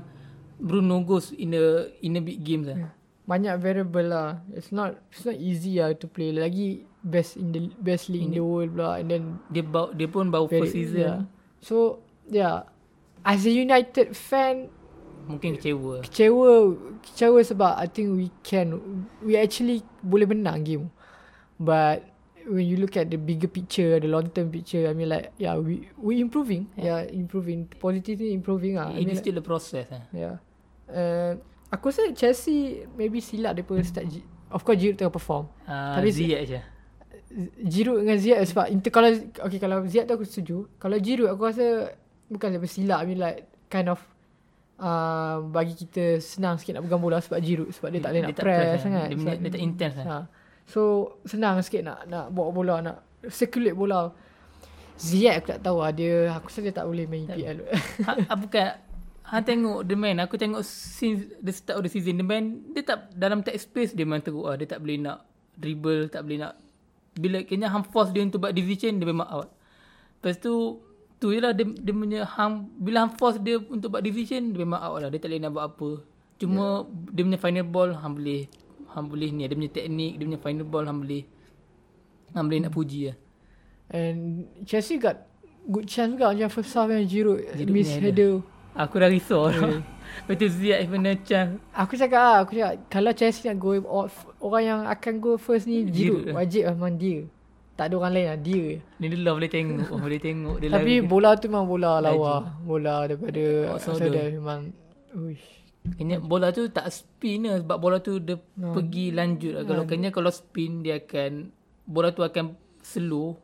Bruno 0.58 1.02
goes 1.02 1.30
in 1.34 1.54
the 1.54 1.90
in 2.02 2.14
the 2.14 2.22
big 2.22 2.42
games 2.42 2.66
lah. 2.66 2.90
banyak 3.28 3.54
variable 3.60 4.08
lah. 4.08 4.40
It's 4.56 4.72
not 4.72 4.96
it's 5.12 5.22
not 5.22 5.36
easy 5.36 5.78
lah 5.78 5.92
to 5.92 6.08
play. 6.08 6.32
Lagi 6.32 6.88
best 7.04 7.36
in 7.36 7.52
the 7.52 7.68
best 7.78 8.08
league 8.08 8.24
in 8.24 8.32
the 8.32 8.40
world 8.40 8.72
pula 8.72 8.96
and 8.98 9.12
then 9.12 9.22
Dia 9.52 9.62
bau, 9.62 9.92
dia 9.92 10.08
pun 10.08 10.32
baru 10.32 10.48
first 10.48 10.72
season. 10.72 10.98
Yeah. 11.04 11.20
So 11.60 12.00
yeah, 12.24 12.64
as 13.20 13.44
a 13.44 13.52
United 13.52 14.16
fan, 14.16 14.72
Mungkin 15.28 15.60
kecewa. 15.60 16.00
kecewa 16.08 16.72
kecewa 17.04 17.38
sebab 17.44 17.72
I 17.76 17.84
think 17.84 18.16
we 18.16 18.32
can 18.40 18.80
we 19.20 19.36
actually 19.36 19.84
boleh 20.00 20.24
menang 20.24 20.64
game. 20.64 20.84
But 21.60 22.08
when 22.48 22.64
you 22.64 22.76
look 22.76 22.96
at 22.96 23.06
the 23.06 23.16
bigger 23.16 23.46
picture, 23.46 23.96
the 23.96 24.08
long 24.08 24.28
term 24.28 24.48
picture, 24.48 24.84
I 24.84 24.92
mean 24.92 25.08
like 25.08 25.36
yeah, 25.36 25.54
we 25.54 25.84
we 25.94 26.18
improving. 26.18 26.66
Yeah, 26.74 27.04
improving. 27.04 27.68
Positively 27.70 28.32
improving 28.32 28.76
ah. 28.76 28.88
I 28.88 28.98
It 28.98 29.04
mean 29.04 29.12
is 29.12 29.20
still 29.20 29.36
a 29.36 29.44
process 29.44 29.86
lah. 29.88 30.02
Yeah. 30.10 30.34
Uh, 30.88 31.36
aku 31.68 31.92
rasa 31.92 32.08
Chelsea 32.12 32.88
maybe 32.92 33.20
silap 33.20 33.52
dia 33.52 33.62
pun 33.62 33.78
start 33.80 34.08
G- 34.08 34.24
Of 34.48 34.64
course 34.64 34.80
Giroud 34.80 34.96
tengah 34.96 35.12
perform. 35.12 35.44
Uh, 35.62 36.00
Tapi- 36.00 36.08
Ziyech 36.10 36.42
je. 36.48 36.60
Giroud 37.60 38.00
dengan 38.00 38.16
Ziyad 38.16 38.40
sebab 38.42 38.72
inter, 38.72 38.88
kalau 38.88 39.12
okay 39.44 39.60
kalau 39.60 39.84
Ziyad 39.84 40.08
tu 40.08 40.16
aku 40.16 40.24
setuju. 40.24 40.64
Kalau 40.80 40.96
Giroud 40.96 41.28
aku 41.28 41.42
rasa 41.44 41.92
bukan 42.26 42.56
lepas 42.56 42.72
silap 42.72 43.04
I 43.04 43.06
mean 43.06 43.20
like 43.20 43.44
kind 43.68 43.92
of 43.92 44.00
uh, 44.80 45.44
bagi 45.44 45.76
kita 45.76 46.16
senang 46.18 46.56
sikit 46.56 46.80
nak 46.80 46.88
pegang 46.88 47.00
bola 47.00 47.20
sebab 47.20 47.36
Giroud 47.38 47.68
sebab 47.68 47.88
dia 47.90 48.00
tak 48.00 48.10
boleh 48.10 48.22
nak 48.24 48.32
press, 48.32 48.64
kan. 48.64 48.80
sangat. 48.80 49.06
Dia, 49.06 49.16
Sebab- 49.20 49.38
dia 49.38 49.50
tak 49.52 49.60
intense 49.62 49.94
kan. 49.94 50.06
Ha. 50.68 50.70
So 50.70 51.16
senang 51.24 51.64
sikit 51.64 51.80
nak 51.80 52.04
nak 52.04 52.28
bawa 52.28 52.52
bola 52.52 52.74
nak 52.84 52.96
circulate 53.32 53.72
bola. 53.72 54.12
Ziyech 54.98 55.40
aku 55.40 55.48
tak 55.54 55.62
tahu 55.62 55.78
lah 55.78 55.94
dia 55.94 56.26
aku 56.34 56.50
dia 56.58 56.74
tak 56.74 56.90
boleh 56.90 57.06
main 57.06 57.30
EPL. 57.30 57.70
ha, 58.02 58.12
ha, 58.18 58.34
bukan 58.34 58.88
Han 59.28 59.44
tengok 59.44 59.84
dia 59.84 59.96
main 59.96 60.16
Aku 60.24 60.40
tengok 60.40 60.64
Since 60.64 61.36
the 61.44 61.52
start 61.52 61.80
of 61.80 61.84
the 61.84 61.92
season 61.92 62.16
Dia 62.16 62.24
main 62.24 62.64
Dia 62.72 62.80
tak 62.80 63.12
Dalam 63.12 63.44
tag 63.44 63.60
space 63.60 63.92
Dia 63.92 64.08
memang 64.08 64.24
teruk 64.24 64.48
lah 64.48 64.56
Dia 64.56 64.64
tak 64.64 64.80
boleh 64.80 64.96
nak 64.96 65.28
Dribble 65.52 66.08
Tak 66.08 66.24
boleh 66.24 66.38
nak 66.40 66.56
Bila 67.12 67.44
kayaknya 67.44 67.68
Han 67.68 67.84
force 67.84 68.08
dia 68.08 68.24
untuk 68.24 68.40
buat 68.40 68.56
division 68.56 68.96
Dia 68.96 69.04
memang 69.04 69.28
out 69.28 69.52
Lepas 70.18 70.40
tu 70.40 70.80
Tu 71.20 71.34
je 71.34 71.38
lah 71.44 71.52
dia, 71.52 71.68
dia 71.68 71.92
punya 71.92 72.24
Han 72.24 72.72
Bila 72.80 73.04
Han 73.04 73.12
force 73.20 73.36
dia 73.36 73.60
Untuk 73.60 73.92
buat 73.92 74.00
division 74.00 74.56
Dia 74.56 74.64
memang 74.64 74.80
out 74.80 74.96
lah 75.04 75.08
Dia 75.12 75.20
tak 75.20 75.28
boleh 75.28 75.40
nak 75.44 75.52
buat 75.52 75.64
apa 75.76 75.90
Cuma 76.40 76.88
yeah. 76.88 77.12
Dia 77.12 77.22
punya 77.28 77.38
final 77.38 77.66
ball 77.68 77.90
Han 78.00 78.12
boleh 78.16 78.48
Han 78.98 79.06
boleh 79.06 79.30
ni 79.30 79.46
Dia 79.46 79.54
punya 79.54 79.70
teknik 79.70 80.12
Dia 80.18 80.24
punya 80.26 80.40
final 80.42 80.66
ball 80.66 80.84
Han 80.84 80.98
boleh 80.98 81.22
Han 82.34 82.42
boleh 82.44 82.60
nak 82.60 82.74
puji 82.74 83.00
lah 83.08 83.16
And 83.88 84.44
Chelsea 84.66 84.98
got 84.98 85.24
good 85.64 85.86
chance 85.86 86.12
juga 86.12 86.28
macam 86.28 86.48
first 86.50 86.72
half 86.74 86.88
yang 86.88 87.04
Giroud, 87.04 87.40
Giroud 87.56 87.72
miss 87.72 87.88
header. 87.88 88.40
Aku 88.72 88.94
dah 88.96 89.08
risau 89.08 89.48
yeah. 89.48 89.80
Lepas 90.28 90.34
tu 90.36 90.48
Ziyech 90.48 90.88
punya 90.88 91.12
chance 91.20 91.56
Aku 91.72 91.92
cakap 91.94 92.20
lah, 92.20 92.36
aku 92.40 92.52
cakap 92.52 92.72
kalau 92.88 93.12
Chelsea 93.12 93.48
nak 93.48 93.56
go 93.56 93.76
off, 93.84 94.28
orang 94.40 94.62
yang 94.62 94.80
akan 94.84 95.12
go 95.18 95.36
first 95.36 95.64
ni 95.64 95.88
Giroud. 95.88 96.28
Giroud. 96.28 96.36
Wajib 96.36 96.62
lah 96.64 96.72
memang 96.76 96.94
dia. 96.96 97.18
Tak 97.74 97.84
ada 97.88 97.94
orang 97.96 98.12
lain 98.12 98.26
lah, 98.26 98.38
dia. 98.38 98.64
Ni 98.98 99.06
dia 99.06 99.18
lah 99.18 99.32
boleh 99.32 99.46
tengok 99.48 99.88
Boleh 99.94 100.18
tengok 100.18 100.56
dia 100.58 100.68
Tapi 100.68 100.94
lari. 100.98 101.06
bola 101.06 101.30
tu 101.32 101.46
memang 101.46 101.64
bola 101.64 101.92
lawa. 101.98 102.34
Bola 102.60 102.94
daripada 103.06 103.44
Oh, 103.70 103.76
Outsider 103.78 104.24
memang 104.34 104.60
Uish. 105.16 105.57
Kayaknya 105.84 106.16
bola 106.20 106.48
tu 106.50 106.68
tak 106.68 106.90
spin 106.90 107.48
lah 107.48 107.62
Sebab 107.62 107.76
bola 107.76 107.96
tu 107.98 108.18
dia 108.18 108.36
Hmm. 108.58 108.74
pergi 108.74 109.08
lanjut 109.10 109.52
lah 109.52 109.64
Kalau 109.64 109.82
kayaknya 109.84 110.10
kalau 110.10 110.28
spin 110.28 110.82
dia 110.82 110.98
akan 110.98 111.48
Bola 111.84 112.10
tu 112.10 112.20
akan 112.20 112.52
slow 112.80 113.38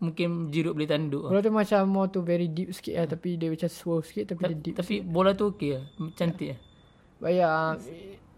Mungkin 0.00 0.48
Giroud 0.48 0.80
boleh 0.80 0.88
tanduk. 0.88 1.28
Bola 1.28 1.44
tu 1.44 1.52
macam 1.52 1.80
more 1.84 2.08
tu 2.08 2.20
very 2.20 2.48
deep 2.48 2.72
sikit 2.72 2.94
lah 2.96 3.06
Tapi 3.06 3.36
dia 3.36 3.52
macam 3.52 3.68
swerve 3.68 4.06
sikit 4.06 4.32
Tapi 4.32 4.42
dia 4.46 4.56
deep 4.56 4.74
Tapi 4.78 4.94
bola 5.02 5.34
tu 5.34 5.52
okey 5.52 5.70
lah 5.74 5.84
Cantik 6.14 6.56
lah 6.56 6.60
But 7.20 7.32
yeah, 7.36 7.76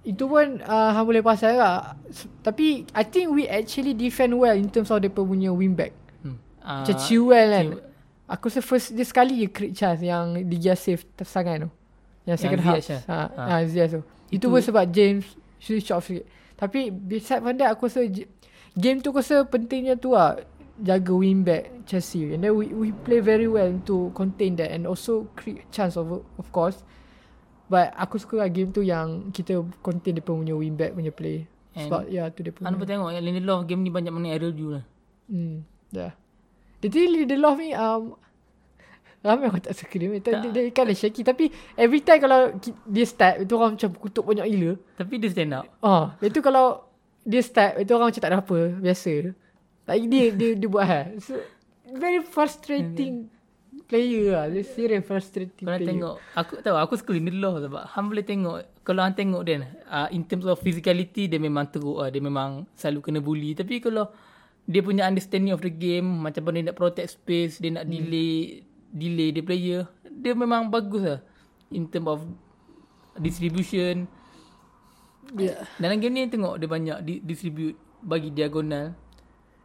itu 0.03 0.27
pun 0.27 0.59
uh, 0.59 0.91
hang 0.91 1.07
boleh 1.07 1.23
pasal 1.23 1.55
lah. 1.55 1.95
Tapi 2.43 2.83
I 2.91 3.07
think 3.07 3.31
we 3.31 3.47
actually 3.47 3.95
defend 3.95 4.35
well 4.35 4.51
in 4.51 4.67
terms 4.67 4.91
of 4.91 4.99
dia 4.99 5.07
punya 5.07 5.55
wing 5.55 5.79
back. 5.79 5.95
hmm. 6.19 6.35
uh, 6.59 6.83
Macam 6.83 6.97
Chilwell 6.99 7.49
kan. 7.49 7.67
Aku 8.27 8.51
rasa 8.51 8.59
first 8.59 8.91
dia 8.91 9.07
sekali 9.07 9.39
je 9.39 9.47
create 9.47 9.79
chance 9.79 10.03
yang 10.03 10.35
dia 10.51 10.75
save 10.75 11.07
tersangan 11.15 11.63
tu. 11.63 11.71
Yang 12.25 12.39
second 12.39 12.61
Yang 12.61 12.67
half. 12.67 12.77
Ziyech 12.79 13.03
Ha, 13.07 13.19
lah. 13.35 13.47
ha. 13.49 13.65
Ziyech 13.67 13.91
tu. 13.91 14.01
Itu, 14.33 14.47
pun 14.49 14.61
sebab 14.63 14.85
James 14.89 15.27
switch 15.59 15.91
off 15.93 16.07
sikit. 16.09 16.25
Tapi 16.57 16.89
beside 16.95 17.43
from 17.43 17.59
that 17.59 17.75
aku 17.75 17.91
rasa 17.91 18.07
game 18.73 18.99
tu 19.03 19.11
aku 19.11 19.21
rasa 19.21 19.45
pentingnya 19.45 19.99
tu 19.99 20.15
lah 20.15 20.39
jaga 20.81 21.13
wing 21.13 21.45
back 21.45 21.69
Chelsea 21.85 22.33
and 22.33 22.43
then 22.43 22.57
we 22.57 22.71
we 22.73 22.89
play 23.05 23.21
very 23.21 23.47
well 23.47 23.71
to 23.85 24.09
contain 24.17 24.57
that 24.57 24.73
and 24.73 24.89
also 24.89 25.29
create 25.37 25.63
chance 25.69 26.01
of 26.01 26.09
of 26.41 26.47
course 26.49 26.81
but 27.69 27.93
aku 27.95 28.17
suka 28.17 28.47
lah 28.47 28.49
game 28.49 28.73
tu 28.73 28.81
yang 28.81 29.29
kita 29.31 29.61
contain 29.85 30.17
dia 30.17 30.25
punya 30.25 30.57
wing 30.57 30.75
back 30.75 30.97
punya 30.97 31.13
play 31.13 31.45
And 31.77 31.87
sebab 31.89 32.09
ya 32.09 32.29
tu 32.33 32.41
dia 32.45 32.53
punya 32.57 32.73
Anda 32.73 32.81
pun 32.81 32.89
tengok 32.89 33.11
yang 33.13 33.25
Lindelof 33.25 33.69
game 33.69 33.85
ni 33.85 33.91
banyak 33.93 34.13
mana 34.13 34.33
aerial 34.33 34.53
view 34.57 34.71
lah 34.81 34.85
Hmm, 35.29 35.65
tadi 36.83 37.25
the 37.25 37.37
love 37.39 37.57
ni 37.57 37.73
um, 37.73 38.19
Ramai 39.23 39.47
orang 39.47 39.63
tak 39.63 39.79
suka 39.79 39.95
dia. 40.03 40.11
Dia, 40.19 40.35
dia, 40.43 40.51
dia 40.51 40.63
kan 40.75 40.83
dia 40.91 40.99
shaky. 40.99 41.23
Tapi 41.23 41.47
every 41.79 42.03
time 42.03 42.19
kalau 42.19 42.51
dia 42.83 43.07
start, 43.07 43.47
itu 43.47 43.55
orang 43.55 43.79
macam 43.79 43.91
kutuk 43.95 44.27
banyak 44.27 44.47
gila. 44.51 44.73
Tapi 44.99 45.15
dia 45.23 45.31
stand 45.31 45.55
up 45.55 45.65
Ah, 45.79 46.19
itu 46.19 46.43
kalau 46.43 46.83
dia 47.23 47.39
start, 47.39 47.79
itu 47.79 47.95
orang 47.95 48.11
macam 48.11 48.19
tak 48.19 48.31
ada 48.35 48.43
apa. 48.43 48.59
Biasa. 48.83 49.31
Tapi 49.87 50.11
dia, 50.11 50.25
dia, 50.35 50.51
dia 50.59 50.67
buat 50.67 50.83
hal. 50.83 51.23
So, 51.23 51.39
very 51.87 52.19
frustrating 52.27 53.31
player 53.87 54.35
lah. 54.35 54.47
Dia 54.51 54.65
serious 54.67 55.05
frustrating 55.07 55.67
Kalau 55.69 55.79
player. 55.79 55.91
tengok 55.93 56.15
Aku 56.33 56.53
tahu 56.65 56.77
Aku 56.81 56.93
suka 56.97 57.13
Lindelof 57.13 57.61
sebab 57.61 57.83
Han 57.93 58.05
boleh 58.09 58.25
tengok 58.25 58.57
Kalau 58.81 59.05
Han 59.05 59.13
tengok 59.13 59.43
dia 59.45 59.69
uh, 59.85 60.09
In 60.09 60.25
terms 60.25 60.49
of 60.49 60.57
physicality 60.65 61.29
Dia 61.29 61.37
memang 61.37 61.69
teruk 61.69 62.01
lah 62.01 62.09
Dia 62.09 62.25
memang 62.25 62.65
selalu 62.73 63.01
kena 63.05 63.21
bully 63.21 63.53
Tapi 63.53 63.85
kalau 63.85 64.09
Dia 64.65 64.81
punya 64.81 65.05
understanding 65.05 65.53
of 65.53 65.61
the 65.61 65.69
game 65.69 66.09
Macam 66.09 66.41
mana 66.41 66.65
dia 66.65 66.67
nak 66.73 66.79
protect 66.81 67.21
space 67.21 67.61
Dia 67.61 67.77
nak 67.77 67.85
delay 67.85 68.65
Delay 68.93 69.33
dia 69.33 69.43
player 69.43 69.83
Dia 70.05 70.37
memang 70.37 70.69
bagus 70.69 71.03
lah 71.03 71.21
In 71.73 71.89
terms 71.89 72.09
of 72.09 72.21
Distribution 73.17 74.07
Yeah. 75.33 75.65
Dalam 75.81 75.97
game 76.03 76.13
ni 76.13 76.29
tengok 76.29 76.61
Dia 76.61 76.69
banyak 76.69 76.99
di, 77.09 77.15
distribute 77.25 77.79
Bagi 78.05 78.29
diagonal 78.35 78.93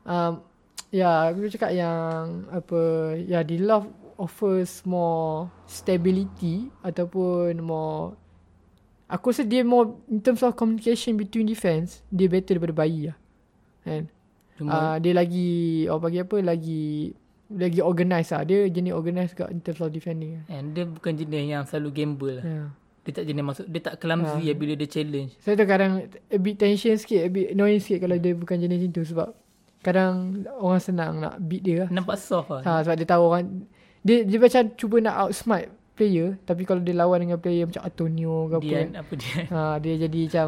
Um, 0.07 0.39
ya, 0.87 1.27
aku 1.27 1.51
cakap 1.51 1.75
yang 1.75 2.47
apa, 2.47 2.79
ya, 3.19 3.43
di 3.43 3.59
love 3.59 3.91
offers 4.15 4.87
more 4.87 5.51
stability 5.67 6.71
ataupun 6.79 7.59
more 7.59 8.15
Aku 9.07 9.31
rasa 9.31 9.43
dia 9.43 9.67
more 9.67 9.99
in 10.07 10.19
terms 10.19 10.43
of 10.43 10.55
communication 10.55 11.19
between 11.19 11.47
defense 11.47 12.03
dia 12.11 12.27
better 12.27 12.55
daripada 12.55 12.75
bayi 12.75 13.11
lah. 13.11 13.17
Kan? 13.83 14.03
Cuma 14.59 14.71
Uh, 14.71 14.95
dia 14.99 15.13
lagi 15.15 15.85
orang 15.87 16.03
bagi 16.07 16.19
apa 16.23 16.37
lagi 16.43 16.85
lagi 17.51 17.79
organize 17.79 18.29
lah. 18.35 18.43
Dia 18.43 18.67
jenis 18.67 18.91
organize 18.91 19.31
kat 19.31 19.47
in 19.51 19.63
terms 19.63 19.79
of 19.79 19.91
defending 19.91 20.41
lah. 20.41 20.43
And 20.51 20.75
dia 20.75 20.83
bukan 20.83 21.15
jenis 21.15 21.43
yang 21.47 21.63
selalu 21.63 21.89
gamble 21.95 22.33
lah. 22.41 22.45
Ya. 22.45 22.63
Dia 23.07 23.23
tak 23.23 23.25
jenis 23.31 23.39
masuk 23.39 23.65
Dia 23.71 23.81
tak 23.87 23.95
clumsy 24.03 24.51
lah 24.51 24.55
bila 24.59 24.75
dia 24.75 24.83
challenge 24.83 25.31
Saya 25.39 25.55
tu 25.55 25.63
kadang 25.63 26.11
a 26.11 26.37
bit 26.43 26.59
tension 26.59 26.91
sikit, 26.99 27.23
a 27.23 27.31
bit 27.31 27.55
annoying 27.55 27.79
sikit 27.79 28.03
kalau 28.03 28.19
dia 28.19 28.35
bukan 28.35 28.59
jenis 28.59 28.83
macam 28.83 28.91
tu 28.91 29.03
sebab 29.07 29.27
kadang 29.79 30.43
orang 30.59 30.81
senang 30.83 31.23
nak 31.23 31.39
beat 31.39 31.63
dia 31.63 31.87
lah. 31.87 31.89
Nampak 31.95 32.19
soft 32.19 32.51
lah 32.51 32.61
Ha, 32.67 32.83
sebab 32.83 32.95
dia 32.99 33.07
tahu 33.07 33.23
orang 33.31 33.63
dia 34.03 34.27
dia 34.27 34.37
macam 34.43 34.61
cuba 34.75 34.99
nak 34.99 35.15
outsmart 35.23 35.71
player 35.95 36.35
tapi 36.43 36.67
kalau 36.67 36.83
dia 36.83 36.91
lawan 36.99 37.23
dengan 37.23 37.39
player 37.39 37.63
macam 37.63 37.87
Antonio 37.87 38.51
ke 38.51 38.55
apa 38.59 38.67
Dia 38.67 38.75
kan, 38.75 38.89
apa 38.99 39.13
dia 39.15 39.35
ha, 39.55 39.59
dia 39.79 39.93
jadi 40.03 40.19
macam 40.27 40.47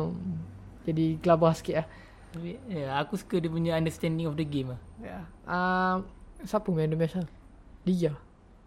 jadi 0.84 1.06
gelabah 1.24 1.54
sikit 1.56 1.76
lah. 1.80 1.88
Ya, 2.70 2.94
aku 3.00 3.18
suka 3.18 3.40
dia 3.42 3.50
punya 3.50 3.74
understanding 3.74 4.30
of 4.30 4.36
the 4.36 4.46
game 4.46 4.76
lah. 4.76 4.82
Ya. 5.02 5.20
Um, 5.48 6.06
siapa 6.44 6.70
main 6.72 6.92
the 6.92 6.98
match 7.00 7.16
lah? 7.16 7.28
Dia. 7.84 8.14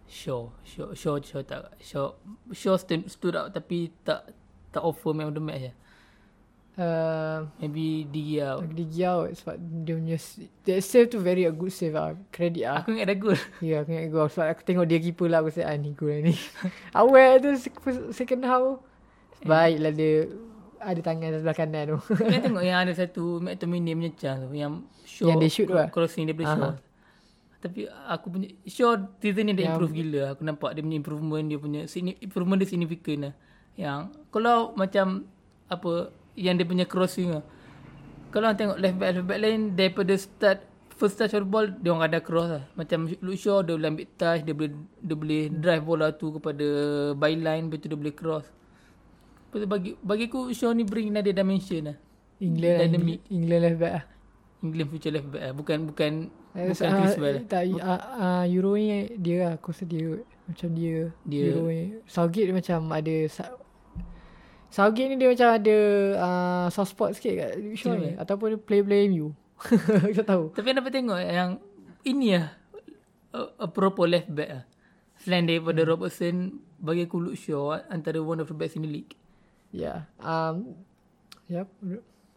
Shaw, 0.03 0.51
Shaw, 0.61 0.93
Shaw, 0.93 1.17
Shaw 1.23 1.41
tak, 1.41 1.73
Shaw, 1.79 2.13
Shaw 2.51 2.75
stood, 2.77 3.07
stood 3.09 3.33
out 3.39 3.55
tapi 3.55 3.89
tak 4.03 4.29
tak 4.69 4.83
offer 4.83 5.13
man 5.15 5.31
of 5.31 5.37
the 5.37 5.41
match 5.41 5.71
lah. 5.71 5.75
Uh, 6.73 7.45
Maybe 7.61 8.09
dia 8.09 8.57
dia 8.73 9.13
out 9.13 9.29
sebab 9.37 9.61
dia 9.85 9.93
punya 9.93 10.17
that 10.65 10.81
save 10.81 11.05
tu 11.13 11.21
very 11.21 11.45
a 11.45 11.53
good 11.53 11.69
save 11.69 11.93
lah. 11.93 12.17
Credit 12.33 12.65
lah. 12.65 12.81
Aku 12.81 12.97
ingat 12.97 13.13
dah 13.13 13.17
gol. 13.21 13.37
Ya, 13.61 13.85
aku 13.85 13.93
ingat 13.93 14.09
gol. 14.09 14.25
Sebab 14.25 14.47
aku 14.49 14.61
tengok 14.65 14.85
dia 14.89 14.97
keeper 14.97 15.29
lah. 15.29 15.45
Aku 15.45 15.53
cakap, 15.53 15.69
ah 15.69 15.77
ni 15.77 15.93
gol 15.93 16.09
lah 16.09 16.19
ni. 16.25 16.33
Awal 16.97 17.45
tu 17.45 17.49
second 18.09 18.41
half. 18.41 18.81
Baiklah 19.45 19.93
dia 19.93 20.33
ada 20.81 20.99
tangan 21.05 21.29
sebelah 21.37 21.55
kanan 21.55 21.83
tu. 21.93 21.97
Kau 22.01 22.25
tengok 22.41 22.63
yang 22.73 22.79
ada 22.81 22.93
satu 22.97 23.37
McTominay 23.37 23.93
punya 23.93 24.11
chance 24.17 24.41
tu. 24.41 24.49
Yang 24.57 24.73
Shaw 25.05 25.27
Yang 25.29 25.37
dia 25.37 25.49
shoot 25.53 25.67
tu 25.69 25.75
lah. 25.77 25.87
crossing 25.93 26.25
dia 26.25 26.35
Aha. 26.41 26.57
Shaw. 26.57 26.73
Tapi 27.63 27.87
aku 27.87 28.27
punya 28.27 28.51
Shaw 28.67 28.99
season 29.23 29.47
ni 29.47 29.55
dia 29.55 29.71
Yang- 29.71 29.79
improve 29.79 29.93
gila. 29.95 30.21
Aku 30.35 30.43
nampak 30.43 30.75
dia 30.75 30.83
punya 30.83 30.99
improvement 30.99 31.45
dia 31.47 31.55
punya 31.55 31.87
improvement 32.19 32.59
dia 32.59 32.67
significant 32.67 33.19
lah. 33.31 33.33
Yang 33.79 33.99
kalau 34.35 34.75
macam 34.75 35.31
apa 35.71 36.11
yang 36.35 36.59
dia 36.59 36.67
punya 36.67 36.83
crossing 36.83 37.31
lah. 37.31 37.43
Kalau 38.35 38.51
orang 38.51 38.59
tengok 38.59 38.77
left 38.83 38.97
back 38.99 39.09
left 39.15 39.27
back 39.31 39.39
lain 39.39 39.59
daripada 39.79 40.13
start 40.19 40.59
first 40.93 41.15
touch 41.17 41.33
of 41.33 41.47
ball 41.47 41.65
dia 41.71 41.89
orang 41.95 42.11
ada 42.11 42.19
cross 42.19 42.51
lah. 42.51 42.63
Macam 42.75 43.07
Luke 43.23 43.39
Shaw 43.39 43.63
dia 43.63 43.79
boleh 43.79 43.89
ambil 43.95 44.07
touch, 44.19 44.41
dia 44.43 44.53
boleh 44.53 44.71
dia 44.99 45.15
boleh 45.15 45.41
drive 45.47 45.83
bola 45.87 46.07
tu 46.11 46.35
kepada 46.35 46.67
byline 47.15 47.71
lepas 47.71 47.79
tu 47.79 47.87
dia 47.87 47.97
boleh 47.97 48.11
cross. 48.13 48.45
Lepas 49.47 49.57
tu 49.63 49.67
bagi 49.71 49.91
bagi 50.03 50.25
aku 50.27 50.51
Shaw 50.51 50.75
ni 50.75 50.83
bring 50.83 51.15
another 51.15 51.31
dimension 51.31 51.93
lah. 51.93 51.97
England 52.43 52.75
lah. 52.75 52.81
Dynamic. 52.91 53.19
England 53.31 53.61
left 53.63 53.79
back 53.79 53.93
lah. 53.95 54.05
England 54.59 54.89
future 54.91 55.13
left 55.15 55.29
back 55.31 55.43
lah. 55.47 55.53
Bukan 55.55 55.77
bukan 55.87 56.11
bukan 56.53 56.85
ah, 56.85 56.97
Chris. 57.01 57.13
Tak, 57.49 57.61
uh, 57.65 58.01
uh, 58.13 58.43
Euro 58.45 58.77
dia 59.17 59.35
lah. 59.41 59.51
Aku 59.57 59.73
rasa 59.73 59.83
dia 59.83 60.21
macam 60.45 60.69
dia. 60.71 61.09
Dia- 61.25 61.49
Euro. 61.53 61.65
Southgate 62.05 62.47
dia 62.49 62.55
macam 62.55 62.79
ada... 62.93 63.15
Southgate 64.73 65.09
ni 65.13 65.15
dia 65.21 65.29
macam 65.29 65.49
ada 65.53 65.77
uh, 66.17 66.65
soft 66.73 66.97
spot 66.97 67.13
sikit 67.13 67.33
kat 67.37 67.51
Shaw 67.77 67.93
ni. 67.93 68.17
Ataupun 68.17 68.57
dia 68.57 68.59
play-play 68.61 69.05
MU. 69.05 69.29
Aku 69.61 70.13
tak 70.19 70.25
tahu. 70.25 70.49
Tapi 70.49 70.73
dapat 70.73 70.89
tengok 70.89 71.19
yang 71.21 71.61
ini 72.03 72.41
lah 72.41 72.57
a, 73.37 73.65
a 73.65 73.67
proper 73.69 74.09
left 74.09 74.33
back 74.33 74.49
lah. 74.49 74.63
Selain 75.21 75.45
daripada 75.45 75.85
Hmm. 75.85 75.89
Robertson 75.93 76.35
bagi 76.81 77.05
aku 77.05 77.21
Luke 77.21 77.37
Shaw 77.37 77.85
antara 77.87 78.17
one 78.19 78.41
of 78.41 78.49
the 78.49 78.57
best 78.57 78.73
in 78.73 78.83
the 78.83 78.91
league. 78.91 79.13
Ya. 79.69 80.09
Yeah. 80.09 80.19
Um, 80.19 80.73
yep. 81.47 81.69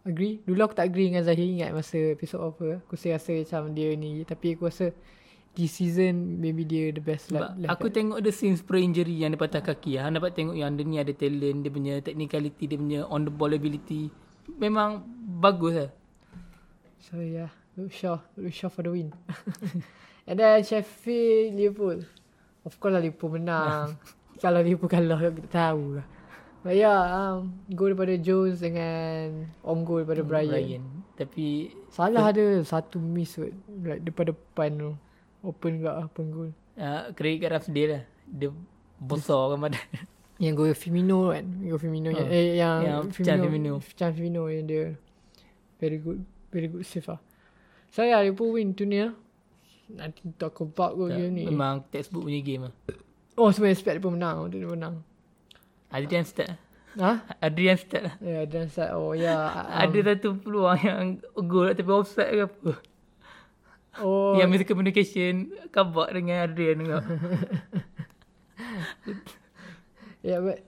Agree. 0.07 0.39
Dulu 0.47 0.71
aku 0.71 0.79
tak 0.79 0.87
agree 0.87 1.11
dengan 1.11 1.27
Zahir 1.27 1.43
ingat 1.43 1.75
masa 1.75 1.99
episode 2.15 2.39
offer. 2.39 2.79
Aku 2.87 2.95
rasa 2.95 3.35
macam 3.35 3.75
dia 3.75 3.91
ni. 3.99 4.23
Tapi 4.23 4.55
aku 4.55 4.71
rasa 4.71 4.95
this 5.57 5.75
season 5.81 6.39
maybe 6.39 6.63
dia 6.69 6.93
the 6.93 7.01
best 7.01 7.33
Sebab 7.33 7.57
lah. 7.59 7.73
aku 7.73 7.89
tengok 7.89 8.21
dia 8.21 8.31
since 8.31 8.61
pre-injury 8.61 9.25
yang 9.25 9.35
dia 9.35 9.41
patah 9.41 9.65
kaki. 9.65 9.99
Han 9.99 10.15
dapat 10.15 10.37
tengok 10.37 10.55
yang 10.55 10.79
dia 10.79 10.85
ni 10.87 10.97
ada 11.01 11.11
talent, 11.11 11.65
dia 11.67 11.73
punya 11.73 11.95
technicality, 12.05 12.65
dia 12.71 12.79
punya 12.79 13.01
on 13.09 13.27
the 13.27 13.33
ball 13.33 13.51
ability. 13.51 14.13
Memang 14.61 15.03
bagus 15.43 15.75
lah. 15.75 15.91
So 17.03 17.19
yeah, 17.19 17.51
Luke 17.75 17.91
Shaw, 17.91 18.23
Luke 18.39 18.55
Shaw 18.55 18.71
for 18.71 18.87
the 18.87 18.93
win. 18.95 19.11
And 20.29 20.39
then 20.39 20.63
Sheffield 20.63 21.59
Liverpool. 21.59 21.99
Of 22.63 22.79
course 22.79 22.95
lah 22.95 23.03
Liverpool 23.03 23.35
menang. 23.41 23.99
Kalau 24.43 24.61
Liverpool 24.61 24.93
kalah 24.93 25.19
kita 25.19 25.51
tahu 25.51 25.99
lah. 25.99 26.07
But 26.67 26.75
yeah, 26.75 26.99
um, 26.99 27.55
goal 27.71 27.95
daripada 27.95 28.19
Jones 28.19 28.59
dengan 28.59 29.47
on 29.63 29.87
goal 29.87 30.03
daripada 30.03 30.27
Brian. 30.27 30.51
Brian. 30.51 30.83
Tapi 31.15 31.71
Salah 31.95 32.35
ada 32.35 32.43
satu 32.67 32.99
miss 32.99 33.39
kot. 33.39 33.55
Like 33.87 34.03
daripada 34.03 34.35
depan 34.35 34.75
tu. 34.75 34.91
Open 35.47 35.79
gak 35.79 36.11
open 36.11 36.27
goal. 36.35 36.51
uh, 36.75 37.15
kredit 37.15 37.47
kat 37.47 37.51
Ramsdale 37.55 37.91
lah. 37.95 38.03
Dia 38.27 38.51
besar 38.99 39.55
kan 39.55 39.59
badan. 39.63 39.85
Yang 40.43 40.55
gol 40.59 40.75
Firmino 40.75 41.31
kan. 41.31 41.47
Gol 41.65 41.81
Firmino 41.81 42.09
yang, 42.13 42.29
eh 42.29 42.61
yang, 42.61 42.79
Yang 42.85 43.03
Firmino, 43.17 43.41
Firmino. 43.47 43.73
Can 43.97 44.11
Firmino 44.13 44.43
yang 44.53 44.67
dia 44.69 44.85
very 45.81 45.97
good 45.97 46.21
very 46.53 46.69
good 46.69 46.85
save 46.85 47.09
lah. 47.09 47.23
So 47.89 48.05
yeah, 48.05 48.21
Liverpool 48.21 48.53
win 48.53 48.77
tu 48.77 48.85
ni 48.85 49.01
lah. 49.01 49.17
Nanti 49.87 50.27
talk 50.37 50.61
about 50.61 50.99
kot 50.99 51.15
game 51.15 51.31
ni. 51.31 51.49
Memang 51.49 51.89
textbook 51.89 52.29
punya 52.29 52.43
game 52.45 52.69
lah. 52.69 52.75
Oh 53.39 53.49
sebab 53.49 53.73
expect 53.73 53.97
dia 53.97 54.11
menang. 54.13 54.51
Dia 54.53 54.69
menang. 54.69 55.01
Adrian 55.93 56.27
start. 56.27 56.59
Ha? 56.97 57.13
Adrian 57.45 57.77
start 57.77 58.03
lah. 58.09 58.15
Ya, 58.25 58.31
yeah, 58.33 58.43
dan 58.49 58.67
start. 58.73 58.91
Oh 58.97 59.13
ya. 59.13 59.53
Yeah, 59.53 59.85
Ada 59.85 59.99
satu 60.17 60.41
peluang 60.41 60.81
yang 60.89 61.07
gol 61.47 61.71
tapi 61.77 61.91
offside 61.93 62.33
ke 62.33 62.45
apa. 62.49 62.73
Oh. 64.01 64.37
Yang 64.37 64.49
mesti 64.53 64.65
communication 64.69 65.35
kabak 65.73 66.13
dengan 66.13 66.49
Adrian 66.49 66.77
tengok. 66.81 67.05
Ya, 70.27 70.37
yeah, 70.37 70.41
but. 70.43 70.59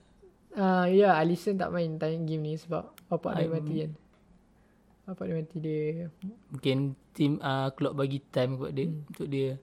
Uh, 0.54 0.86
ya, 0.86 1.10
yeah, 1.10 1.12
Alisson 1.18 1.58
tak 1.58 1.74
main 1.74 1.98
time 1.98 2.22
game 2.22 2.46
ni 2.46 2.54
sebab 2.54 2.94
bapak 3.10 3.42
dia 3.42 3.50
mati 3.50 3.74
kan. 3.82 3.92
Bapak 5.06 5.24
dia 5.26 5.34
mati 5.34 5.56
dia. 5.58 5.86
Mungkin 6.54 6.78
team 7.10 7.42
uh, 7.42 7.70
Klopp 7.74 7.98
bagi 7.98 8.22
time 8.30 8.54
buat 8.54 8.70
dia. 8.70 8.86
Untuk 8.86 9.26
dia. 9.26 9.58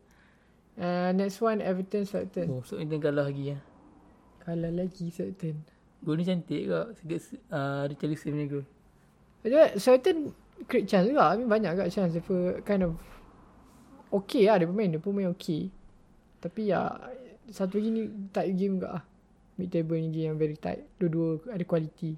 Uh, 0.75 1.15
next 1.15 1.39
one, 1.39 1.63
Everton 1.63 2.03
Southampton. 2.03 2.47
Oh, 2.51 2.63
so 2.67 2.75
kalah 2.79 3.31
lagi 3.31 3.55
lah. 3.55 3.61
Kalah 4.45 4.71
lagi 4.71 5.09
Southampton. 5.09 5.65
Gol 5.99 6.15
ni 6.15 6.23
cantik 6.23 6.69
kak. 6.69 6.87
Sikit 7.01 7.19
uh, 7.49 7.83
Richarlison 7.89 8.31
punya 8.31 8.45
gol. 8.47 8.65
Jadi 9.41 9.55
Southampton 9.75 10.17
create 10.69 10.85
chance 10.85 11.09
juga. 11.09 11.33
I 11.33 11.41
mean 11.41 11.49
banyak 11.49 11.73
agak 11.73 11.89
chance. 11.89 12.13
Dia 12.13 12.21
pun 12.21 12.61
kind 12.61 12.85
of 12.85 12.93
okay 14.13 14.45
lah 14.45 14.61
dia 14.61 14.69
pemain. 14.69 14.89
Dia 14.89 15.01
pemain 15.01 15.27
okay. 15.27 15.73
Tapi 16.39 16.69
ya 16.69 16.93
satu 17.49 17.77
lagi 17.77 17.89
ni 17.89 18.01
tight 18.29 18.53
game 18.53 18.77
juga 18.77 19.01
lah. 19.01 19.03
Mid 19.55 19.71
table 19.71 19.97
ni 19.97 20.09
game 20.11 20.29
yang 20.29 20.37
very 20.37 20.55
tight. 20.55 20.85
Dua-dua 21.01 21.41
ada 21.49 21.63
quality. 21.63 22.13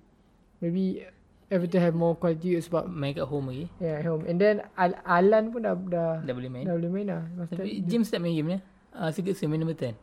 Maybe 0.60 1.06
Everton 1.48 1.80
have 1.80 1.96
more 1.96 2.18
quality 2.20 2.60
sebab 2.60 2.92
Main 2.92 3.16
kat 3.16 3.24
home 3.24 3.48
lagi. 3.48 3.72
yeah 3.80 4.04
home. 4.04 4.28
And 4.28 4.36
then 4.36 4.68
Al- 4.76 5.00
Alan 5.08 5.54
pun 5.54 5.64
dah 5.64 5.80
dah, 5.80 6.20
Dah 6.20 6.34
boleh 6.36 6.52
main. 6.52 6.66
dah 6.68 6.76
boleh 6.76 6.92
main 6.92 7.08
lah. 7.08 7.24
Masa 7.40 7.56
Tapi 7.56 7.88
James 7.88 8.10
tak 8.12 8.20
main 8.20 8.36
game 8.36 8.50
ni. 8.52 8.60
Uh, 8.92 9.08
sikit 9.14 9.38
main 9.48 9.62
number 9.62 9.78
10. 9.78 9.96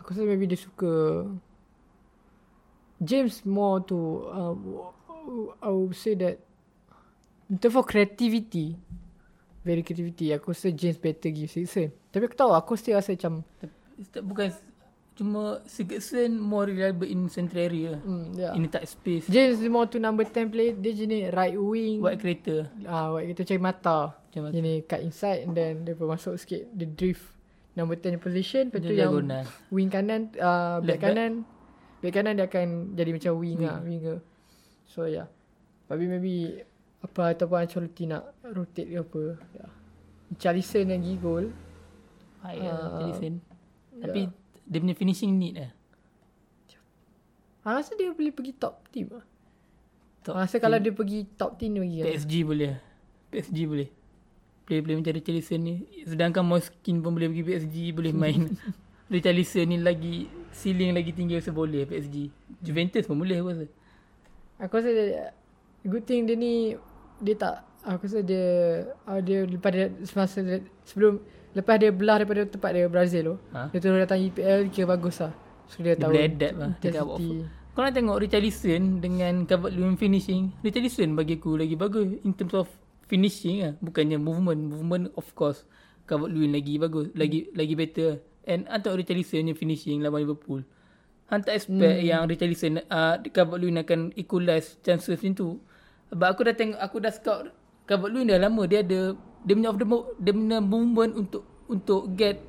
Aku 0.00 0.16
rasa 0.16 0.24
maybe 0.24 0.48
dia 0.48 0.56
suka 0.56 1.28
James 3.00 3.44
more 3.48 3.80
to 3.84 4.28
um, 4.32 4.60
I 5.60 5.68
would 5.72 5.96
say 5.96 6.16
that 6.20 6.40
in 7.48 7.56
terms 7.56 7.76
of 7.76 7.84
creativity 7.88 8.76
very 9.60 9.84
creativity 9.84 10.32
aku 10.32 10.52
rasa 10.52 10.72
James 10.72 10.96
better 10.96 11.28
give 11.32 11.48
Sigurdsson 11.48 11.92
tapi 12.12 12.22
aku 12.28 12.36
tahu 12.36 12.52
aku 12.52 12.76
still 12.76 12.96
rasa 12.96 13.16
macam 13.16 13.44
bukan 14.24 14.48
cuma 15.16 15.60
Sigurdsson 15.68 16.40
more 16.40 16.64
reliable 16.68 17.04
in 17.04 17.28
central 17.28 17.60
area. 17.60 18.00
hmm, 18.00 18.32
yeah. 18.40 18.56
In 18.56 18.72
tight 18.72 18.88
space. 18.88 19.28
James 19.28 19.60
more 19.68 19.84
to 19.84 20.00
number 20.00 20.24
10 20.24 20.48
player 20.48 20.72
dia 20.72 20.92
jenis 20.96 21.28
right 21.36 21.56
wing 21.56 22.00
Buat 22.00 22.16
creator. 22.20 22.68
ah 22.88 23.12
uh, 23.12 23.20
kita 23.20 23.44
cari 23.44 23.60
mata 23.60 24.16
jenis 24.32 24.84
cut 24.88 25.00
inside 25.04 25.44
and 25.44 25.52
then 25.52 25.84
dia 25.84 25.92
masuk 25.96 26.36
sikit 26.40 26.68
dia 26.72 26.88
drift 26.88 27.24
number 27.80 27.96
10 27.96 28.04
punya 28.06 28.20
position 28.20 28.62
lepas 28.68 28.78
tu 28.78 28.86
Dia 28.86 28.98
yang 29.00 29.12
diagonal. 29.16 29.44
wing 29.68 29.88
kanan 29.88 30.20
uh, 30.36 30.78
back 30.78 30.86
back. 30.86 31.00
kanan 31.02 31.32
back 31.98 32.12
kanan 32.12 32.32
dia 32.34 32.46
akan 32.46 32.66
jadi 32.92 33.10
macam 33.10 33.32
wing 33.36 33.58
lah 33.58 33.78
winger 33.80 34.18
so 34.84 35.04
yeah 35.04 35.26
tapi 35.84 36.04
maybe 36.04 36.60
apa 37.00 37.32
ataupun 37.32 37.56
Ancelotti 37.58 38.04
nak 38.04 38.36
rotate 38.44 38.86
ke 38.86 39.00
apa 39.00 39.22
yeah. 39.56 39.70
Charlison 40.36 40.86
lagi 40.86 41.16
gol 41.16 41.50
Baik 42.40 42.60
lah 42.60 42.70
Ah, 42.70 42.80
Richarlison. 42.94 43.34
Tapi 43.98 44.20
dia 44.64 44.78
punya 44.78 44.94
finishing 44.94 45.32
need 45.34 45.58
lah. 45.58 45.70
Ah, 47.60 47.76
rasa 47.76 47.92
dia 47.92 48.08
boleh 48.08 48.32
pergi 48.32 48.56
top 48.56 48.88
team 48.88 49.12
lah 49.12 49.24
Top 50.20 50.36
rasa 50.36 50.56
kalau 50.56 50.80
dia 50.80 50.92
pergi 50.92 51.28
top 51.34 51.60
team 51.60 51.76
dia 51.76 51.82
pergi 51.82 51.96
kan 51.98 52.06
PSG 52.06 52.32
boleh 52.44 52.68
lah. 52.70 52.80
PSG 53.28 53.58
boleh. 53.64 53.88
Player-player 54.70 54.98
macam 55.02 55.14
Richarlison 55.18 55.58
ni. 55.58 55.74
Sedangkan 56.06 56.46
Moskin 56.46 57.02
pun 57.02 57.10
boleh 57.10 57.26
pergi 57.26 57.42
PSG. 57.42 57.76
Boleh 57.90 58.14
main. 58.14 58.46
Richarlison 59.14 59.66
ni 59.66 59.82
lagi 59.82 60.30
ceiling 60.54 60.94
lagi 60.94 61.10
tinggi 61.10 61.34
rasa 61.34 61.50
boleh 61.50 61.82
PSG. 61.90 62.30
Juventus 62.62 63.02
pun 63.02 63.18
boleh 63.18 63.42
aku 63.42 63.50
rasa. 63.50 63.66
Aku 64.62 64.72
rasa 64.78 64.90
dia, 64.94 65.34
good 65.82 66.06
thing 66.06 66.30
dia 66.30 66.38
ni 66.38 66.78
dia 67.18 67.34
tak 67.34 67.66
aku 67.82 68.06
rasa 68.06 68.22
dia 68.22 68.44
uh, 69.10 69.18
dia 69.18 69.42
lepas 69.42 69.74
dia 69.74 69.90
semasa 70.06 70.38
dia, 70.44 70.62
sebelum 70.86 71.18
lepas 71.56 71.80
dia 71.80 71.90
belah 71.90 72.22
daripada 72.22 72.46
tempat 72.46 72.70
dia 72.76 72.86
Brazil 72.86 73.22
tu 73.24 73.36
Ha? 73.56 73.72
dia 73.72 73.78
terus 73.82 73.98
datang 73.98 74.20
EPL 74.20 74.70
kira 74.70 74.86
bagus 74.94 75.18
lah 75.18 75.32
so 75.66 75.80
dia, 75.82 75.96
Dia 75.96 76.06
tahu 76.06 76.12
boleh 76.14 76.28
adapt 76.28 76.54
lah. 76.54 76.70
Dia 76.78 77.02
Kau 77.70 77.86
nak 77.86 77.94
tengok 77.94 78.18
Richarlison 78.18 78.98
dengan 78.98 79.46
Calvert 79.46 79.72
Lewin 79.72 79.94
finishing. 79.94 80.50
Richarlison 80.60 81.14
bagi 81.14 81.38
aku 81.38 81.54
lagi 81.54 81.78
bagus 81.78 82.18
in 82.26 82.34
terms 82.34 82.52
of 82.52 82.66
finishing 83.10 83.66
lah. 83.66 83.72
Bukannya 83.82 84.22
movement. 84.22 84.70
Movement 84.70 85.04
of 85.18 85.26
course. 85.34 85.66
Calvert 86.06 86.30
Lewin 86.30 86.54
lagi 86.54 86.78
bagus. 86.78 87.10
Lagi 87.18 87.50
lagi 87.50 87.74
better. 87.74 88.22
And 88.46 88.70
antara 88.70 88.94
Richarlison 88.94 89.50
yang 89.50 89.58
finishing 89.58 89.98
lawan 89.98 90.22
Liverpool. 90.22 90.62
Han 91.30 91.42
tak 91.42 91.58
expect 91.58 91.98
yang 92.06 92.30
Richarlison 92.30 92.86
uh, 92.86 93.18
Calvert 93.34 93.58
Lewin 93.58 93.82
akan 93.82 94.14
equalize 94.14 94.78
chances 94.86 95.18
macam 95.18 95.34
tu. 95.34 95.48
Sebab 96.14 96.26
aku 96.26 96.40
dah 96.46 96.54
tengok, 96.54 96.78
aku 96.78 96.96
dah 97.02 97.10
scout 97.10 97.50
Calvert 97.90 98.14
Lewin 98.14 98.30
dah 98.30 98.38
lama. 98.38 98.62
Dia 98.70 98.86
ada, 98.86 99.18
dia 99.42 99.52
punya, 99.58 99.74
off 99.74 99.78
the 99.78 99.86
dia 100.22 100.32
punya 100.34 100.58
movement 100.62 101.12
untuk 101.18 101.42
untuk 101.70 102.10
get 102.18 102.42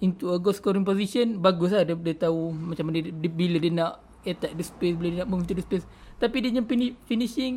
into 0.00 0.32
a 0.32 0.36
goal 0.40 0.56
scoring 0.56 0.84
position 0.84 1.40
bagus 1.40 1.72
lah 1.76 1.84
dia, 1.84 1.96
dia 1.96 2.16
tahu 2.16 2.52
macam 2.52 2.88
mana 2.88 3.04
dia, 3.04 3.12
dia, 3.12 3.30
bila 3.30 3.56
dia 3.60 3.72
nak 3.72 3.92
attack 4.24 4.52
the 4.56 4.64
space 4.64 4.96
bila 4.96 5.08
dia 5.12 5.18
nak 5.24 5.28
move 5.28 5.44
into 5.44 5.56
the 5.56 5.64
space 5.64 5.84
tapi 6.16 6.44
dia 6.44 6.52
punya 6.52 6.64
fini- 6.64 6.96
finishing 7.08 7.54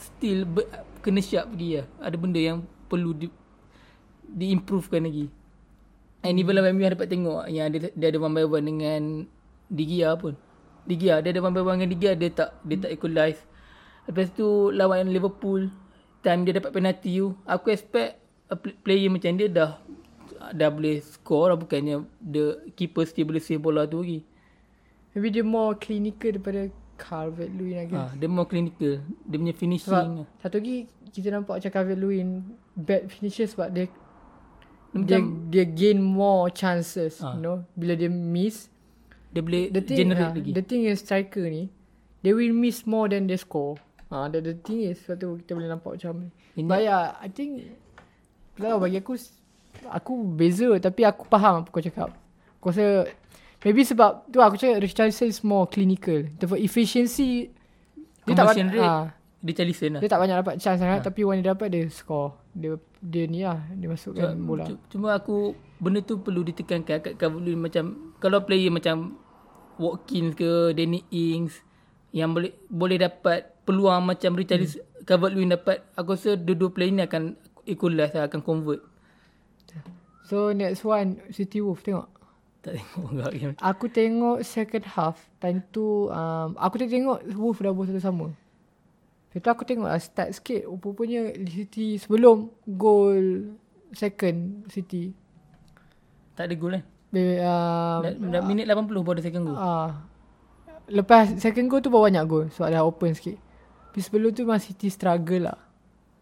still 0.00 0.48
ber, 0.48 0.64
kena 1.04 1.20
sharp 1.20 1.52
lagi 1.52 1.84
lah 1.84 1.86
ada 2.00 2.16
benda 2.16 2.40
yang 2.40 2.64
perlu 2.88 3.12
di, 3.12 3.28
diimprovekan 4.24 5.04
lagi. 5.04 5.28
And 6.20 6.36
even 6.36 6.56
lah 6.56 6.68
MU 6.72 6.84
dapat 6.84 7.08
tengok 7.08 7.48
yang 7.48 7.72
dia, 7.72 7.92
dia 7.92 8.06
ada 8.12 8.18
one 8.20 8.34
by 8.36 8.44
one 8.44 8.66
dengan 8.66 9.02
Digia 9.70 10.16
pun. 10.16 10.36
Digia 10.88 11.20
dia 11.20 11.30
ada 11.30 11.40
one 11.40 11.54
by 11.54 11.62
one 11.64 11.76
dengan 11.80 11.90
Digia 11.92 12.12
dia 12.16 12.32
tak 12.32 12.56
dia 12.64 12.76
tak 12.80 12.92
equalize 12.96 13.40
lepas 14.10 14.26
tu 14.34 14.74
lawan 14.74 15.12
Liverpool 15.12 15.70
time 16.24 16.42
dia 16.42 16.58
dapat 16.58 16.74
penalty 16.74 17.22
tu 17.22 17.32
aku 17.46 17.70
expect 17.70 18.18
a 18.50 18.56
pl- 18.58 18.76
player 18.82 19.06
macam 19.06 19.38
dia 19.38 19.46
dah 19.46 19.78
dah 20.50 20.68
boleh 20.72 20.98
score 21.04 21.52
lah 21.52 21.58
bukannya 21.58 22.02
the 22.18 22.72
keeper 22.74 23.04
still 23.06 23.28
boleh 23.28 23.42
save 23.42 23.62
bola 23.62 23.84
tu 23.86 24.02
lagi. 24.02 24.24
Maybe 25.14 25.28
dia 25.30 25.44
more 25.44 25.74
clinical 25.74 26.38
daripada 26.38 26.70
Calvert 27.00 27.48
Lewin 27.48 27.76
lagi. 27.80 27.96
Ha, 27.96 28.12
dia 28.12 28.28
more 28.28 28.44
clinical. 28.44 29.00
Dia 29.24 29.36
punya 29.40 29.54
finishing 29.56 29.88
sebab 29.88 30.04
satu 30.38 30.60
lagi 30.60 30.76
kita 31.10 31.32
nampak 31.32 31.56
macam 31.58 31.70
Calvert 31.72 31.98
Lewin 31.98 32.28
bad 32.76 33.08
finisher 33.08 33.48
sebab 33.48 33.72
dia 33.72 33.88
dia 34.90 35.00
dia, 35.00 35.16
macam 35.16 35.22
dia 35.48 35.64
gain 35.64 35.98
more 35.98 36.52
chances 36.52 37.18
Ah. 37.18 37.34
you 37.34 37.42
know. 37.42 37.64
Bila 37.72 37.96
dia 37.96 38.12
miss 38.12 38.68
dia 39.30 39.40
boleh 39.40 39.70
the 39.70 39.80
thing 39.80 39.98
generate 40.04 40.28
ah, 40.28 40.36
lagi. 40.36 40.50
the 40.52 40.62
thing 40.62 40.82
is 40.84 41.00
striker 41.00 41.46
ni 41.46 41.70
they 42.20 42.34
will 42.34 42.50
miss 42.50 42.84
more 42.84 43.06
than 43.06 43.24
they 43.24 43.38
score. 43.38 43.78
Ah 44.10 44.26
the, 44.26 44.42
the 44.42 44.54
thing 44.58 44.82
is 44.84 44.98
sebab 45.00 45.16
tu 45.16 45.28
kita 45.40 45.54
boleh 45.54 45.70
nampak 45.70 45.96
macam 45.96 46.26
ni. 46.26 46.28
Ini- 46.58 46.68
but 46.68 46.82
yeah 46.82 47.16
I 47.16 47.30
think 47.30 47.64
lah 48.58 48.76
bagi 48.76 48.98
aku 48.98 49.14
aku 49.86 50.12
beza 50.28 50.68
tapi 50.76 51.06
aku 51.06 51.24
faham 51.26 51.62
apa 51.62 51.68
kau 51.70 51.80
cakap. 51.80 52.10
Aku 52.60 52.74
rasa 52.74 53.08
maybe 53.60 53.82
sebab 53.82 54.26
tu 54.26 54.38
aku 54.38 54.56
cakap 54.56 54.80
Richardson 54.80 55.28
is 55.28 55.40
more 55.40 55.64
clinical 55.64 56.24
the 56.36 56.46
efficiency 56.56 57.52
dia 58.24 58.34
tak 58.34 58.46
banyak 58.48 58.68
rate 58.70 58.82
ah, 58.82 59.06
dia 59.40 59.52
Charlison 59.52 59.90
lah 59.96 60.00
dia 60.00 60.08
tak 60.08 60.20
banyak 60.20 60.36
dapat 60.36 60.54
chance 60.56 60.78
sangat 60.78 61.00
Ah. 61.00 61.04
tapi 61.04 61.24
when 61.24 61.40
dia 61.40 61.52
dapat 61.52 61.68
dia 61.68 61.84
score 61.88 62.36
dia 62.52 62.76
dia 62.98 63.24
ni 63.24 63.40
lah 63.40 63.60
dia 63.72 63.88
masukkan 63.88 64.36
bola 64.36 64.64
Cu- 64.66 64.80
Cuma 64.88 65.14
aku 65.14 65.52
benda 65.76 66.00
tu 66.00 66.20
perlu 66.20 66.42
ditekankan 66.42 67.00
kat 67.00 67.14
Cavalier 67.16 67.56
macam 67.56 68.12
kalau 68.16 68.44
player 68.44 68.68
macam 68.68 69.16
Watkins 69.76 70.36
ke 70.36 70.76
Danny 70.76 71.00
Ings 71.08 71.56
yang 72.12 72.36
boleh 72.36 72.52
boleh 72.68 73.00
dapat 73.00 73.56
peluang 73.64 74.04
macam 74.04 74.36
Richarlison 74.36 74.82
hmm. 74.82 75.08
Calvert-Lewin 75.08 75.56
dapat 75.56 75.80
aku 75.96 76.12
rasa 76.12 76.36
dua-dua 76.36 76.68
player 76.68 76.92
ni 76.92 77.00
akan 77.00 77.32
equalize 77.64 78.12
lah, 78.12 78.28
akan 78.28 78.44
convert. 78.44 78.84
So 80.22 80.52
next 80.52 80.84
one 80.84 81.24
City 81.30 81.58
Wolf 81.58 81.80
tengok. 81.80 82.06
Tak 82.60 82.76
tengok 82.76 83.08
enggak 83.10 83.32
game. 83.40 83.54
Aku 83.56 83.84
tengok 83.88 84.38
second 84.44 84.84
half 84.84 85.16
time 85.40 85.64
tu 85.72 86.12
um, 86.12 86.52
aku 86.60 86.76
tengok 86.76 86.92
tengok 86.92 87.18
Wolf 87.34 87.58
dah 87.58 87.72
bola 87.72 87.88
satu 87.88 88.02
sama. 88.02 88.26
Lepas 89.30 89.40
tu 89.40 89.48
aku 89.48 89.62
tengok 89.64 89.88
uh, 89.88 90.00
start 90.02 90.34
sikit 90.34 90.66
rupanya 90.66 91.30
City 91.46 91.96
sebelum 91.96 92.50
gol 92.66 93.54
second 93.94 94.66
City. 94.68 95.14
Tak 96.34 96.50
ada 96.50 96.54
gol 96.54 96.76
kan? 96.76 96.84
Be, 97.10 97.38
uh, 97.38 98.04
Dah, 98.04 98.12
dah 98.14 98.42
minit 98.44 98.68
80 98.68 98.86
baru 99.02 99.16
ada 99.16 99.24
second 99.24 99.42
goal. 99.46 99.58
uh, 99.58 99.90
lepas 100.86 101.30
second 101.38 101.66
goal 101.66 101.80
tu 101.80 101.88
baru 101.88 102.10
banyak 102.10 102.24
gol. 102.26 102.44
So 102.50 102.66
ada 102.66 102.82
open 102.82 103.14
sikit. 103.14 103.38
Tapi 103.90 103.98
sebelum 104.02 104.30
tu 104.30 104.42
memang 104.44 104.60
City 104.60 104.86
struggle 104.86 105.48
lah. 105.48 105.58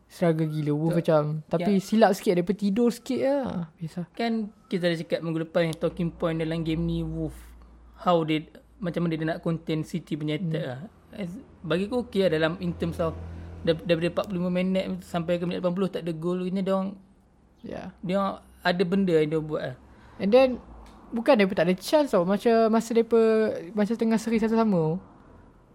Struggle 0.08 0.48
gila. 0.48 0.72
Wolf 0.72 0.96
macam. 0.96 1.44
Tapi 1.52 1.78
Ya. 1.78 1.84
silap 1.84 2.10
sikit. 2.16 2.40
Daripada 2.40 2.56
tidur 2.56 2.88
sikit 2.88 3.20
lah. 3.20 3.68
Biasa. 3.76 4.08
Kan 4.16 4.48
kita 4.72 4.88
dah 4.88 4.96
cakap 4.96 5.20
minggu 5.20 5.44
yang 5.44 5.76
talking 5.76 6.08
point 6.08 6.40
dalam 6.40 6.64
game 6.64 6.80
ni 6.88 7.04
Wolf. 7.04 7.36
How 8.00 8.24
they 8.24 8.48
macam 8.80 9.04
mana 9.04 9.14
dia 9.20 9.26
nak 9.28 9.44
contain 9.44 9.84
City 9.84 10.16
punya 10.16 10.40
attack 10.40 10.64
hmm. 10.64 10.70
lah. 10.72 10.80
As, 11.12 11.30
bagi 11.60 11.90
aku 11.90 12.08
okey 12.08 12.24
lah 12.24 12.30
dalam 12.30 12.52
in 12.62 12.72
terms 12.78 12.96
of 13.02 13.12
dar- 13.66 13.82
daripada 13.84 14.24
45 14.24 14.48
minit 14.48 14.84
sampai 15.02 15.36
ke 15.36 15.44
minit 15.44 15.60
80 15.60 15.92
tak 15.98 16.02
ada 16.06 16.12
gol 16.14 16.40
ni 16.48 16.62
dia 16.62 16.74
orang 16.74 16.96
Yeah. 17.58 17.90
dia 18.06 18.22
orang 18.22 18.38
ada 18.62 18.82
benda 18.86 19.18
yang 19.18 19.28
dia 19.34 19.40
buat 19.42 19.62
lah. 19.74 19.76
And 20.22 20.30
then 20.30 20.48
bukan 21.10 21.42
mereka 21.42 21.58
tak 21.58 21.66
ada 21.68 21.74
chance 21.74 22.14
tau. 22.14 22.22
Macam 22.22 22.70
masa 22.70 22.94
mereka 22.94 23.20
macam 23.74 23.94
tengah 23.98 24.18
seri 24.18 24.38
satu 24.38 24.54
sama. 24.54 25.02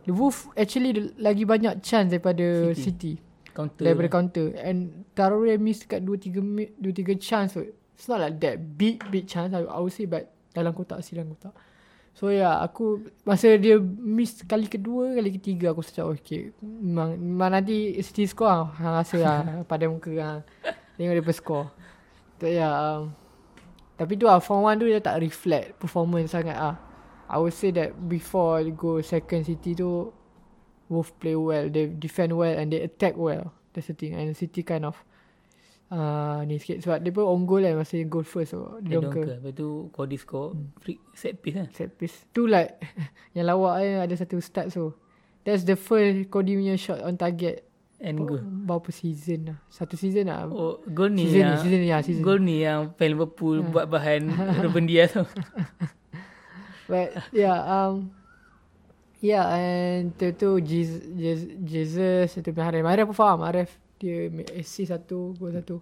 The 0.08 0.16
Wolf 0.16 0.48
actually 0.56 1.12
lagi 1.20 1.44
banyak 1.44 1.84
chance 1.84 2.08
daripada 2.08 2.72
City. 2.74 3.20
City 3.20 3.33
Counter. 3.54 3.84
daripada 3.86 4.10
counter. 4.10 4.48
And 4.60 5.06
Traore 5.14 5.56
miss 5.62 5.86
dekat 5.86 6.02
2-3 6.02 6.42
mi- 6.42 6.74
2-3 6.82 7.22
chance 7.22 7.54
tu. 7.56 7.64
It's 7.94 8.10
not 8.10 8.20
like 8.20 8.42
that 8.42 8.58
big 8.76 9.00
big 9.14 9.30
chance 9.30 9.54
I, 9.54 9.64
I 9.64 9.80
would 9.80 9.94
say 9.94 10.10
but 10.10 10.34
dalam 10.52 10.74
kotak 10.74 11.06
silang 11.06 11.32
kotak. 11.32 11.54
So 12.14 12.30
ya 12.30 12.46
yeah, 12.46 12.56
aku 12.62 13.10
masa 13.26 13.58
dia 13.58 13.82
miss 13.82 14.46
kali 14.46 14.70
kedua 14.70 15.18
kali 15.18 15.34
ketiga 15.34 15.74
aku 15.74 15.82
cakap 15.82 16.14
okay 16.14 16.54
memang, 16.62 17.18
memang 17.18 17.50
nanti 17.58 17.98
City 18.06 18.30
score. 18.30 18.70
Hang 18.78 19.02
rasa 19.02 19.18
lah 19.18 19.38
pada 19.72 19.90
muka 19.90 20.14
hang. 20.14 20.42
Tengok 20.98 21.14
dia 21.22 21.34
score. 21.34 21.68
Tu 22.38 22.54
ya 22.54 22.70
um, 22.70 23.14
tapi 23.98 24.18
tu 24.18 24.26
lah 24.26 24.42
form 24.42 24.66
1 24.66 24.82
tu 24.82 24.86
dia 24.90 25.02
tak 25.02 25.22
reflect 25.22 25.78
performance 25.78 26.34
sangat 26.34 26.58
ah. 26.58 26.78
I 27.30 27.42
would 27.42 27.56
say 27.56 27.74
that 27.74 27.98
before 27.98 28.62
go 28.78 29.02
second 29.02 29.46
City 29.46 29.74
tu 29.74 30.14
Wolf 30.94 31.10
play 31.18 31.34
well, 31.34 31.66
they 31.66 31.90
defend 31.90 32.38
well 32.38 32.54
and 32.54 32.70
they 32.70 32.86
attack 32.86 33.18
well. 33.18 33.50
That's 33.74 33.90
the 33.90 33.98
thing. 33.98 34.14
And 34.14 34.38
City 34.38 34.62
kind 34.62 34.86
of 34.86 34.94
uh, 35.90 36.46
ni 36.46 36.62
sikit 36.62 36.86
sebab 36.86 37.02
dia 37.02 37.10
pun 37.10 37.26
on 37.26 37.44
goal 37.44 37.66
kan 37.66 37.74
masa 37.74 37.98
goal 38.06 38.22
first 38.22 38.54
so 38.54 38.78
Dia 38.80 38.98
dia 38.98 39.02
dongker. 39.02 39.26
dongker 39.26 39.38
Lepas 39.42 39.54
tu 39.58 39.68
Cody 39.90 40.18
score 40.18 40.54
free 40.80 41.02
set 41.14 41.42
piece 41.42 41.58
lah. 41.58 41.68
set 41.74 41.90
piece. 41.98 42.30
Tu 42.30 42.46
like 42.46 42.78
yang 43.36 43.50
lawak 43.50 43.82
eh 43.82 43.98
ada 43.98 44.14
satu 44.14 44.38
start 44.38 44.70
so. 44.70 44.94
That's 45.42 45.66
the 45.66 45.76
first 45.76 46.30
Cody 46.30 46.56
punya 46.56 46.78
shot 46.78 47.02
on 47.02 47.18
target. 47.18 47.66
And 48.04 48.20
goal. 48.20 48.44
Berapa 48.44 48.92
season 48.92 49.56
lah. 49.56 49.58
Satu 49.72 49.96
season 49.96 50.28
lah. 50.28 50.44
Oh, 50.52 50.84
gol 50.86 51.08
ni 51.08 51.24
season 51.24 51.40
yang 51.40 51.50
ni, 51.50 51.60
season 51.64 51.80
ni, 51.80 51.88
ya, 51.88 51.98
season. 52.04 52.20
Gol 52.20 52.40
ni 52.44 52.56
yang 52.60 52.92
fan 52.94 53.16
Liverpool 53.16 53.64
buat 53.64 53.88
bahan 53.88 54.28
Ruben 54.64 54.86
Dias 54.86 55.16
tu. 55.16 55.24
But 56.84 57.16
yeah, 57.32 57.56
um, 57.64 58.12
yeah, 59.24 59.48
and 59.56 60.12
tu 60.20 60.36
tu 60.36 60.60
Jesus, 60.60 61.00
Jesus 61.64 62.28
itu 62.36 62.50
punya 62.52 62.68
Arif. 62.76 62.84
Arif 62.84 63.06
pun 63.08 63.16
faham. 63.16 63.40
Arif 63.48 63.72
dia 63.96 64.28
assist 64.60 64.92
satu, 64.92 65.32
gol 65.40 65.56
satu. 65.56 65.80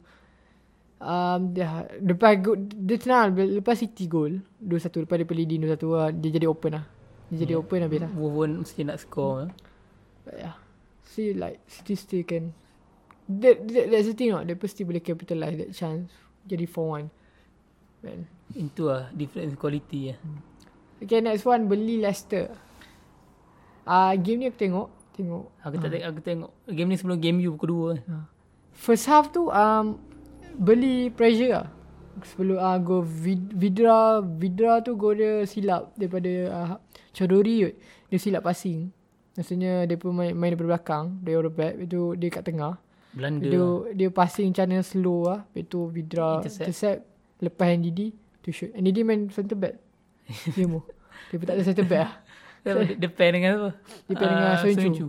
Um, 1.02 1.58
dia, 1.58 1.90
lepas 1.98 2.38
go, 2.38 2.54
dia 2.62 3.02
tenang 3.02 3.34
lepas 3.34 3.74
City 3.74 4.06
gol 4.06 4.38
2-1 4.62 5.02
lepas 5.02 5.18
dia 5.18 5.26
leading 5.34 5.66
2-1 5.66 5.74
uh, 5.82 6.14
dia 6.14 6.30
jadi 6.38 6.46
open 6.46 6.78
lah. 6.78 6.86
Dia 7.34 7.50
jadi 7.50 7.58
open 7.58 7.80
habis 7.82 8.06
lah. 8.06 8.12
Pun 8.14 8.62
mesti 8.62 8.86
nak 8.86 9.02
score. 9.02 9.50
But 10.22 10.38
yeah. 10.38 10.56
See 11.02 11.34
like 11.34 11.58
City 11.66 11.98
still 11.98 12.22
can 12.22 12.54
that, 13.26 13.66
that, 13.66 13.86
that's 13.90 14.06
the 14.06 14.14
thing 14.14 14.30
no. 14.30 14.46
Dia 14.46 14.54
pasti 14.54 14.86
boleh 14.86 15.02
capitalize 15.02 15.58
that 15.58 15.74
chance. 15.74 16.14
Jadi 16.46 16.70
4-1. 16.70 17.10
Man. 18.06 18.30
Itu 18.54 18.94
lah 18.94 19.10
difference 19.18 19.58
quality 19.58 20.14
lah. 20.14 20.20
Okay 21.02 21.18
next 21.26 21.50
one 21.50 21.66
beli 21.66 21.98
Leicester. 21.98 22.54
Ah 23.86 24.12
uh, 24.12 24.14
game 24.20 24.44
ni 24.44 24.46
aku 24.50 24.60
tengok. 24.60 24.88
Tengok. 25.12 25.46
Aku 25.66 25.76
tak 25.78 25.90
tengok, 25.92 26.08
aku 26.08 26.22
tengok 26.24 26.52
game 26.72 26.90
ni 26.90 26.96
sebelum 26.96 27.18
game 27.20 27.38
you 27.44 27.52
pukul 27.56 27.98
2 28.08 28.08
kan. 28.08 28.26
First 28.72 29.06
half 29.12 29.30
tu 29.36 29.52
um, 29.52 30.00
beli 30.56 31.12
pressure 31.12 31.52
lah. 31.52 31.68
Sebelum 32.22 32.60
uh, 32.60 32.78
go 32.80 33.02
vid, 33.02 33.56
Vidra 33.56 34.22
Vidra 34.22 34.84
tu 34.84 34.96
go 34.96 35.16
dia 35.16 35.44
silap 35.48 35.92
daripada 35.96 36.32
uh, 36.52 36.68
Chodori 37.12 37.68
kot. 37.68 37.76
Dia 38.12 38.18
silap 38.20 38.44
passing. 38.48 38.92
Maksudnya 39.36 39.88
dia 39.88 39.96
pun 39.96 40.12
main, 40.12 40.36
main 40.36 40.52
daripada 40.54 40.76
belakang. 40.76 41.06
Dia 41.24 41.40
over 41.40 41.52
back. 41.52 41.74
Lepas 41.80 41.88
tu 41.88 42.02
dia 42.20 42.30
kat 42.32 42.44
tengah. 42.48 42.74
Belanda 43.12 43.44
Dia, 43.44 43.60
lah. 43.60 43.76
dia 43.92 44.10
passing 44.12 44.48
macam 44.56 44.66
mana 44.72 44.84
slow 44.84 45.20
lah. 45.28 45.40
Lepas 45.52 45.64
tu 45.68 45.80
Vidra 45.92 46.40
Intercept. 46.40 46.64
intercept. 46.68 47.00
Lepas 47.42 47.68
NDD 47.76 48.00
tu 48.42 48.50
shoot. 48.52 48.72
NDD 48.76 49.04
main 49.04 49.28
center 49.32 49.58
back. 49.60 49.76
dia 50.56 50.66
mu. 50.68 50.84
Dia 51.32 51.36
pun 51.40 51.46
tak 51.48 51.56
ada 51.60 51.64
center 51.64 51.86
back 51.88 52.02
lah. 52.08 52.14
Depan 52.64 53.28
dengan 53.36 53.52
apa? 53.58 53.70
Depan 54.06 54.28
dengan 54.30 54.46
Ah, 54.54 54.58
Soyuncu. 54.62 54.82
Soyuncu. 54.82 55.08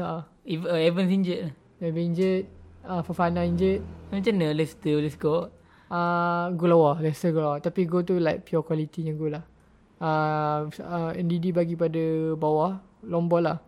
Ha. 0.00 0.24
Uh, 0.44 0.80
Evans 0.80 1.10
injured. 1.12 1.52
Dia 1.80 1.92
injured. 1.92 2.44
Uh, 2.84 3.00
Fafana 3.04 3.44
injured. 3.44 3.84
Macam 4.08 4.32
mana 4.36 4.52
Leicester 4.56 4.96
boleh 4.96 5.12
score? 5.12 5.44
Uh, 5.92 6.52
gol 6.56 6.72
lawa. 6.72 7.00
Leicester 7.00 7.30
gol 7.32 7.44
lawa. 7.44 7.56
Tapi 7.60 7.84
gol 7.84 8.02
tu 8.04 8.16
like 8.16 8.44
pure 8.48 8.64
quality 8.64 9.04
nya 9.04 9.12
gol 9.12 9.36
lah. 9.36 9.44
Uh, 10.00 10.68
uh, 10.80 11.10
NDD 11.14 11.52
bagi 11.52 11.76
pada 11.76 12.34
bawah. 12.36 12.80
Long 13.04 13.28
ball 13.28 13.44
lah. 13.44 13.58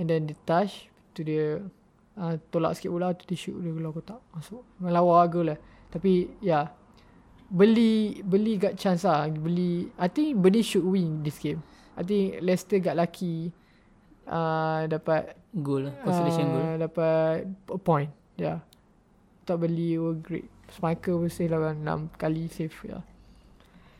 And 0.00 0.08
then 0.08 0.24
dia 0.24 0.36
touch. 0.48 0.88
Tu 1.12 1.24
dia 1.24 1.60
uh, 2.16 2.34
tolak 2.48 2.80
sikit 2.80 2.90
bola. 2.92 3.12
Tu 3.12 3.28
dia 3.28 3.36
shoot 3.36 3.56
dia 3.60 3.70
gol 3.72 3.92
kotak. 3.92 4.20
Masuk. 4.32 4.64
Memang 4.80 4.92
lawa 4.96 5.20
gol 5.28 5.52
lah. 5.52 5.58
Tapi 5.92 6.32
ya. 6.40 6.48
Yeah, 6.48 6.64
beli 7.50 8.22
beli 8.22 8.56
got 8.56 8.78
chance 8.80 9.04
lah. 9.04 9.28
Beli. 9.28 9.90
I 10.00 10.08
think 10.08 10.40
beli 10.40 10.64
should 10.64 10.86
win 10.86 11.20
this 11.20 11.36
game. 11.36 11.60
I 12.00 12.02
think 12.02 12.40
Leicester 12.40 12.80
got 12.80 12.96
lucky. 12.96 13.52
Uh, 14.24 14.88
dapat 14.88 15.36
Goal 15.58 15.90
lah. 15.90 15.94
Consolation 16.06 16.46
goal. 16.46 16.62
uh, 16.62 16.76
Dapat 16.78 17.36
a 17.74 17.78
point. 17.82 18.10
Ya. 18.38 18.44
Yeah. 18.46 18.58
Tak 19.42 19.66
beli 19.66 19.98
were 19.98 20.14
great. 20.14 20.46
Spiker 20.70 21.18
pun 21.18 21.26
save 21.26 21.50
lah 21.50 21.74
6 21.74 22.14
kali 22.14 22.46
save 22.46 22.70
ya. 22.86 22.86
Yeah. 22.86 23.02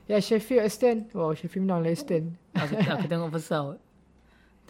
Ya 0.07 0.11
yeah, 0.18 0.20
Sheffield 0.22 0.62
Aston. 0.62 0.98
Wow 1.11 1.34
Sheffield 1.34 1.66
menang 1.66 1.82
lah 1.82 1.90
Aston. 1.90 2.38
Aku, 2.55 2.74
aku 2.78 3.07
tengok 3.11 3.34
half. 3.34 3.82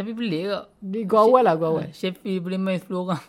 Tapi 0.01 0.17
pelik 0.17 0.49
kak. 0.49 0.65
Dia 0.81 1.01
go 1.05 1.17
awal 1.21 1.45
lah 1.45 1.55
go 1.61 1.77
awal. 1.77 1.93
Sheffield 1.93 2.41
boleh 2.41 2.57
main 2.57 2.81
10 2.81 2.89
orang. 2.97 3.21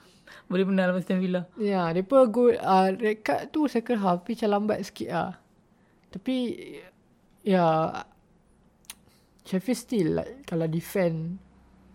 boleh 0.50 0.64
menang 0.70 0.94
lepas 0.94 1.02
Aston 1.02 1.18
Villa. 1.18 1.50
Ya, 1.58 1.66
yeah, 1.66 1.86
depa 1.90 2.30
go 2.30 2.54
uh, 2.54 2.88
red 2.94 3.26
card 3.26 3.50
tu 3.50 3.66
second 3.66 3.98
half 3.98 4.22
tapi 4.22 4.38
macam 4.38 4.48
lambat 4.54 4.78
sikit 4.86 5.10
lah. 5.10 5.32
Tapi 6.14 6.36
ya 7.42 7.58
yeah, 7.58 8.06
Sheffield 9.44 9.78
still 9.78 10.08
like 10.20 10.44
kalau 10.44 10.68
defend 10.68 11.40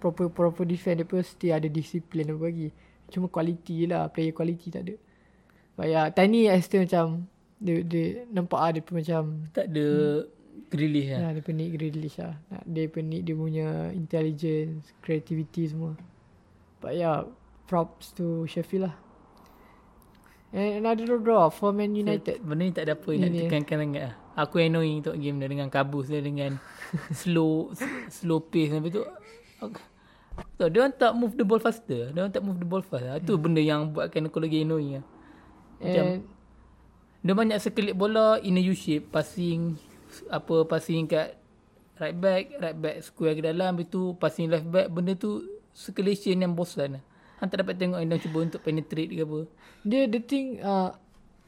proper 0.01 0.27
proper 0.29 0.65
defend 0.65 1.01
depa 1.01 1.21
still 1.21 1.55
ada 1.55 1.69
disiplin 1.69 2.29
apa 2.29 2.39
bagi. 2.41 2.69
Cuma 3.05 3.29
quality 3.29 3.85
lah, 3.85 4.09
player 4.09 4.33
quality 4.33 4.67
tak 4.73 4.81
ada. 4.89 4.95
But 5.77 5.87
ya, 5.91 6.09
tiny 6.09 6.49
Aston 6.49 6.87
macam 6.89 7.05
dia, 7.61 7.83
dia 7.85 8.25
nampak 8.31 8.59
ah 8.59 8.69
dia 8.73 8.81
pun 8.81 8.99
macam 8.99 9.49
Tak 9.53 9.69
ada 9.69 9.87
Grealish 10.71 11.11
lah. 11.11 11.19
Ya, 11.19 11.29
dia 11.35 11.43
penik 11.43 11.69
Grealish 11.77 12.17
lah. 12.17 12.33
Nak- 12.49 12.65
Dia 12.65 12.83
penik 12.89 13.21
dia 13.23 13.35
punya 13.35 13.67
intelligence, 13.91 14.89
creativity 15.03 15.69
semua. 15.69 15.93
But 16.81 16.97
yeah, 16.97 17.29
props 17.67 18.15
to 18.17 18.49
Sheffield 18.49 18.89
lah. 18.89 18.95
And 20.55 20.79
another 20.81 21.19
draw 21.19 21.51
for 21.51 21.75
Man 21.75 21.93
United. 21.93 22.39
Benda 22.39 22.63
ni 22.63 22.71
tak 22.71 22.87
ada 22.87 22.95
apa 22.95 23.09
nak 23.11 23.27
Ini. 23.27 23.39
tekankan 23.45 23.77
sangat 23.83 24.03
lah. 24.07 24.15
Aku 24.35 24.59
annoying 24.59 24.99
tengok 24.99 25.19
game 25.19 25.39
dia 25.39 25.47
dengan 25.47 25.71
kabus 25.71 26.11
dia 26.11 26.19
dengan 26.19 26.59
slow 27.23 27.71
slow 28.11 28.43
pace 28.43 28.75
habis 28.75 28.91
tu. 28.91 29.03
Aku, 29.63 29.79
tak, 30.59 30.67
dia 30.75 30.83
orang 30.83 30.95
tak 30.95 31.11
move 31.15 31.39
the 31.39 31.47
ball 31.47 31.63
faster. 31.63 32.11
Dia 32.11 32.19
orang 32.27 32.33
tak 32.35 32.43
move 32.43 32.59
the 32.59 32.67
ball 32.67 32.83
fast. 32.83 33.07
Lah. 33.07 33.15
Itu 33.23 33.39
benda 33.39 33.63
yang 33.63 33.95
buatkan 33.95 34.27
aku 34.27 34.43
lagi 34.43 34.67
annoying 34.67 34.99
lah. 34.99 35.05
And 35.79 36.27
Dia 37.25 37.33
banyak 37.33 37.57
sekelip 37.57 37.97
bola 37.97 38.37
in 38.43 38.59
a 38.59 38.61
U 38.61 38.77
shape, 38.77 39.09
passing 39.09 39.81
apa 40.29 40.61
passing 40.69 41.09
kat 41.09 41.33
right 41.97 42.13
back, 42.13 42.53
right 42.61 42.77
back 42.77 42.95
square 43.01 43.33
ke 43.33 43.41
dalam, 43.41 43.73
habis 43.73 43.89
tu 43.89 44.13
passing 44.21 44.45
left 44.45 44.69
back, 44.69 44.93
benda 44.93 45.17
tu 45.17 45.41
circulation 45.73 46.37
yang 46.37 46.53
bosan 46.53 46.99
lah. 46.99 47.03
Han 47.41 47.49
tak 47.49 47.65
dapat 47.65 47.81
tengok 47.81 47.97
yang 47.97 48.13
dia 48.13 48.21
cuba 48.21 48.37
untuk 48.45 48.61
penetrate 48.61 49.11
ke 49.11 49.25
apa. 49.25 49.39
dia 49.83 50.05
the 50.05 50.21
thing 50.21 50.61
uh, 50.61 50.93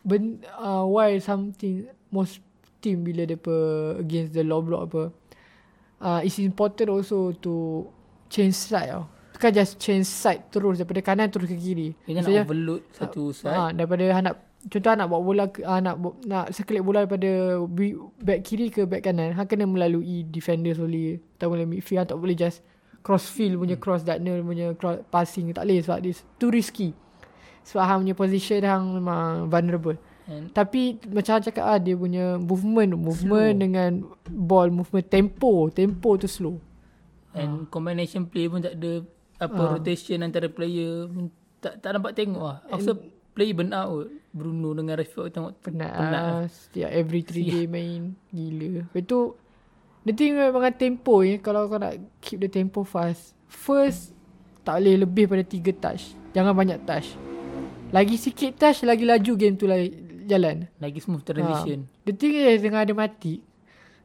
ben, 0.01 0.41
uh, 0.57 0.83
why 0.83 1.15
something 1.21 1.87
most 2.09 2.41
team 2.79 3.03
bila 3.05 3.25
depa 3.25 3.55
against 4.01 4.33
the 4.37 4.43
low 4.45 4.61
block 4.61 4.91
apa 4.91 5.03
uh, 6.01 6.19
it's 6.21 6.37
important 6.41 6.89
also 6.89 7.33
to 7.33 7.85
change 8.29 8.53
side 8.53 8.91
tau. 8.91 9.05
Bukan 9.37 9.51
just 9.53 9.77
change 9.77 10.09
side 10.09 10.49
terus 10.49 10.81
daripada 10.81 11.01
kanan 11.05 11.29
terus 11.29 11.45
ke 11.45 11.57
kiri. 11.57 11.93
Dia 12.09 12.21
nak 12.21 12.49
overload 12.49 12.81
satu 12.89 13.29
side. 13.29 13.53
Ha, 13.53 13.69
daripada 13.69 14.03
Han 14.09 14.23
nak 14.33 14.35
contoh 14.67 14.93
nak 14.97 15.07
bawa 15.07 15.21
bola 15.21 15.45
ke, 15.47 15.61
uh, 15.61 15.79
nak 15.79 15.95
nak 16.25 16.45
circulate 16.51 16.83
bola 16.83 16.99
daripada 17.05 17.61
back 18.17 18.39
kiri 18.41 18.73
ke 18.73 18.89
back 18.89 19.05
kanan, 19.05 19.37
hang 19.37 19.47
kena 19.47 19.69
melalui 19.69 20.25
defender 20.25 20.73
solely 20.73 21.21
atau 21.37 21.53
melalui 21.53 21.77
midfield, 21.77 22.03
hang 22.03 22.09
tak 22.09 22.17
boleh 22.17 22.35
just 22.35 22.65
cross 23.05 23.29
field 23.29 23.61
punya 23.61 23.77
cross 23.79 24.03
diagonal 24.03 24.43
punya 24.43 24.73
cross 24.75 24.99
passing 25.07 25.53
tak 25.53 25.63
boleh 25.69 25.79
sebab 25.85 25.99
this 26.01 26.25
too 26.41 26.49
risky. 26.49 26.91
Sebab 27.63 27.83
hang 27.85 27.99
punya 28.03 28.15
position 28.17 28.59
hang 28.65 28.83
memang 28.97 29.47
vulnerable. 29.53 29.95
And 30.27 30.51
Tapi 30.51 30.99
macam 31.07 31.39
hang 31.39 31.45
cakap 31.47 31.63
ah 31.63 31.79
dia 31.79 31.95
punya 31.95 32.35
movement, 32.35 32.99
movement 32.99 33.55
Slow. 33.55 33.63
dengan 33.63 33.89
ball 34.27 34.67
movement 34.69 35.07
tempo, 35.07 35.71
tempo 35.71 36.19
tu 36.19 36.27
slow. 36.27 36.59
and 37.31 37.69
combination 37.69 38.25
play 38.25 38.49
pun 38.49 38.59
tak 38.59 38.81
ada 38.81 39.05
apa 39.37 39.61
Ah. 39.61 39.69
rotation 39.77 40.25
antara 40.25 40.49
player 40.49 41.05
tak 41.61 41.79
tak 41.79 41.93
nampak 41.93 42.17
tengok 42.17 42.41
lah. 42.41 42.57
Aku 42.67 42.81
rasa 42.81 42.91
player 43.31 43.53
burn 43.53 43.69
out 43.69 43.89
kot. 43.93 44.09
Bruno 44.33 44.69
dengan 44.73 44.97
Rashford 44.97 45.29
tengok 45.29 45.51
Penat, 45.61 45.89
Penat 45.89 45.91
penat 45.93 46.21
lah. 46.25 46.41
Setiap 46.49 46.89
every 46.89 47.21
3 47.21 47.45
day 47.47 47.65
main. 47.65 48.13
Gila. 48.29 48.85
Lepas 48.85 49.03
tu, 49.05 49.19
the 50.01 50.13
thing 50.13 50.33
memang 50.33 50.65
tempo 50.73 51.21
ni, 51.21 51.37
kalau 51.37 51.65
kau 51.65 51.77
nak 51.77 51.97
keep 52.17 52.37
the 52.37 52.49
tempo 52.49 52.81
fast, 52.81 53.37
first, 53.45 54.13
tak 54.61 54.81
boleh 54.81 55.05
lebih 55.05 55.25
pada 55.25 55.41
3 55.41 55.73
touch. 55.73 56.13
Jangan 56.33 56.53
banyak 56.53 56.81
touch. 56.83 57.13
Lagi 57.89 58.17
sikit 58.17 58.57
touch, 58.57 58.81
lagi 58.81 59.05
laju 59.05 59.31
game 59.33 59.55
tu 59.55 59.65
lah 59.65 59.77
jalan. 60.27 60.67
lagi 60.77 60.99
smooth 60.99 61.23
transition. 61.23 61.87
Ha. 61.87 62.03
The 62.03 62.13
thing 62.13 62.35
is, 62.35 62.59
dengan 62.59 62.83
ada 62.83 62.91
mati, 62.91 63.39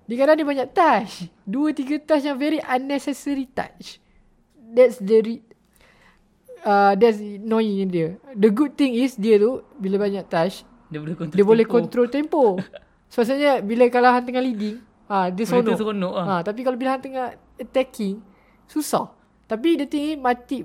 dia 0.06 0.16
kadang 0.16 0.36
dia 0.36 0.46
banyak 0.46 0.68
touch. 0.70 1.12
Dua, 1.42 1.70
tiga 1.70 1.98
touch 1.98 2.22
yang 2.22 2.38
very 2.38 2.58
unnecessary 2.58 3.46
touch. 3.46 3.98
That's 4.56 4.96
the 4.96 5.18
re- 5.20 5.44
uh, 6.62 6.94
that's 6.94 7.18
annoying 7.18 7.90
dia. 7.90 8.16
The 8.32 8.48
good 8.48 8.74
thing 8.74 8.94
is 8.94 9.14
dia 9.14 9.36
tu 9.36 9.60
bila 9.76 10.00
banyak 10.00 10.24
touch 10.26 10.64
Dia 10.88 11.00
boleh 11.00 11.16
control 11.16 11.36
dia 11.36 11.44
boleh 11.44 11.64
tempo. 11.64 11.74
control 11.74 12.06
tempo. 12.08 12.42
So 13.12 13.20
maksudnya 13.20 13.60
bila 13.60 13.92
kalau 13.92 14.08
hang 14.08 14.24
tengah 14.24 14.40
leading, 14.40 14.80
ah 15.04 15.28
dia 15.28 15.44
Boleh 15.44 15.60
seronok. 15.60 15.68
tu 15.68 15.80
seronok 15.84 16.14
ah. 16.16 16.24
Ah 16.24 16.40
tapi 16.40 16.64
kalau 16.64 16.80
bila 16.80 16.96
hang 16.96 17.04
tengah 17.04 17.26
attacking, 17.58 18.24
susah. 18.64 19.12
Tapi 19.44 19.76
the 19.76 19.84
thing 19.84 20.04
is 20.08 20.16
Matip 20.16 20.64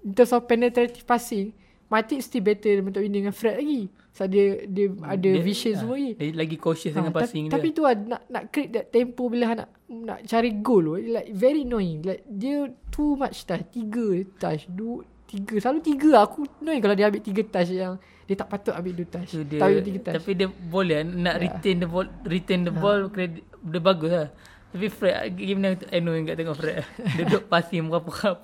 in 0.00 0.14
terms 0.14 0.30
of 0.30 0.46
penetrative 0.46 1.02
passing, 1.02 1.50
Matip 1.90 2.18
still 2.20 2.40
better 2.40 2.70
untuk 2.80 2.98
win 2.98 3.10
dengan 3.10 3.30
Fred 3.30 3.58
lagi. 3.58 3.90
So 4.10 4.22
dia 4.24 4.62
dia 4.64 4.94
ada 5.00 5.26
Dia- 5.28 5.42
vision 5.42 5.72
ah, 5.72 5.78
semua 5.80 5.94
lagi. 5.94 6.12
Dia 6.14 6.28
lagi 6.32 6.56
cautious 6.56 6.88
Ah, 6.88 6.96
dengan 6.96 7.10
ta- 7.10 7.18
passing 7.20 7.44
tapi 7.46 7.68
dia. 7.68 7.74
tu 7.74 7.82
lah 7.82 7.94
nak 7.94 8.22
nak 8.26 8.42
create 8.48 8.70
that 8.70 8.86
tempo 8.88 9.26
bila 9.26 9.54
nak 9.56 9.68
nak 9.88 10.18
cari 10.22 10.50
goal 10.56 10.82
tu 10.84 11.02
like 11.04 11.30
very 11.30 11.62
annoying. 11.62 11.98
Like 12.00 12.22
dia 12.24 12.64
too 12.88 13.14
much 13.14 13.42
touch, 13.42 13.66
tiga 13.68 14.06
touch, 14.36 14.66
dua 14.68 15.02
tiga 15.26 15.54
selalu 15.56 15.78
tiga 15.80 16.08
lah. 16.12 16.22
aku 16.24 16.42
annoying 16.56 16.78
kalau 16.78 16.94
dia 16.94 17.06
ambil 17.06 17.20
tiga 17.20 17.42
touch 17.44 17.70
yang 17.70 17.94
dia 18.24 18.34
tak 18.36 18.48
patut 18.48 18.70
ambil 18.72 18.92
dua 18.92 19.06
touch. 19.08 19.28
So 19.28 19.42
dia, 19.42 19.58
tak 19.58 19.66
ambil 19.68 19.82
tiga 19.84 19.98
touch. 20.00 20.14
tapi 20.16 20.30
dia 20.32 20.46
boleh 20.46 20.96
lah, 20.96 21.06
nak 21.06 21.34
Ya. 21.34 21.42
retain 21.44 21.76
the 21.76 21.88
ball 21.88 22.06
retain 22.24 22.60
the 22.60 22.72
ball 22.72 23.00
credit, 23.08 23.42
dia 23.60 23.80
bagus 23.80 24.10
lah. 24.12 24.28
Tapi 24.70 24.86
Fred 24.86 25.14
game 25.32 25.58
ni 25.58 25.68
annoying 25.90 26.22
kat 26.24 26.34
tengok 26.36 26.54
Fred. 26.54 26.86
dia 27.14 27.22
duduk 27.24 27.46
passing 27.46 27.82
berapa-apa. 27.84 28.38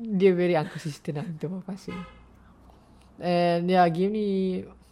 dia 0.00 0.30
very 0.30 0.54
inconsistent 0.54 1.18
lah 1.18 1.26
untuk 1.26 1.58
passing. 1.60 1.98
And 3.22 3.70
yeah, 3.70 3.86
game 3.86 4.10
ni 4.10 4.28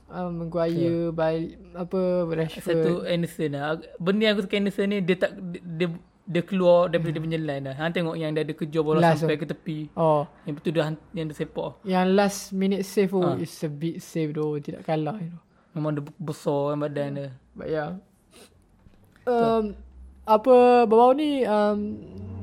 um, 0.06 0.46
Maguire, 0.46 1.10
bal, 1.10 1.50
apa 1.74 2.00
Rashford. 2.30 2.62
Satu 2.62 2.92
Anderson 3.02 3.50
lah. 3.50 3.74
Benda 3.98 4.22
yang 4.22 4.34
aku 4.38 4.46
suka 4.46 4.56
Anderson 4.56 4.86
ni 4.86 4.98
dia 5.02 5.16
tak 5.18 5.34
dia, 5.66 5.90
dia, 6.22 6.42
keluar 6.46 6.86
daripada 6.86 7.18
dia 7.18 7.22
punya 7.22 7.38
line 7.42 7.64
lah. 7.66 7.74
Hang 7.74 7.90
tengok 7.90 8.14
yang 8.14 8.30
dia 8.30 8.46
ada 8.46 8.54
kejar 8.54 8.82
bola 8.86 9.02
Last 9.02 9.26
sampai 9.26 9.34
tu. 9.34 9.42
ke 9.42 9.46
tepi. 9.50 9.78
Oh, 9.98 10.30
Yang 10.46 10.54
betul 10.62 10.70
dia 10.70 10.82
yang 11.10 11.26
dia 11.26 11.34
sepak. 11.34 11.70
yang 11.82 12.06
last 12.14 12.54
minute 12.54 12.86
save 12.86 13.10
oh, 13.10 13.34
Ah. 13.34 13.34
is 13.34 13.50
a 13.60 13.68
big 13.68 13.98
save 13.98 14.30
though, 14.30 14.54
tidak 14.62 14.86
kalah 14.86 15.18
know. 15.18 15.42
Memang 15.74 15.98
dia 15.98 16.02
besar 16.18 16.70
kan 16.70 16.78
badan 16.80 17.08
dia. 17.18 17.28
But 17.54 17.66
yeah. 17.66 17.90
Um, 19.26 19.74
apa 20.24 20.86
baru 20.86 21.14
ni 21.14 21.42
um, 21.44 21.78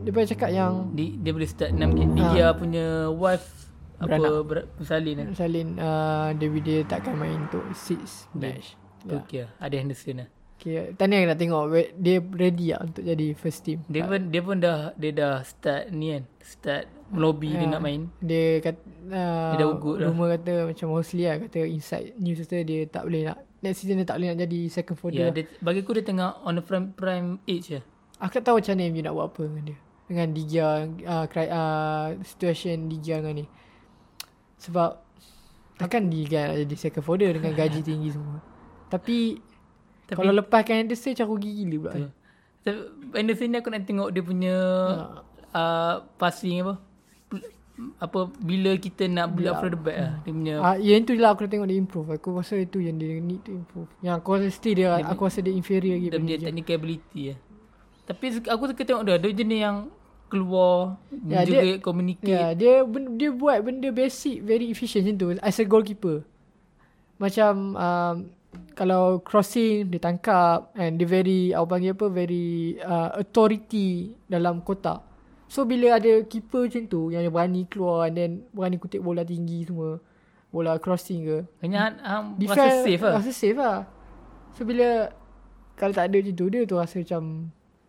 dia 0.03 0.11
pernah 0.11 0.29
cakap 0.29 0.49
yang 0.51 0.73
Dia, 0.95 1.07
dia 1.19 1.31
boleh 1.35 1.47
start 1.47 1.71
6 1.71 1.79
game. 1.95 2.11
Dia 2.15 2.51
punya 2.51 3.11
wife 3.11 3.66
apa 3.97 4.13
Beranak. 4.13 4.45
ber, 4.45 4.57
bersalin 4.77 5.15
kan. 5.17 5.29
Salin 5.33 5.67
uh, 5.81 6.29
David 6.37 6.63
dia 6.63 6.77
takkan 6.85 7.17
main 7.17 7.49
untuk 7.49 7.65
six 7.73 8.29
match. 8.37 8.77
Tu 9.01 9.13
okey 9.13 9.39
lah. 9.45 9.51
Ada 9.57 9.75
Henderson 9.81 10.17
lah. 10.21 10.29
Okay, 10.57 10.97
tanya 10.97 11.21
nak 11.21 11.37
tengok 11.37 11.69
dia 12.01 12.17
ready 12.17 12.73
lah 12.73 12.81
untuk 12.81 13.05
jadi 13.05 13.37
first 13.37 13.61
team. 13.61 13.85
Dia 13.85 14.09
pun 14.09 14.33
dia 14.33 14.41
pun 14.41 14.57
dah 14.57 14.89
dia 14.97 15.11
dah 15.13 15.45
start 15.45 15.93
ni 15.93 16.17
kan. 16.17 16.23
Start 16.41 16.85
lobby 17.13 17.53
dia 17.53 17.69
nak 17.69 17.81
main. 17.85 18.09
Dia 18.17 18.57
kata 18.65 18.81
uh, 19.13 19.53
Dia 19.53 19.57
dah 19.61 19.69
ugut. 19.69 20.01
Rumor 20.01 20.33
kata 20.33 20.53
macam 20.73 20.87
mostly 20.97 21.29
lah 21.29 21.37
kata 21.45 21.61
inside 21.61 22.17
news 22.17 22.41
kata 22.41 22.65
dia 22.65 22.89
tak 22.89 23.05
boleh 23.05 23.29
nak 23.29 23.37
next 23.61 23.85
season 23.85 24.01
dia 24.01 24.07
tak 24.09 24.17
boleh 24.17 24.33
nak 24.33 24.39
jadi 24.49 24.59
second 24.69 24.97
for 24.97 25.09
Ya, 25.13 25.29
dia. 25.29 25.45
dia, 25.45 25.61
bagi 25.61 25.85
aku 25.85 25.93
dia 25.93 26.05
tengah 26.05 26.41
on 26.41 26.57
the 26.57 26.63
prime, 26.65 26.89
prime 26.93 27.37
age 27.45 27.77
lah. 27.77 27.83
Aku 28.17 28.41
tak 28.41 28.49
tahu 28.49 28.57
macam 28.57 28.73
mana 28.73 28.89
MU 28.89 29.01
nak 29.05 29.13
buat 29.13 29.27
apa 29.29 29.41
dengan 29.45 29.63
dia. 29.69 29.77
Dengan 30.07 30.27
Digia 30.33 30.67
uh, 31.05 31.25
uh, 31.29 32.07
situation 32.25 32.89
Digia 32.89 33.21
dengan 33.21 33.45
ni. 33.45 33.45
Sebab 34.57 34.89
takkan 35.75 36.05
Digia 36.05 36.49
nak 36.49 36.57
jadi 36.59 36.75
second 36.75 37.03
for 37.03 37.15
dia 37.15 37.29
dengan 37.29 37.53
gaji 37.53 37.79
tinggi 37.81 38.09
semua. 38.09 38.41
Tapi, 38.87 39.37
Tapi- 40.05 40.17
kalau 40.17 40.33
lepaskan 40.33 40.83
Anderson 40.83 41.13
macam 41.13 41.27
rugi 41.27 41.51
gila 41.55 41.77
pula. 41.79 41.91
Tu. 41.93 42.09
Tapi 42.63 42.79
Anderson 43.15 43.47
ni 43.47 43.57
aku 43.57 43.69
nak 43.69 43.83
tengok 43.83 44.09
dia 44.09 44.21
punya 44.21 44.55
uh, 45.51 45.95
passing 46.17 46.61
apa. 46.61 46.75
Apa 48.01 48.25
bila 48.35 48.73
kita 48.73 49.05
nak 49.05 49.37
build 49.37 49.47
up 49.47 49.61
from 49.61 49.69
the 49.69 49.77
back 49.77 49.97
lah. 49.99 50.13
Dia 50.19 50.31
punya 50.33 50.55
Ah, 50.59 50.75
yang 50.75 51.05
tu 51.05 51.13
lah 51.13 51.29
aku 51.29 51.45
nak 51.45 51.51
tengok 51.53 51.67
dia 51.67 51.77
improve. 51.77 52.07
Aku 52.09 52.33
rasa 52.33 52.57
itu 52.57 52.81
yang 52.81 52.97
dia 52.97 53.21
need 53.21 53.45
to 53.45 53.53
improve. 53.53 53.85
Yang 54.01 54.15
aku 54.17 54.29
rasa 54.33 54.47
still 54.49 54.73
dia, 54.73 54.97
aku 54.97 55.21
rasa 55.23 55.39
dia 55.39 55.53
inferior 55.53 55.93
lagi. 55.93 56.09
dia 56.09 56.17
punya 56.17 56.37
technical 56.41 56.75
ability 56.75 57.21
lah. 57.29 57.37
Tapi 58.07 58.25
suka- 58.33 58.49
aku 58.49 58.63
suka 58.65 58.81
tengok 58.81 59.03
dia. 59.03 59.15
Dia 59.19 59.29
jenis 59.31 59.59
yang 59.61 59.77
keluar, 60.27 60.99
Ya, 61.25 61.43
juga 61.43 61.61
dia- 61.61 61.79
communicate. 61.79 62.29
Ya, 62.29 62.45
dia 62.51 62.73
dia 63.13 63.29
buat 63.31 63.57
benda 63.59 63.89
basic 63.89 64.41
very 64.41 64.67
efficient 64.67 65.03
macam 65.03 65.15
tu 65.17 65.27
as 65.39 65.57
a 65.57 65.63
goalkeeper. 65.63 66.23
Macam 67.17 67.73
um, 67.73 68.15
kalau 68.73 69.19
crossing 69.19 69.87
dia 69.87 69.97
tangkap 69.97 70.69
and 70.73 70.97
dia 70.97 71.07
very 71.07 71.49
apa 71.49 71.65
panggil 71.65 71.91
apa 71.91 72.05
very 72.07 72.47
uh, 72.79 73.17
authority 73.17 74.13
dalam 74.25 74.61
kotak. 74.61 75.01
So 75.47 75.63
bila 75.63 75.95
ada 75.95 76.21
keeper 76.23 76.67
macam 76.67 76.83
tu 76.85 77.09
yang 77.09 77.23
dia 77.23 77.31
berani 77.31 77.63
keluar 77.65 78.05
and 78.05 78.15
then 78.15 78.31
berani 78.51 78.75
kutip 78.75 78.99
bola 78.99 79.23
tinggi 79.23 79.63
semua, 79.63 79.97
bola 80.49 80.75
crossing 80.75 81.23
ke. 81.23 81.37
Hanya 81.59 81.77
hang, 81.81 81.95
hang 81.97 82.25
rasa 82.37 82.37
Defend- 82.37 82.83
safe 82.83 83.01
lah. 83.01 83.15
Rasa 83.17 83.31
safe 83.31 83.57
lah. 83.57 83.77
So 84.53 84.61
bila 84.61 85.09
kalau 85.73 85.93
tak 85.93 86.09
ada 86.09 86.17
macam 86.17 86.33
tu 86.33 86.45
dia 86.47 86.61
tu 86.63 86.75
rasa 86.75 86.95
macam 86.97 87.21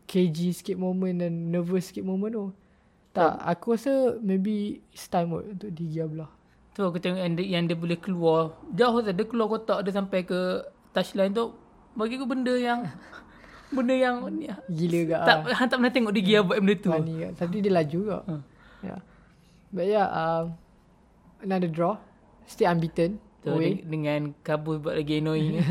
cagey 0.08 0.56
sikit 0.56 0.80
moment 0.80 1.20
dan 1.20 1.52
nervous 1.52 1.92
sikit 1.92 2.02
moment 2.02 2.32
tu. 2.32 2.46
Tak, 3.12 3.34
aku 3.44 3.76
rasa 3.76 4.16
maybe 4.24 4.80
it's 4.88 5.04
time 5.06 5.36
kot 5.36 5.44
untuk 5.44 5.70
Digia 5.74 6.08
belah. 6.08 6.30
Tu 6.72 6.80
aku 6.80 6.96
tengok 6.96 7.18
yang 7.18 7.34
dia, 7.34 7.44
yang 7.44 7.64
dia 7.66 7.76
boleh 7.76 7.98
keluar. 7.98 8.56
Jauh 8.72 9.02
tu 9.04 9.10
dia 9.10 9.26
keluar 9.26 9.46
kotak 9.52 9.84
dia 9.84 9.92
sampai 9.92 10.24
ke 10.24 10.64
touchline 10.94 11.34
tu. 11.34 11.52
Bagi 11.98 12.14
aku 12.16 12.24
benda 12.30 12.54
yang 12.54 12.86
benda 13.74 13.92
yang 13.92 14.22
ni, 14.32 14.48
Gila 14.70 15.00
gak 15.04 15.20
tak 15.26 15.38
hang 15.60 15.68
tak 15.68 15.76
pernah 15.76 15.92
tengok 15.92 16.12
dia 16.16 16.24
Gia 16.24 16.38
buat 16.40 16.58
benda 16.62 16.74
tu. 16.78 16.90
Funny 16.94 17.14
kat. 17.20 17.32
Tapi 17.36 17.56
dia 17.60 17.72
laju 17.74 17.98
juga. 17.98 18.18
Hmm. 18.24 18.42
Yeah. 18.80 19.00
But 19.68 19.86
yeah, 19.90 20.06
um, 20.08 20.44
another 21.42 21.68
draw. 21.68 21.98
Still 22.48 22.70
unbeaten. 22.70 23.20
Tu 23.44 23.50
away. 23.52 23.82
de- 23.82 23.84
dengan 23.84 24.32
kabus 24.40 24.80
buat 24.80 24.96
lagi 24.96 25.20
annoying. 25.20 25.60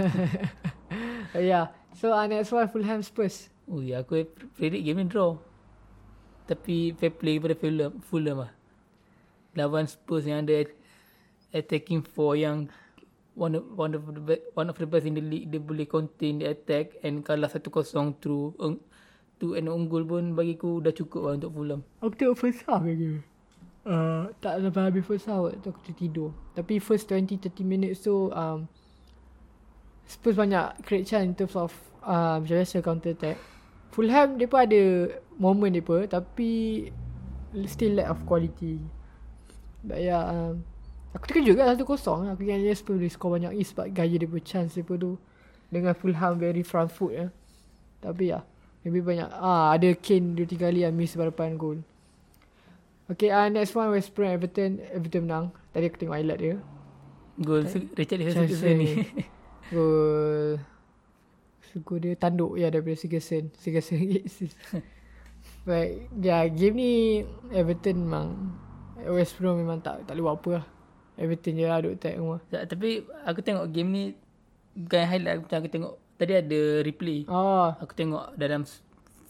Yeah. 1.37 1.69
So 1.93 2.13
uh, 2.13 2.25
next 2.25 2.49
one 2.49 2.65
Fulham 2.71 3.03
Spurs. 3.05 3.51
Ya 3.83 3.99
aku 4.01 4.23
predict 4.55 4.83
game 4.87 5.03
ni 5.03 5.11
draw. 5.11 5.35
Tapi 6.47 6.95
fair 6.95 7.11
play 7.11 7.35
pada 7.43 7.55
Fulham, 7.59 7.91
Fulham 7.99 8.47
lah. 8.47 8.51
Lawan 9.59 9.83
Spurs 9.83 10.23
yang 10.23 10.47
ada 10.47 10.63
attacking 11.51 12.03
four 12.07 12.39
yang 12.39 12.71
one 13.35 13.59
of, 13.59 13.63
one 13.75 13.91
of 13.91 14.07
the 14.07 14.23
best, 14.23 14.41
one 14.55 14.71
of 14.71 14.77
the 14.79 14.87
best 14.87 15.03
in 15.05 15.19
the 15.19 15.23
league 15.23 15.51
dia 15.51 15.59
boleh 15.59 15.83
contain 15.83 16.39
the 16.39 16.47
attack 16.47 16.95
and 17.03 17.27
kalah 17.27 17.51
1-0 17.51 17.67
through 18.23 18.55
um, 18.57 18.79
tu 19.37 19.53
and 19.53 19.69
unggul 19.69 20.01
pun 20.07 20.33
bagi 20.33 20.57
aku 20.57 20.81
dah 20.81 20.95
cukup 20.95 21.21
lah 21.27 21.33
untuk 21.35 21.51
Fulham. 21.53 21.81
Aku 21.99 22.13
tengok 22.15 22.37
first 22.39 22.63
half 22.65 22.81
lagi. 22.81 23.21
Uh, 23.87 24.27
tak 24.43 24.59
sampai 24.59 24.83
habis 24.91 25.03
first 25.03 25.27
half 25.27 25.51
tu 25.59 25.67
aku 25.69 25.81
tertidur. 25.83 26.31
Tapi 26.55 26.79
first 26.79 27.11
20-30 27.11 27.61
minutes 27.67 28.07
tu 28.07 28.31
um, 28.31 28.65
Spurs 30.07 30.39
banyak 30.39 30.87
create 30.87 31.03
chance 31.03 31.27
in 31.27 31.35
terms 31.35 31.53
of 31.59 31.75
uh, 32.07 32.39
macam 32.39 32.55
biasa 32.63 32.79
counter 32.79 33.11
attack. 33.11 33.56
Fulham 33.91 34.37
dia 34.37 34.47
pun 34.49 34.59
ada 34.61 34.81
moment 35.37 35.71
dia 35.71 35.83
pun 35.83 36.05
tapi 36.05 36.49
still 37.65 37.97
lack 37.97 38.11
of 38.11 38.19
quality. 38.27 38.77
But 39.81 40.03
yeah, 40.03 40.23
um, 40.27 40.65
aku 41.15 41.31
terkejut 41.31 41.55
kan 41.57 41.73
1-0 41.73 41.83
lah. 41.87 42.35
Aku 42.35 42.41
ingat 42.43 42.59
dia 42.61 42.75
Spurs 42.75 42.99
boleh 42.99 43.11
score 43.13 43.31
banyak 43.39 43.51
ni 43.55 43.63
sebab 43.63 43.85
gaya 43.95 44.15
dia 44.19 44.29
chance 44.43 44.75
dia 44.75 44.83
pun 44.83 44.97
tu. 44.99 45.11
Dengan 45.67 45.95
Fulham 45.95 46.39
very 46.39 46.63
front 46.63 46.91
foot 46.91 47.13
ya. 47.15 47.27
Tapi 47.99 48.31
ya, 48.31 48.43
maybe 48.83 49.03
banyak. 49.03 49.27
Ah, 49.33 49.75
ada 49.75 49.89
Kane 49.97 50.37
2-3 50.37 50.55
kali 50.59 50.79
yang 50.85 50.93
miss 50.95 51.17
berdepan 51.17 51.59
gol. 51.59 51.81
Okay, 53.07 53.31
uh, 53.31 53.47
next 53.47 53.71
one 53.71 53.91
West 53.95 54.11
Brom 54.11 54.31
Everton. 54.31 54.83
Everton 54.91 55.23
menang. 55.27 55.45
Tadi 55.71 55.87
aku 55.87 55.97
tengok 55.99 56.15
highlight 56.15 56.39
dia. 56.43 56.55
Gol 57.39 57.63
Richard 57.95 58.19
Richardson 58.19 58.75
ni. 58.75 58.91
Gol 59.73 60.59
Suku 61.71 61.99
dia 61.99 62.13
tanduk 62.15 62.55
ya 62.55 62.71
daripada 62.71 62.95
Sigerson 62.95 63.51
Sigerson 63.59 63.99
But 65.67 66.11
ya 66.19 66.23
yeah, 66.23 66.43
game 66.47 66.75
ni 66.79 66.91
Everton 67.51 68.07
memang 68.07 68.27
West 69.07 69.35
Brom 69.39 69.59
memang 69.59 69.83
tak 69.83 70.07
tak 70.07 70.15
boleh 70.15 70.23
buat 70.31 70.35
apa 70.39 70.49
lah 70.59 70.65
Everton 71.19 71.59
je 71.59 71.65
lah 71.67 71.79
duk 71.83 71.93
attack 71.97 72.15
semua 72.15 72.37
tak, 72.47 72.63
tapi 72.71 73.03
aku 73.25 73.39
tengok 73.43 73.65
game 73.73 73.89
ni 73.91 74.03
bukan 74.77 75.03
highlight 75.09 75.39
macam 75.41 75.57
aku 75.59 75.69
tengok 75.73 75.93
tadi 76.17 76.33
ada 76.33 76.59
replay. 76.81 77.25
Oh 77.29 77.71
Aku 77.77 77.93
tengok 77.93 78.33
dalam 78.35 78.65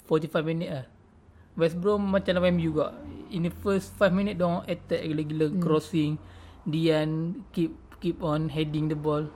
45 0.08 0.44
minit 0.48 0.70
lah. 0.72 0.86
West 1.60 1.76
Brom 1.78 2.02
macam 2.02 2.32
dalam 2.38 2.56
MU 2.56 2.72
juga. 2.72 2.96
In 3.30 3.44
the 3.44 3.54
first 3.64 3.92
5 4.00 4.12
minit 4.16 4.40
dong 4.40 4.64
attack 4.66 5.04
gila-gila 5.04 5.52
hmm. 5.52 5.60
crossing. 5.60 6.16
Dian 6.68 7.44
keep 7.52 7.76
keep 8.00 8.24
on 8.24 8.48
heading 8.48 8.88
the 8.88 8.98
ball. 8.98 9.28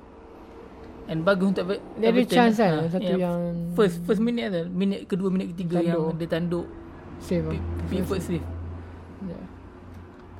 And 1.09 1.25
bagus 1.25 1.57
untuk 1.57 1.65
Dia 1.97 2.13
ada 2.13 2.21
chance 2.23 2.61
kan 2.61 2.87
Satu 2.87 3.03
yeah, 3.03 3.19
yang 3.29 3.39
First 3.73 4.05
first 4.05 4.21
minute 4.21 4.47
tu 4.53 4.63
Minit 4.69 5.09
kedua 5.09 5.33
minit 5.33 5.51
ketiga 5.57 5.81
Tanduk. 5.81 5.89
yang 5.89 6.17
dia 6.17 6.29
tanduk. 6.29 6.67
Save 7.21 7.45
lah. 7.53 7.61
Pickford 7.89 8.21
save. 8.21 8.45
Yeah. 9.21 9.45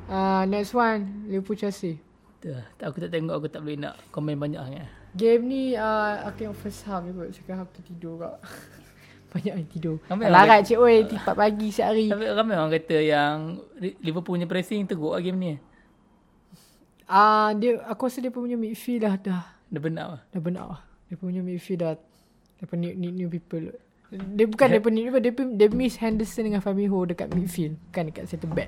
uh, 0.10 0.44
Next 0.46 0.74
one 0.74 1.30
Liverpool 1.30 1.58
Chelsea. 1.58 2.02
Tu 2.42 2.50
lah. 2.50 2.66
Tak- 2.78 2.94
Aku 2.94 2.98
tak 3.02 3.14
tengok 3.14 3.38
Aku 3.38 3.48
tak 3.50 3.62
boleh 3.62 3.78
nak 3.78 3.98
komen 4.10 4.38
banyak 4.38 4.62
sangat. 4.62 4.90
Game 5.14 5.44
ni 5.46 5.74
uh, 5.74 6.26
Aku 6.30 6.36
tengok 6.42 6.58
first 6.58 6.86
half 6.86 7.06
je 7.06 7.12
kot. 7.14 7.30
Second 7.34 7.56
half 7.62 7.70
tertidur 7.74 8.16
kak. 8.18 8.36
Banyak 9.32 9.54
yang 9.64 9.70
tidur. 9.72 9.96
Ramai 10.12 10.28
Larat 10.28 10.68
cik 10.68 10.76
oi 10.76 11.08
Tipat 11.08 11.36
pagi 11.40 11.72
sehari 11.72 12.12
Tapi 12.12 12.28
ramai 12.36 12.60
orang 12.60 12.68
kata 12.76 12.98
yang 13.00 13.64
Liverpool 14.04 14.36
punya 14.36 14.44
pressing 14.44 14.84
teruk 14.84 15.16
lah 15.16 15.24
game 15.24 15.40
ni. 15.40 15.54
Ah 17.08 17.48
uh, 17.48 17.50
dia 17.56 17.80
Aku 17.88 18.12
rasa 18.12 18.20
dia 18.20 18.28
punya 18.28 18.60
midfield 18.60 19.08
dah 19.08 19.16
Dah 19.16 19.61
Dah 19.72 19.80
benar 19.80 20.06
lah 20.10 20.22
Dah 20.30 20.42
benar 20.42 20.66
lah 20.68 20.82
Dia 21.08 21.16
punya 21.16 21.40
midfield 21.40 21.80
dah 21.80 21.96
Dia 22.60 22.66
new, 22.70 22.92
new, 22.94 23.12
new 23.16 23.30
people 23.30 23.72
Dia 24.12 24.46
bukan 24.46 24.68
dia 24.68 24.80
punya 24.80 24.96
new 24.98 25.06
people 25.08 25.24
Dia, 25.24 25.34
pun- 25.34 25.54
dia 25.56 25.68
miss 25.68 25.96
Henderson 25.96 26.44
dengan 26.44 26.60
Fabinho 26.60 27.00
Dekat 27.02 27.32
midfield 27.32 27.80
Bukan 27.90 28.04
dekat 28.12 28.28
center 28.28 28.48
back 28.48 28.68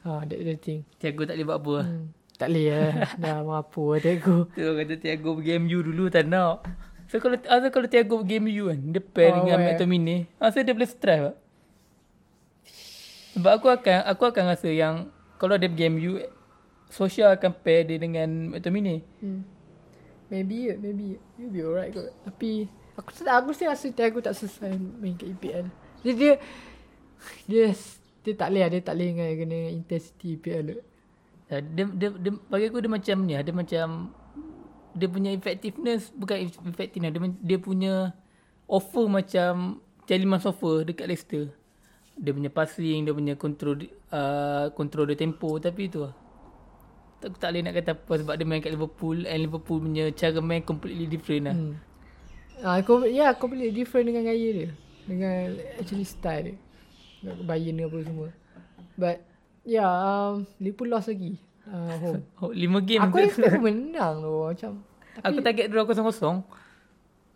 Ah, 0.00 0.22
that 0.22 0.38
the 0.38 0.54
thing. 0.54 0.86
Tiago 0.96 1.26
tak 1.26 1.34
boleh 1.34 1.46
buat 1.46 1.58
apa 1.58 1.72
lah 1.74 1.86
Hmm. 1.86 2.06
Tak 2.36 2.46
boleh 2.46 2.66
lah. 2.70 2.92
Dah 3.22 3.36
mau 3.42 3.56
apa 3.56 3.82
lah 3.82 3.98
Tiago. 3.98 4.36
Tu 4.48 4.62
kata 4.62 4.94
Tiago 4.96 5.28
pergi 5.34 5.52
MU 5.56 5.78
dulu 5.82 6.04
tak 6.06 6.24
nak 6.24 6.62
So 7.06 7.18
kalau 7.18 7.34
Asal 7.42 7.70
kalau 7.70 7.86
Tiago 7.86 8.22
pergi 8.22 8.38
MU 8.38 8.64
kan 8.66 8.80
Dia 8.86 9.02
pair 9.02 9.30
Oh, 9.30 9.42
dengan 9.42 9.58
eh. 9.58 9.64
McTominay 9.66 10.20
Asal 10.38 10.62
dia 10.62 10.72
boleh 10.72 10.86
stress 10.86 11.20
tak 11.24 11.36
Sebab 13.32 13.50
aku 13.52 13.66
akan 13.68 13.98
Aku 14.06 14.22
akan 14.24 14.44
rasa 14.46 14.68
yang 14.68 15.10
Kalau 15.36 15.54
dia 15.54 15.66
pergi 15.66 15.86
MU 15.88 16.22
Social 16.86 17.34
akan 17.34 17.50
pair 17.56 17.82
dia 17.84 17.98
dengan 17.98 18.28
McTominay 18.48 19.02
Hmm. 19.18 19.42
Maybe 20.26 20.74
maybe. 20.76 21.18
You'll 21.38 21.54
be 21.54 21.62
alright 21.62 21.94
kot. 21.94 22.10
Tapi 22.26 22.66
aku 22.98 23.10
tak 23.22 23.34
aku 23.44 23.54
still 23.54 23.70
rasa 23.70 23.86
Tiago 23.94 24.18
tak 24.18 24.34
selesai 24.34 24.74
main 24.74 25.14
kat 25.14 25.30
EPL. 25.36 25.66
Dia 26.02 26.12
dia 26.14 26.32
dia, 27.46 27.64
dia 28.26 28.34
tak 28.34 28.48
boleh 28.50 28.62
lah, 28.66 28.70
dia 28.74 28.82
tak 28.82 28.94
boleh 28.98 29.08
dengan 29.14 29.28
kena 29.38 29.58
intensity 29.70 30.28
EPL 30.38 30.62
tu. 30.66 30.76
Ya, 31.46 31.62
dia, 31.62 31.84
dia, 31.94 32.08
dia, 32.10 32.30
bagi 32.50 32.66
aku 32.66 32.82
dia 32.82 32.90
macam 32.90 33.16
ni 33.22 33.32
lah. 33.38 33.42
Dia 33.46 33.54
macam 33.54 33.86
dia 34.96 35.08
punya 35.12 35.30
effectiveness 35.30 36.08
bukan 36.10 36.48
eff- 36.48 36.64
effectiveness 36.66 37.12
dia, 37.12 37.20
dia 37.44 37.58
punya 37.60 37.94
offer 38.66 39.06
macam 39.06 39.78
Jaliman 40.10 40.42
Sofa 40.42 40.82
dekat 40.82 41.06
Leicester. 41.06 41.54
Dia 42.16 42.32
punya 42.32 42.48
passing, 42.50 43.04
dia 43.04 43.12
punya 43.12 43.34
control 43.36 43.86
uh, 44.10 44.72
control 44.72 45.12
dia 45.12 45.18
tempo 45.20 45.54
tapi 45.60 45.86
tu 45.86 46.02
lah. 46.02 46.25
Aku 47.26 47.36
tak 47.42 47.50
boleh 47.50 47.62
nak 47.66 47.74
kata 47.74 47.90
apa 47.98 48.12
sebab 48.22 48.34
dia 48.38 48.46
main 48.46 48.62
kat 48.62 48.70
Liverpool 48.70 49.26
and 49.26 49.40
Liverpool 49.42 49.82
punya 49.82 50.14
cara 50.14 50.38
main 50.38 50.62
completely 50.62 51.10
different 51.10 51.42
lah. 51.50 51.56
Hmm. 51.58 51.74
Ah, 52.62 52.80
kau 52.80 53.04
ya, 53.04 53.34
kau 53.36 53.50
boleh 53.50 53.68
different 53.68 54.08
dengan 54.08 54.24
gaya 54.24 54.48
dia. 54.54 54.68
Dengan 55.04 55.58
actually 55.76 56.06
style 56.06 56.54
dia. 56.54 56.56
Bayern 57.42 57.82
apa 57.82 57.98
semua. 58.06 58.28
But 58.96 59.26
yeah, 59.66 59.90
um, 59.90 60.46
Liverpool 60.62 60.88
lost 60.88 61.10
lagi. 61.10 61.36
Uh, 61.66 61.94
home. 61.98 62.22
Oh, 62.40 62.54
5 62.54 62.86
game 62.86 63.02
aku 63.02 63.18
expect 63.26 63.58
pun 63.58 63.62
menang 63.66 64.22
tu 64.22 64.30
macam. 64.46 64.72
Aku 65.20 65.38
target 65.42 65.66
draw 65.68 65.82
0-0. 65.82 65.98
0-0 66.06 66.46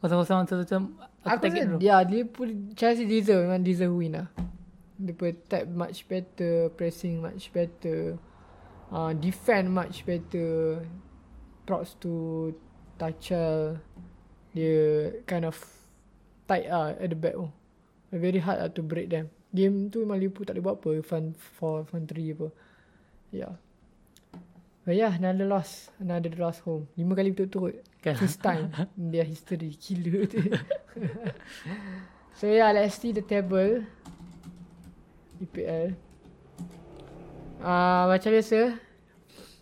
macam 0.01 0.57
macam 0.63 0.81
aku, 1.21 1.29
Aku 1.29 1.39
target 1.43 1.65
draw. 1.67 1.79
ya 1.83 2.01
Liverpool 2.07 2.73
Chelsea 2.79 3.05
deserve 3.05 3.45
memang 3.45 3.61
deserve 3.67 3.93
win 3.93 4.15
lah. 4.17 4.29
Dia 5.01 5.17
attack 5.17 5.65
much 5.73 6.05
better, 6.07 6.69
pressing 6.77 7.25
much 7.25 7.49
better, 7.51 8.21
uh, 8.93 9.13
defend 9.15 9.71
much 9.73 10.05
better. 10.05 10.83
Props 11.67 11.95
to 12.03 12.55
Tuchel. 12.99 13.79
Dia 14.51 15.15
kind 15.31 15.47
of 15.47 15.57
tight 16.51 16.67
ah 16.67 16.91
at 16.95 17.09
the 17.11 17.19
back 17.19 17.39
tu. 17.39 17.47
Very 18.11 18.43
hard 18.43 18.59
lah 18.59 18.71
to 18.75 18.83
break 18.83 19.07
them. 19.07 19.31
Game 19.55 19.91
tu 19.91 20.03
memang 20.03 20.19
Liverpool 20.19 20.47
tak 20.47 20.59
boleh 20.59 20.67
buat 20.67 20.77
apa. 20.83 20.91
Fun 21.07 21.25
4, 21.59 21.87
fun 21.87 22.03
3 22.07 22.35
apa. 22.35 22.49
Yeah. 23.31 23.55
But 24.83 24.99
yeah, 24.99 25.15
another 25.15 25.47
loss. 25.47 25.95
Another 26.03 26.35
loss 26.35 26.59
home. 26.67 26.91
Lima 26.99 27.15
kali 27.15 27.31
betul-betul. 27.31 27.79
Kan? 28.03 28.19
First 28.19 28.43
time 28.43 28.75
their 29.15 29.23
history. 29.23 29.71
Gila 29.79 30.27
tu. 30.27 30.43
so 32.39 32.51
yeah, 32.51 32.75
let's 32.75 32.99
see 32.99 33.15
the 33.15 33.23
table. 33.23 33.87
EPL. 35.39 36.10
Ah 37.61 38.09
uh, 38.09 38.17
macam 38.17 38.31
biasa. 38.33 38.61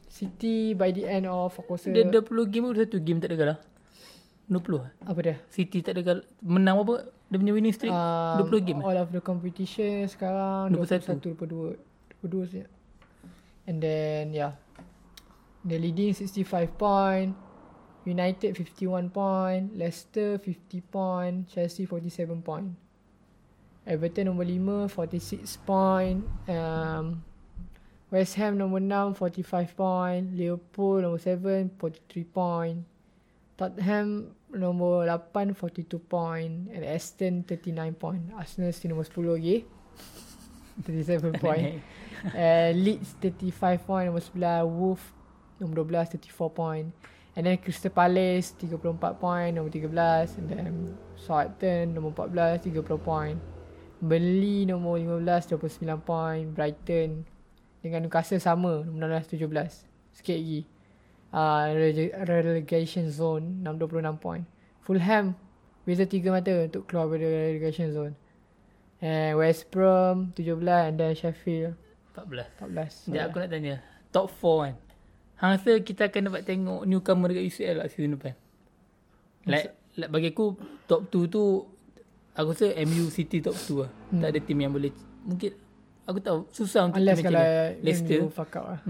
City 0.08 0.74
by 0.74 0.90
the 0.90 1.06
end 1.06 1.30
of 1.30 1.54
aku 1.54 1.78
rasa 1.78 1.94
Dia 1.94 2.02
20 2.02 2.26
game 2.50 2.66
tu 2.74 2.82
satu 2.82 2.98
game 2.98 3.22
tak 3.22 3.30
ada 3.30 3.36
kalah. 3.38 3.58
20 4.50 4.80
lah. 4.80 4.90
apa 5.06 5.18
dia? 5.22 5.36
City 5.52 5.78
tak 5.84 5.94
ada 5.94 6.02
kalah. 6.02 6.24
Menang 6.42 6.82
apa? 6.82 7.06
Dia 7.28 7.36
punya 7.36 7.52
winning 7.54 7.74
streak 7.76 7.92
Um, 7.92 8.48
20 8.50 8.66
game. 8.66 8.80
All 8.82 8.98
of 8.98 9.14
the 9.14 9.22
competition 9.22 10.08
sekarang 10.10 10.74
21. 10.74 11.22
21, 11.38 11.78
22. 12.24 12.24
22 12.24 12.50
saja. 12.50 12.66
And 13.68 13.78
then 13.78 14.34
yeah. 14.34 14.56
The 15.62 15.76
leading 15.76 16.16
65 16.16 16.74
point. 16.80 17.36
United 18.08 18.56
51 18.56 19.12
point. 19.12 19.76
Leicester 19.76 20.40
50 20.40 20.80
point. 20.88 21.36
Chelsea 21.46 21.84
47 21.84 22.40
point. 22.40 22.72
Everton 23.84 24.32
nombor 24.32 24.48
5 24.88 24.88
46 24.88 25.68
point. 25.68 26.24
Um, 26.48 27.20
West 28.10 28.36
Ham 28.36 28.56
nombor 28.56 28.80
6 28.80 29.18
45 29.18 29.76
point. 29.76 30.32
Liverpool 30.32 31.02
nombor 31.02 31.18
7 31.18 31.70
43 31.78 32.24
point. 32.24 32.78
Tottenham 33.56 34.32
nombor 34.48 35.04
8 35.04 35.52
42 35.54 35.98
point 36.08 36.72
and 36.72 36.84
Aston 36.84 37.44
39 37.44 37.94
point. 37.94 38.22
Arsenal 38.32 38.72
still 38.72 38.96
nombor 38.96 39.04
10 39.04 39.28
lagi. 39.28 39.64
37 40.88 41.32
point. 41.36 41.82
uh, 42.32 42.72
Leeds 42.72 43.12
35 43.20 43.84
point 43.84 44.06
nombor 44.08 44.24
11. 44.32 44.64
Wolf 44.64 45.12
nombor 45.60 45.84
12 45.84 46.08
34 46.16 46.50
point. 46.50 46.88
And 47.36 47.46
then 47.46 47.58
Crystal 47.58 47.92
Palace 47.92 48.56
34 48.56 49.20
point 49.20 49.52
nombor 49.54 49.68
13 49.68 49.92
and 50.40 50.48
then 50.48 50.96
Southampton 51.20 51.92
nombor 51.92 52.24
14 52.24 52.72
30 52.72 53.04
point. 53.04 53.38
Burnley 54.00 54.64
nombor 54.64 54.96
15 54.96 55.60
29 55.60 56.00
point. 56.08 56.54
Brighton 56.56 57.26
dengan 57.88 58.06
Newcastle 58.06 58.38
sama 58.38 58.84
nombor 58.84 59.24
16 59.24 59.40
17. 59.40 60.20
Sikit 60.20 60.36
lagi. 60.36 60.60
Uh, 61.28 61.64
rele- 61.76 62.14
relegation 62.24 63.08
zone 63.12 63.64
6 63.64 63.76
26 63.80 64.16
point. 64.20 64.44
Fulham 64.84 65.36
beza 65.84 66.04
3 66.04 66.32
mata 66.32 66.52
untuk 66.68 66.84
keluar 66.84 67.08
dari 67.16 67.56
relegation 67.56 67.88
zone. 67.92 68.14
And 69.00 69.40
West 69.40 69.72
Brom 69.72 70.36
17 70.36 70.60
and 70.68 70.96
then 71.00 71.12
Sheffield 71.16 71.76
14. 72.12 72.48
14. 72.60 73.08
Sekejap 73.08 73.24
aku 73.30 73.36
nak 73.40 73.50
tanya. 73.52 73.74
Top 74.12 74.28
4 74.32 74.64
kan. 74.64 74.74
Hang 75.38 75.50
rasa 75.54 75.72
kita 75.78 76.10
akan 76.10 76.22
dapat 76.32 76.42
tengok 76.42 76.82
newcomer 76.82 77.30
dekat 77.30 77.46
UCL 77.46 77.76
lah 77.78 77.86
season 77.86 78.18
depan. 78.18 78.34
Like, 79.46 79.70
like 79.94 80.10
bagi 80.10 80.34
aku 80.34 80.58
top 80.90 81.06
2 81.14 81.30
tu 81.30 81.62
aku 82.34 82.48
rasa 82.52 82.74
MU 82.82 83.06
City 83.08 83.38
top 83.38 83.54
2 83.54 83.86
lah. 83.86 83.90
Hmm. 84.10 84.20
Tak 84.24 84.28
ada 84.34 84.40
team 84.42 84.58
yang 84.58 84.74
boleh 84.74 84.90
mungkin 85.22 85.52
aku 86.08 86.18
tahu 86.24 86.38
susah 86.48 86.88
untuk 86.88 87.04
Unless 87.04 87.20
kalau 87.20 87.44
Leicester. 87.84 88.18
MU 88.24 88.32
fuck 88.32 88.56
up 88.56 88.64
lah. 88.64 88.80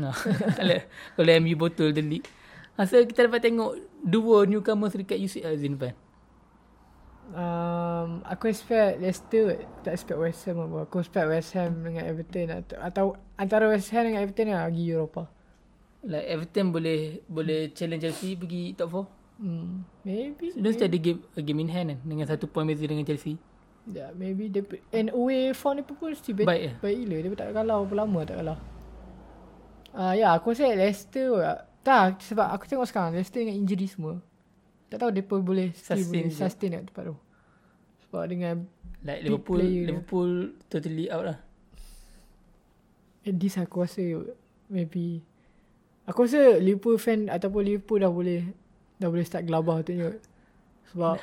Kalau, 1.18 1.30
MU 1.42 1.54
botol 1.58 1.90
the 1.90 1.98
league. 1.98 2.30
Rasa 2.78 3.02
kita 3.02 3.26
dapat 3.26 3.42
tengok 3.42 3.74
dua 4.06 4.46
newcomers 4.46 4.94
dekat 4.94 5.18
UCL 5.18 5.58
season 5.58 5.74
depan. 5.74 5.98
Um, 7.28 8.24
aku 8.24 8.48
expect 8.48 9.04
Leicester 9.04 9.68
Tak 9.84 9.92
expect 10.00 10.16
West 10.16 10.48
Ham 10.48 10.64
apa 10.64 10.88
Aku 10.88 11.04
expect 11.04 11.28
West 11.28 11.52
Ham 11.60 11.84
dengan 11.84 12.08
Everton 12.08 12.48
Atau, 12.64 12.80
atau 12.80 13.06
antara 13.36 13.68
West 13.68 13.92
Ham 13.92 14.08
dengan 14.08 14.24
Everton 14.24 14.48
lah 14.48 14.64
Pergi 14.72 14.96
Eropah 14.96 15.28
Like 16.08 16.24
Everton 16.24 16.72
boleh 16.72 17.20
boleh 17.28 17.68
challenge 17.76 18.08
Chelsea 18.08 18.32
pergi 18.32 18.72
top 18.72 19.04
4. 19.04 19.44
hmm, 19.44 19.72
Maybe 20.08 20.56
Dia 20.56 20.68
mesti 20.72 20.88
ada 20.88 20.96
game, 20.96 21.20
game 21.36 21.60
in 21.60 21.68
hand 21.68 21.86
kan 21.92 21.98
dengan 22.00 22.24
satu 22.24 22.48
point 22.48 22.64
beza 22.64 22.88
dengan 22.88 23.04
Chelsea. 23.04 23.36
Yeah, 23.94 24.10
Maybe 24.16 24.52
dia, 24.52 24.62
And 24.92 25.08
away 25.12 25.52
form 25.56 25.80
dia 25.80 25.84
pun 25.84 26.12
Still 26.16 26.42
baik, 26.42 26.48
Baik, 26.48 26.62
baik, 26.84 26.94
eh? 26.94 27.00
gila 27.04 27.16
Dia 27.20 27.28
pun 27.28 27.38
tak 27.38 27.48
kalah 27.54 27.76
Berapa 27.84 27.94
lama 28.04 28.20
tak 28.24 28.36
kalah 28.42 28.58
Ah 29.96 30.00
uh, 30.00 30.12
Ya 30.12 30.20
yeah, 30.20 30.30
aku 30.36 30.52
rasa 30.52 30.68
Leicester 30.76 31.28
Tak, 31.82 32.20
sebab 32.20 32.52
aku 32.52 32.68
tengok 32.68 32.84
sekarang 32.84 33.16
Leicester 33.16 33.40
dengan 33.40 33.56
injury 33.56 33.88
semua. 33.88 34.20
Tak 34.88 35.04
tahu 35.04 35.10
mereka 35.12 35.36
boleh 35.40 35.68
Sustain 35.76 36.04
boleh 36.04 36.32
sustain 36.32 36.70
kat 36.76 36.82
tempat 36.88 37.04
tu. 37.12 37.16
Sebab 38.08 38.22
dengan 38.28 38.54
Like 39.04 39.20
Liverpool 39.24 39.60
player 39.62 39.82
dia. 39.84 39.88
Liverpool 39.92 40.30
totally 40.68 41.06
out 41.08 41.24
lah. 41.28 41.38
at 43.28 43.36
least 43.36 43.60
aku 43.60 43.84
rasa 43.84 44.00
maybe 44.72 45.20
aku 46.08 46.24
rasa 46.24 46.56
Liverpool 46.56 46.96
fan 46.96 47.28
ataupun 47.28 47.60
Liverpool 47.68 48.00
dah 48.00 48.08
boleh 48.08 48.40
dah 48.96 49.08
boleh 49.12 49.24
start 49.28 49.44
gelabah 49.44 49.84
tu 49.84 49.92
tengok. 49.92 50.16
Sebab 50.92 51.16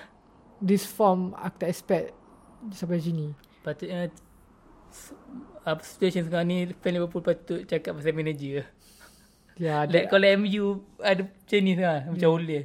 this 0.62 0.86
form 0.86 1.34
aku 1.36 1.66
tak 1.66 1.70
expect 1.74 2.14
sampai 2.72 2.98
sini. 2.98 3.28
Patutnya 3.62 4.10
s- 4.90 5.14
apa 5.62 5.82
situation 5.82 6.26
sekarang 6.26 6.48
ni 6.48 6.58
fan 6.74 6.94
Liverpool 6.94 7.22
patut 7.22 7.66
cakap 7.66 7.98
pasal 7.98 8.14
manager. 8.14 8.66
Ya, 9.56 9.74
ada 9.84 9.92
Like 9.92 10.08
kalau 10.10 10.28
MU 10.38 10.66
ada 11.00 11.22
macam 11.26 11.60
ni 11.60 11.74
lah, 11.76 12.06
macam 12.08 12.30
Hmm. 12.30 12.38
Ole. 12.38 12.60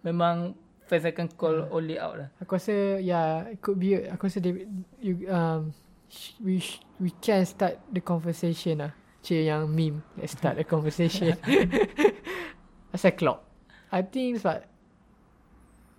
Memang 0.00 0.36
fans 0.86 1.04
akan 1.04 1.26
call 1.34 1.56
Ole 1.68 1.96
out 1.96 2.14
lah. 2.16 2.28
Aku 2.40 2.56
rasa 2.56 2.96
ya 2.98 3.44
it 3.48 3.60
could 3.60 3.76
be 3.76 3.96
aku 3.98 4.28
rasa 4.28 4.40
they, 4.40 4.64
you 4.98 5.26
um 5.28 5.72
we 6.40 6.56
sh- 6.56 6.80
we 6.96 7.12
can 7.20 7.44
start 7.44 7.76
the 7.92 8.00
conversation 8.00 8.80
lah. 8.80 8.92
Cik 9.18 9.44
yang 9.44 9.66
meme 9.68 10.00
let's 10.14 10.32
start 10.32 10.56
the 10.56 10.64
conversation. 10.64 11.34
Asal 12.94 13.12
Klopp. 13.12 13.44
I 13.90 14.00
think 14.04 14.40
sebab 14.40 14.64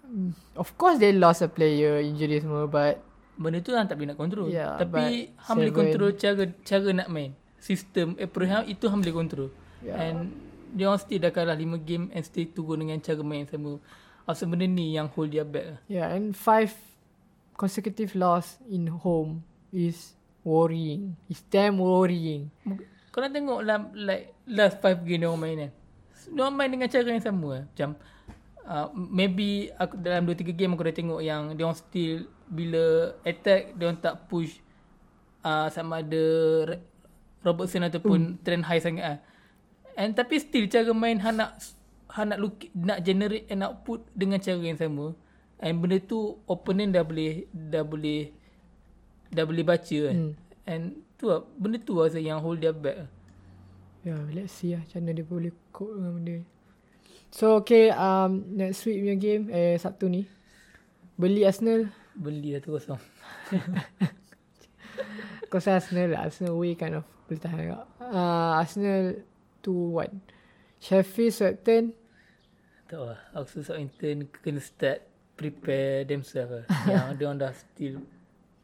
mm, 0.06 0.32
of 0.56 0.74
course 0.76 0.98
they 0.98 1.14
lost 1.14 1.42
a 1.42 1.50
player 1.50 2.00
injury 2.02 2.40
semua 2.40 2.66
but 2.66 3.02
Benda 3.40 3.64
tu 3.64 3.72
hang 3.72 3.88
tak 3.88 3.96
boleh 3.96 4.12
nak 4.12 4.20
control. 4.20 4.52
Yeah, 4.52 4.76
Tapi 4.76 5.32
hang 5.32 5.56
boleh 5.56 5.72
control 5.72 6.12
cara 6.20 6.44
cara 6.68 6.90
nak 6.92 7.08
main. 7.08 7.32
Sistem 7.56 8.20
approach 8.20 8.52
hang 8.52 8.66
itu 8.68 8.92
hang 8.92 9.00
boleh 9.00 9.16
control. 9.16 9.50
Yeah. 9.80 9.96
And 9.96 10.36
dia 10.76 10.92
orang 10.92 11.00
still 11.00 11.24
dah 11.24 11.32
kalah 11.32 11.56
5 11.56 11.88
game 11.88 12.12
and 12.12 12.22
still 12.28 12.46
turun 12.52 12.84
dengan 12.84 13.00
cara 13.00 13.24
main 13.24 13.48
sama. 13.48 13.80
Asal 14.28 14.52
benda 14.52 14.68
ni 14.68 14.94
yang 14.94 15.10
hold 15.10 15.34
dia 15.34 15.42
back 15.42 15.82
yeah 15.90 16.06
and 16.14 16.38
five 16.38 16.70
consecutive 17.58 18.14
loss 18.14 18.62
in 18.70 18.86
home 18.92 19.42
is 19.74 20.14
worrying. 20.44 21.16
It's 21.32 21.44
damn 21.48 21.80
worrying. 21.80 22.54
Kau 23.10 23.20
nak 23.20 23.34
tengok 23.34 23.60
lah, 23.66 23.90
like 23.96 24.36
last 24.46 24.84
5 24.84 25.04
game 25.08 25.26
dia 25.26 25.30
orang 25.32 25.42
main 25.42 25.58
kan. 25.58 25.72
Dia 26.30 26.42
orang 26.46 26.56
main 26.56 26.70
dengan 26.70 26.88
cara 26.92 27.08
yang 27.10 27.26
sama 27.26 27.48
lah. 27.50 27.64
Macam 27.68 27.90
uh, 28.70 28.88
maybe 28.94 29.74
aku 29.76 29.98
dalam 29.98 30.24
2-3 30.30 30.54
game 30.54 30.72
aku 30.78 30.84
dah 30.86 30.96
tengok 30.96 31.20
yang 31.24 31.42
dia 31.58 31.64
orang 31.66 31.80
still 31.80 32.30
bila 32.50 33.14
attack 33.22 33.78
dia 33.78 33.86
orang 33.86 34.02
tak 34.02 34.26
push 34.26 34.58
uh, 35.46 35.70
sama 35.70 36.02
ada 36.02 36.24
Robertson 37.46 37.88
ataupun 37.88 38.42
Trent 38.44 38.66
high 38.68 38.84
sangat 38.84 39.06
lah. 39.06 39.20
And 39.96 40.16
tapi 40.16 40.40
still 40.40 40.68
cara 40.68 40.92
main 40.92 41.20
han 41.24 41.40
nak 41.40 41.60
han 42.12 42.34
nak 42.34 42.40
look, 42.42 42.66
nak 42.74 43.06
generate 43.06 43.48
an 43.52 43.64
output 43.64 44.04
dengan 44.18 44.42
cara 44.42 44.60
yang 44.60 44.80
sama. 44.80 45.16
And 45.60 45.84
benda 45.84 46.00
tu 46.00 46.40
opponent 46.48 46.96
dah 46.96 47.04
boleh 47.04 47.48
dah 47.52 47.84
boleh 47.84 48.32
dah 49.30 49.44
boleh 49.44 49.64
baca 49.64 49.98
kan. 50.10 50.16
Hmm. 50.16 50.34
And 50.66 50.84
tu 51.20 51.28
lah, 51.28 51.44
benda 51.60 51.78
tu 51.84 52.00
lah 52.00 52.08
yang 52.16 52.40
hold 52.40 52.64
dia 52.64 52.72
back. 52.72 52.98
lah. 53.06 53.10
Yeah, 54.08 54.24
let's 54.32 54.56
see 54.56 54.72
lah 54.74 54.82
macam 54.88 55.00
mana 55.04 55.12
dia 55.12 55.26
boleh 55.28 55.52
cope 55.76 55.94
dengan 56.00 56.14
benda. 56.16 56.38
So 57.30 57.62
okay, 57.62 57.94
um, 57.94 58.58
next 58.58 58.88
week 58.90 59.04
punya 59.04 59.16
game, 59.20 59.44
eh 59.54 59.78
Sabtu 59.78 60.10
ni. 60.10 60.26
Beli 61.20 61.44
Arsenal. 61.44 61.92
Beli 62.16 62.58
satu 62.58 62.78
kosong. 62.78 63.02
Aku 65.48 65.56
rasa 65.62 65.78
Arsenal 65.78 66.14
lah. 66.14 66.28
Arsenal 66.28 66.58
away 66.58 66.74
kind 66.74 66.98
of 66.98 67.06
boleh 67.30 67.40
tahan 67.42 67.60
juga. 67.62 67.86
Uh, 68.02 68.58
Arsenal 68.58 69.22
2-1. 69.62 70.10
Sheffield 70.82 71.34
Southampton. 71.36 71.84
Tak 72.90 73.00
lah. 73.00 73.20
Aku 73.38 73.62
rasa 73.62 73.78
intern 73.78 74.26
kena 74.42 74.62
start 74.64 75.06
prepare 75.38 76.04
themselves 76.10 76.52
lah. 76.52 76.66
yang 76.90 77.06
dia 77.16 77.26
orang 77.30 77.40
dah 77.40 77.54
still 77.54 78.02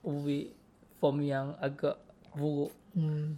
away 0.01 0.49
form 0.97 1.21
yang 1.21 1.53
agak 1.61 1.95
buruk. 2.33 2.73
Hmm. 2.97 3.37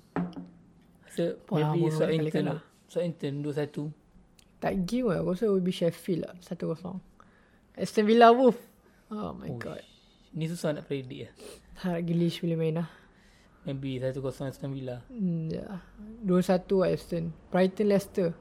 So 1.11 1.37
Wah, 1.51 1.73
maybe 1.75 1.91
Southampton 1.91 2.45
kalah. 2.47 2.57
lah. 2.57 2.61
Southampton 2.87 3.33
2-1. 3.43 4.63
Tak 4.63 4.73
game 4.89 5.05
lah. 5.11 5.21
Aku 5.21 5.35
rasa 5.35 5.45
will 5.51 5.61
be 5.61 5.75
Sheffield 5.75 6.25
lah. 6.25 6.33
1-0. 6.39 7.03
Aston 7.77 8.05
Villa 8.09 8.33
Wolf. 8.33 8.57
Oh 9.13 9.35
my 9.37 9.51
Ui. 9.53 9.59
god. 9.61 9.83
Ni 10.37 10.45
susah 10.45 10.69
nak 10.69 10.85
predict 10.85 11.25
lah. 11.25 11.33
Harap 11.81 12.05
Grealish 12.05 12.45
boleh 12.45 12.53
main 12.53 12.77
lah. 12.77 12.89
Maybe 13.65 13.97
1-0 13.97 14.21
Aston 14.21 14.71
Villa. 14.71 15.01
Hmm, 15.09 15.49
ya. 15.49 15.81
2-1 16.23 16.61
Aston. 16.87 17.33
Brighton 17.49 17.89
Leicester. 17.89 18.37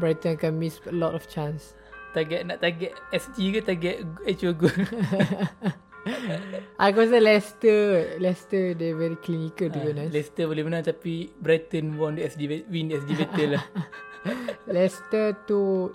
Brighton 0.00 0.34
akan 0.34 0.52
miss 0.56 0.80
a 0.88 0.94
lot 0.96 1.12
of 1.12 1.28
chance. 1.28 1.76
Target 2.10 2.42
nak 2.42 2.58
target 2.58 2.90
SG 3.12 3.54
ke 3.54 3.60
target 3.62 4.02
actual 4.26 4.56
goal? 4.56 4.72
Aku 6.80 6.96
rasa 7.04 7.20
Leicester 7.20 8.16
Leicester 8.18 8.72
dia 8.72 8.96
very 8.96 9.14
clinical 9.20 9.68
to 9.68 9.78
be 9.78 9.84
Ah, 9.84 9.92
honest. 9.94 10.10
Leicester 10.10 10.48
boleh 10.48 10.64
menang 10.64 10.82
tapi 10.82 11.28
Brighton 11.38 12.00
won 12.00 12.16
the 12.16 12.24
SG 12.24 12.66
win 12.66 12.88
the 12.88 12.98
SG 12.98 13.10
battle 13.14 13.60
lah. 13.60 13.64
Leicester 14.74 15.36
tu 15.44 15.92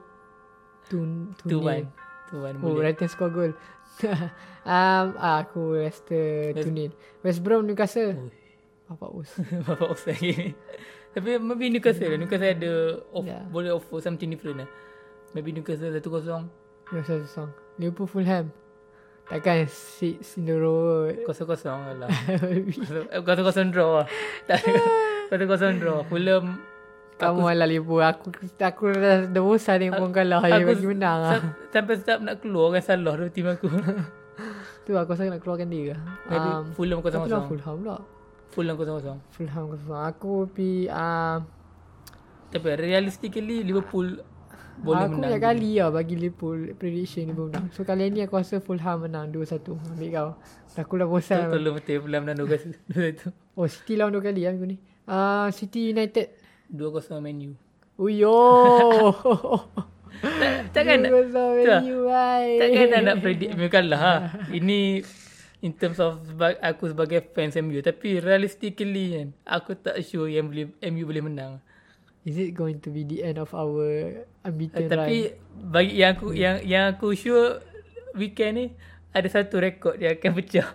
tu 0.87 1.03
tu 1.41 1.45
2-1. 1.51 1.89
2-1 2.31 2.63
Oh. 2.63 2.73
Brighton 2.77 3.09
score 3.09 3.29
goal. 3.29 3.51
um, 4.67 5.05
ah, 5.15 5.43
aku 5.43 5.79
West- 5.79 6.09
2 6.09 6.55
nil. 6.71 6.91
West 7.21 7.41
Brom 7.41 7.63
Newcastle. 7.65 8.31
Apa 8.85 9.09
us? 9.09 9.33
Bapak 9.65 9.87
offside 9.89 10.19
lagi. 10.21 10.53
Tapi 11.15 11.39
maybe 11.39 11.71
Newcastle 11.71 12.11
lah. 12.11 12.19
Newcastle 12.19 12.51
ada 12.51 12.73
off, 13.15 13.23
Yeah. 13.23 13.43
boleh 13.47 13.71
offer 13.71 14.03
something 14.03 14.27
different 14.27 14.67
lah. 14.67 14.69
Maybe 15.31 15.55
Newcastle 15.55 15.89
1-0. 15.89 16.03
Newcastle 16.91 17.23
song. 17.25 17.49
Liverpool 17.79 18.07
Fulham. 18.07 18.51
Takkan 19.25 19.65
six 19.65 20.37
in 20.37 20.45
a 20.51 20.55
row. 20.59 21.09
Kosong-kosong 21.25 21.97
lah. 21.97 22.09
Kosong-kosong 23.25 23.73
draw 23.73 24.03
lah. 24.03 24.07
Tak 24.45 24.61
ada. 24.61 24.73
Kosong-kosong 25.33 25.73
draw. 25.81 26.05
Fulham. 26.05 26.61
Kamu 27.15 27.39
malah 27.41 27.63
Liverpool. 27.63 28.01
Aku 28.01 28.27
aku 28.57 28.83
dah 28.91 29.25
dah 29.25 29.41
bosan 29.41 29.79
tengok 29.79 29.95
korang 29.97 30.13
kalah. 30.13 30.39
Dia 30.41 30.65
bagi 30.65 30.85
menang 30.85 31.17
lah. 31.17 31.31
sam- 31.33 31.53
Sampai 31.71 31.95
start 31.95 32.19
nak 32.21 32.35
keluar 32.39 32.69
orang 32.69 32.83
salah 32.83 33.13
tu 33.15 33.25
tim 33.29 33.47
aku. 33.47 33.67
Tu 34.85 34.91
aku 34.91 35.09
rasa 35.09 35.25
nak 35.25 35.39
keluarkan 35.39 35.65
dia. 35.67 35.95
Maybe 36.27 36.49
Um, 36.51 36.65
Fulham 36.73 36.99
Tapi 36.99 37.25
lah 37.25 37.41
0-0. 37.41 37.49
Fulham 37.49 37.75
pula. 37.79 37.97
Fulham 38.51 38.75
0-0. 38.75 39.17
Fulham 39.31 39.63
kosong. 39.71 40.01
Aku 40.05 40.31
pi 40.47 40.85
um, 40.87 41.39
Tapi 42.47 42.67
realistically 42.77 43.63
Liverpool 43.63 44.21
boleh 44.77 45.01
aku 45.01 45.15
menang. 45.15 45.31
banyak 45.31 45.41
kali 45.41 45.71
lah 45.79 45.89
bagi 45.89 46.15
Liverpool 46.15 46.75
prediction 46.75 47.25
Liverpool 47.25 47.47
menang. 47.49 47.71
So 47.71 47.81
kali 47.81 48.11
ni 48.11 48.21
aku 48.21 48.35
rasa 48.35 48.59
Fulham 48.59 49.01
menang 49.01 49.31
2-1. 49.31 49.63
Ambil 49.89 50.09
kau. 50.11 50.29
Aku 50.75 50.93
dah 50.95 51.07
bosan. 51.07 51.47
Tolong 51.47 51.73
betul 51.73 52.03
Fulham 52.03 52.21
menang 52.21 52.43
2-1. 52.43 53.31
Oh 53.57 53.65
City 53.65 53.95
lawan 53.95 54.11
dua 54.11 54.19
kali 54.21 54.43
lah 54.43 54.51
minggu 54.51 54.67
ni. 54.67 54.77
Ah 55.07 55.15
uh, 55.41 55.47
City 55.49 55.89
United. 55.89 56.27
2-0 56.67 56.81
menu. 57.19 57.53
Uyo. 57.95 58.35
Takkan 60.71 60.97
nak, 60.99 61.09
Dua 61.09 61.21
kosong 61.21 61.51
Tak. 61.61 61.81
Man 61.81 61.91
U, 61.91 61.99
hai. 62.07 62.47
takkan 62.57 62.85
nak, 62.87 63.01
nak 63.03 63.17
predict 63.19 63.51
MU 63.53 63.67
kalah 63.67 63.99
ha. 63.99 64.13
Ini 64.49 65.03
in 65.59 65.71
terms 65.71 65.99
of 65.99 66.23
seba- 66.23 66.59
aku 66.61 66.87
sebagai 66.87 67.19
fans 67.29 67.55
MU. 67.57 67.79
Tapi 67.79 68.19
realistically 68.19 69.05
kan, 69.13 69.27
aku 69.43 69.75
tak 69.75 69.99
sure 70.01 70.27
yang 70.27 70.47
boleh, 70.47 70.71
MU 70.85 71.03
boleh 71.03 71.23
menang. 71.23 71.53
Is 72.23 72.35
it 72.35 72.51
going 72.51 72.81
to 72.81 72.89
be 72.89 73.05
the 73.05 73.21
end 73.21 73.37
of 73.37 73.53
our 73.53 73.85
unbeaten 74.41 74.81
Uh, 74.81 74.89
tapi 74.89 75.29
run? 75.29 75.69
bagi 75.69 75.93
yang 75.95 76.11
aku 76.11 76.27
yang 76.33 76.57
yang 76.63 76.83
aku 76.89 77.13
sure 77.13 77.61
weekend 78.13 78.53
ni 78.55 78.65
ada 79.11 79.29
satu 79.29 79.61
rekod 79.61 79.93
yang 79.95 80.17
akan 80.17 80.31
pecah. 80.41 80.67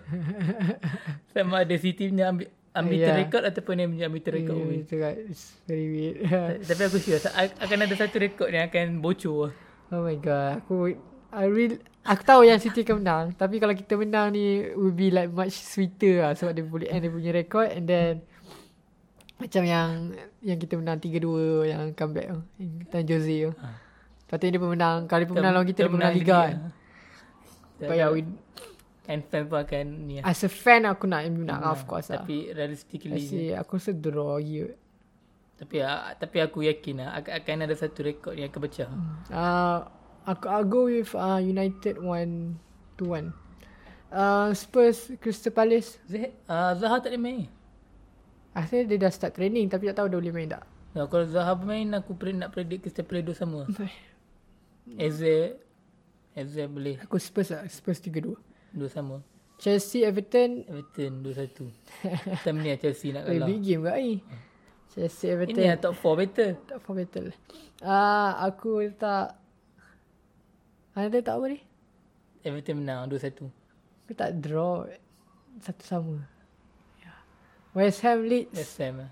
Sama 1.35 1.65
ada 1.65 1.75
City 1.75 2.07
punya 2.07 2.31
ambil 2.31 2.49
ambil 2.71 2.97
Yeah. 2.97 3.19
rekod 3.19 3.43
ataupun 3.43 3.75
MU 3.85 3.99
ambil 3.99 4.23
rekod 4.23 4.55
Yeah, 4.55 4.69
win. 4.71 4.81
itu 4.83 4.95
kan. 4.97 5.15
It's 5.27 5.59
very 5.67 5.87
weird. 5.87 6.17
Tapi 6.63 6.83
aku 6.87 6.99
sure 6.99 7.19
akan 7.35 7.79
ada 7.83 7.95
satu 7.95 8.17
rekod 8.17 8.49
yang 8.49 8.71
akan 8.71 9.03
bocor. 9.03 9.51
oh 9.91 10.01
my 10.01 10.15
god. 10.17 10.63
Aku 10.63 10.95
I 11.31 11.47
real 11.47 11.79
Aku 12.03 12.27
tahu 12.27 12.43
yang 12.43 12.59
City 12.59 12.83
akan 12.83 13.05
menang 13.05 13.25
Tapi 13.39 13.63
kalau 13.63 13.71
kita 13.71 13.95
menang 13.95 14.35
ni 14.35 14.67
Will 14.75 14.91
be 14.91 15.15
like 15.15 15.31
much 15.31 15.55
sweeter 15.55 16.27
lah 16.27 16.33
Sebab 16.35 16.59
dia 16.59 16.65
boleh 16.67 16.89
end 16.91 17.07
dia 17.07 17.13
punya 17.13 17.31
record 17.31 17.71
And 17.71 17.87
then 17.87 18.13
Macam 19.39 19.63
yang 19.63 19.89
Yang 20.41 20.59
kita 20.67 20.75
menang 20.81 20.99
3-2 20.99 21.71
Yang 21.71 21.83
comeback 21.95 22.27
tu 22.27 22.39
Yang 22.57 22.73
Tan 22.89 23.03
Jose 23.07 23.37
tu 23.47 23.53
Ha. 23.55 23.69
Patutnya 24.27 24.59
dia 24.59 24.63
pemenang 24.63 24.99
Kalau 25.07 25.21
dia 25.21 25.31
pemenang 25.31 25.53
lawan 25.55 25.69
kita 25.69 25.79
Dia 25.79 25.91
pemenang 25.93 26.15
Liga 26.17 26.35
kan 26.35 26.55
But 27.79 27.95
yeah 27.95 28.09
we, 28.11 28.21
And 29.11 29.27
fan 29.27 29.51
pun 29.51 29.59
akan 29.59 29.85
ni 30.07 30.23
lah. 30.23 30.31
As 30.31 30.47
a 30.47 30.51
fan 30.51 30.87
aku 30.87 31.11
nak 31.11 31.27
MU 31.27 31.43
menang 31.43 31.67
Of 31.67 31.83
course 31.91 32.15
lah 32.15 32.23
Tapi 32.23 32.55
realistically 32.55 33.19
Actually, 33.19 33.51
Aku 33.59 33.75
rasa 33.75 33.91
draw 33.91 34.39
kot. 34.39 34.79
tapi 35.61 35.77
ah, 35.85 36.15
tapi 36.17 36.41
aku 36.41 36.65
yakin 36.65 37.05
lah 37.05 37.21
akan, 37.21 37.33
akan 37.37 37.57
ada 37.69 37.75
satu 37.77 38.01
rekod 38.01 38.33
yang 38.33 38.49
akan 38.49 38.61
pecah. 38.65 38.89
Uh, 39.29 39.85
aku 40.25 40.49
I'll 40.49 40.65
go 40.65 40.89
with 40.89 41.13
uh, 41.13 41.37
United 41.37 42.01
1 42.01 42.57
to 42.97 43.05
1. 43.13 43.29
Uh, 44.09 44.57
Spurs 44.57 45.13
Crystal 45.21 45.53
Palace. 45.53 46.01
Zah 46.09 46.33
uh, 46.49 46.73
Zaha 46.81 47.05
tak 47.05 47.13
boleh 47.13 47.21
main. 47.21 47.45
Akhirnya 48.57 48.97
dia 48.97 49.05
dah 49.05 49.13
start 49.13 49.37
training 49.37 49.69
tapi 49.69 49.93
tak 49.93 50.01
tahu 50.01 50.09
dia 50.09 50.19
boleh 50.25 50.33
main 50.33 50.49
tak. 50.49 50.65
Nah, 50.97 51.05
kalau 51.13 51.29
Zaha 51.29 51.53
bermain 51.53 51.93
aku 51.93 52.17
pre- 52.17 52.33
nak 52.33 52.57
predict 52.57 52.89
Crystal 52.89 53.05
Palace 53.05 53.27
dua 53.29 53.37
sama. 53.37 53.61
Eze 54.97 55.61
Eze 56.33 56.63
boleh 56.73 56.97
Aku 57.05 57.21
Spurs 57.21 57.53
lah. 57.53 57.69
Spurs 57.69 58.01
3-2. 58.01 58.33
Dua 58.73 58.89
sama. 58.89 59.17
Chelsea, 59.57 60.03
Everton. 60.03 60.65
Everton 60.65 61.21
2-1. 61.21 61.69
Time 62.41 62.59
ni 62.59 62.73
lah 62.73 62.81
Chelsea 62.81 63.13
nak 63.13 63.29
Eh, 63.29 63.37
kalah. 63.37 63.45
big 63.47 63.61
game 63.61 63.85
kat 63.85 63.97
ni. 64.01 64.15
Chelsea, 64.89 65.27
Everton. 65.29 65.53
Ini 65.55 65.69
lah 65.69 65.79
top 65.79 65.95
4 65.95 66.17
better. 66.17 66.49
Tak 66.65 66.79
for 66.81 66.95
battle. 66.97 67.29
Ah, 67.79 68.41
aku 68.41 68.81
letak... 68.81 69.37
Anda 70.91 71.21
tak 71.21 71.37
apa 71.37 71.47
ni? 71.47 71.61
Everton 72.41 72.81
menang 72.81 73.05
2-1. 73.07 73.53
Aku 74.03 74.13
tak 74.17 74.41
draw. 74.41 74.89
Satu 75.61 75.85
sama. 75.85 76.17
Ya. 76.99 77.13
West 77.77 78.01
Ham 78.01 78.25
Leeds. 78.25 78.57
West 78.57 78.81
Ham 78.81 78.95
lah. 78.97 79.11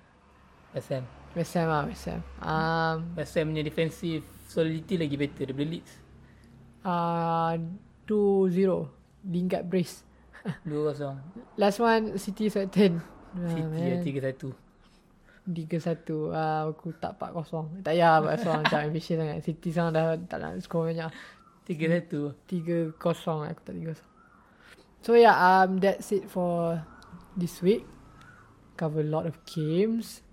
West 0.72 0.88
Ham. 0.88 1.04
West 1.36 1.52
Ham 1.54 1.68
lah, 1.68 1.82
West 1.84 2.04
Ham. 2.08 2.20
Um, 2.40 2.96
West 3.14 3.36
Ham 3.36 3.52
punya 3.52 3.60
defensive 3.60 4.24
solidity 4.48 4.96
lagi 4.96 5.14
better 5.14 5.44
daripada 5.44 5.68
Leeds. 5.68 5.92
uh, 6.88 7.52
2-0. 8.08 8.96
Lingard 9.28 9.68
brace. 9.68 10.02
2-0. 10.64 11.20
Last 11.60 11.78
one, 11.78 12.16
City 12.16 12.48
Southampton. 12.48 13.04
Ah, 13.36 13.52
City 13.52 14.20
lah 14.20 14.32
3-1. 14.32 14.56
3-1. 15.48 16.32
Ah, 16.32 16.68
aku 16.68 16.96
tak 16.96 17.20
4-0. 17.20 17.84
Tak 17.84 17.92
payah 17.92 18.20
4-0. 18.24 18.64
Macam 18.64 18.80
ambitious 18.80 19.16
sangat. 19.20 19.38
City 19.44 19.68
sekarang 19.68 19.92
dah 19.92 20.16
tak 20.28 20.38
nak 20.40 20.52
score 20.64 20.88
banyak. 20.88 21.10
3-1. 21.68 22.36
3-0 22.48 22.96
aku 22.96 23.60
tak 23.64 23.74
3-0. 23.76 23.96
So 24.98 25.14
yeah, 25.14 25.36
um, 25.36 25.78
that's 25.78 26.10
it 26.10 26.26
for 26.26 26.82
this 27.38 27.62
week. 27.62 27.86
Cover 28.74 29.02
a 29.02 29.10
lot 29.10 29.26
of 29.26 29.38
games. 29.46 30.26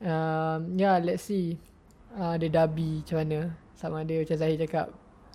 Um, 0.00 0.76
yeah, 0.76 1.00
let's 1.00 1.28
see. 1.28 1.60
Uh, 2.16 2.40
the 2.40 2.48
derby 2.48 3.04
macam 3.04 3.16
mana. 3.24 3.38
Sama 3.76 4.04
ada 4.04 4.14
macam 4.16 4.36
Zahir 4.36 4.56
cakap. 4.56 4.88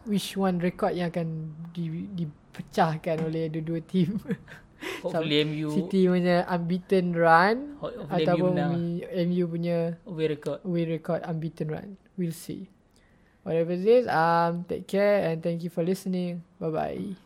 Which 0.09 0.33
one 0.33 0.57
record 0.57 0.97
yang 0.97 1.13
akan 1.13 1.53
di, 1.77 2.09
dipecahkan 2.51 3.23
oleh 3.23 3.47
dua-dua 3.47 3.79
team. 3.79 4.19
Hopefully 5.05 5.45
MU 5.45 5.69
City 5.71 6.09
punya 6.09 6.43
unbeaten 6.49 7.15
run. 7.15 7.79
MU 7.79 8.05
Ataupun. 8.11 8.51
Mi- 8.75 9.05
MU 9.29 9.43
punya 9.47 9.95
away 10.03 10.27
record. 10.35 10.59
away 10.67 10.83
record 10.89 11.21
unbeaten 11.23 11.71
run. 11.71 11.89
We'll 12.19 12.35
see. 12.35 12.67
Whatever 13.47 13.73
it 13.73 13.85
is, 13.85 14.05
um, 14.05 14.65
take 14.69 14.85
care 14.85 15.25
and 15.31 15.41
thank 15.41 15.63
you 15.65 15.71
for 15.73 15.81
listening. 15.81 16.45
Bye 16.59 16.69
bye. 16.69 17.21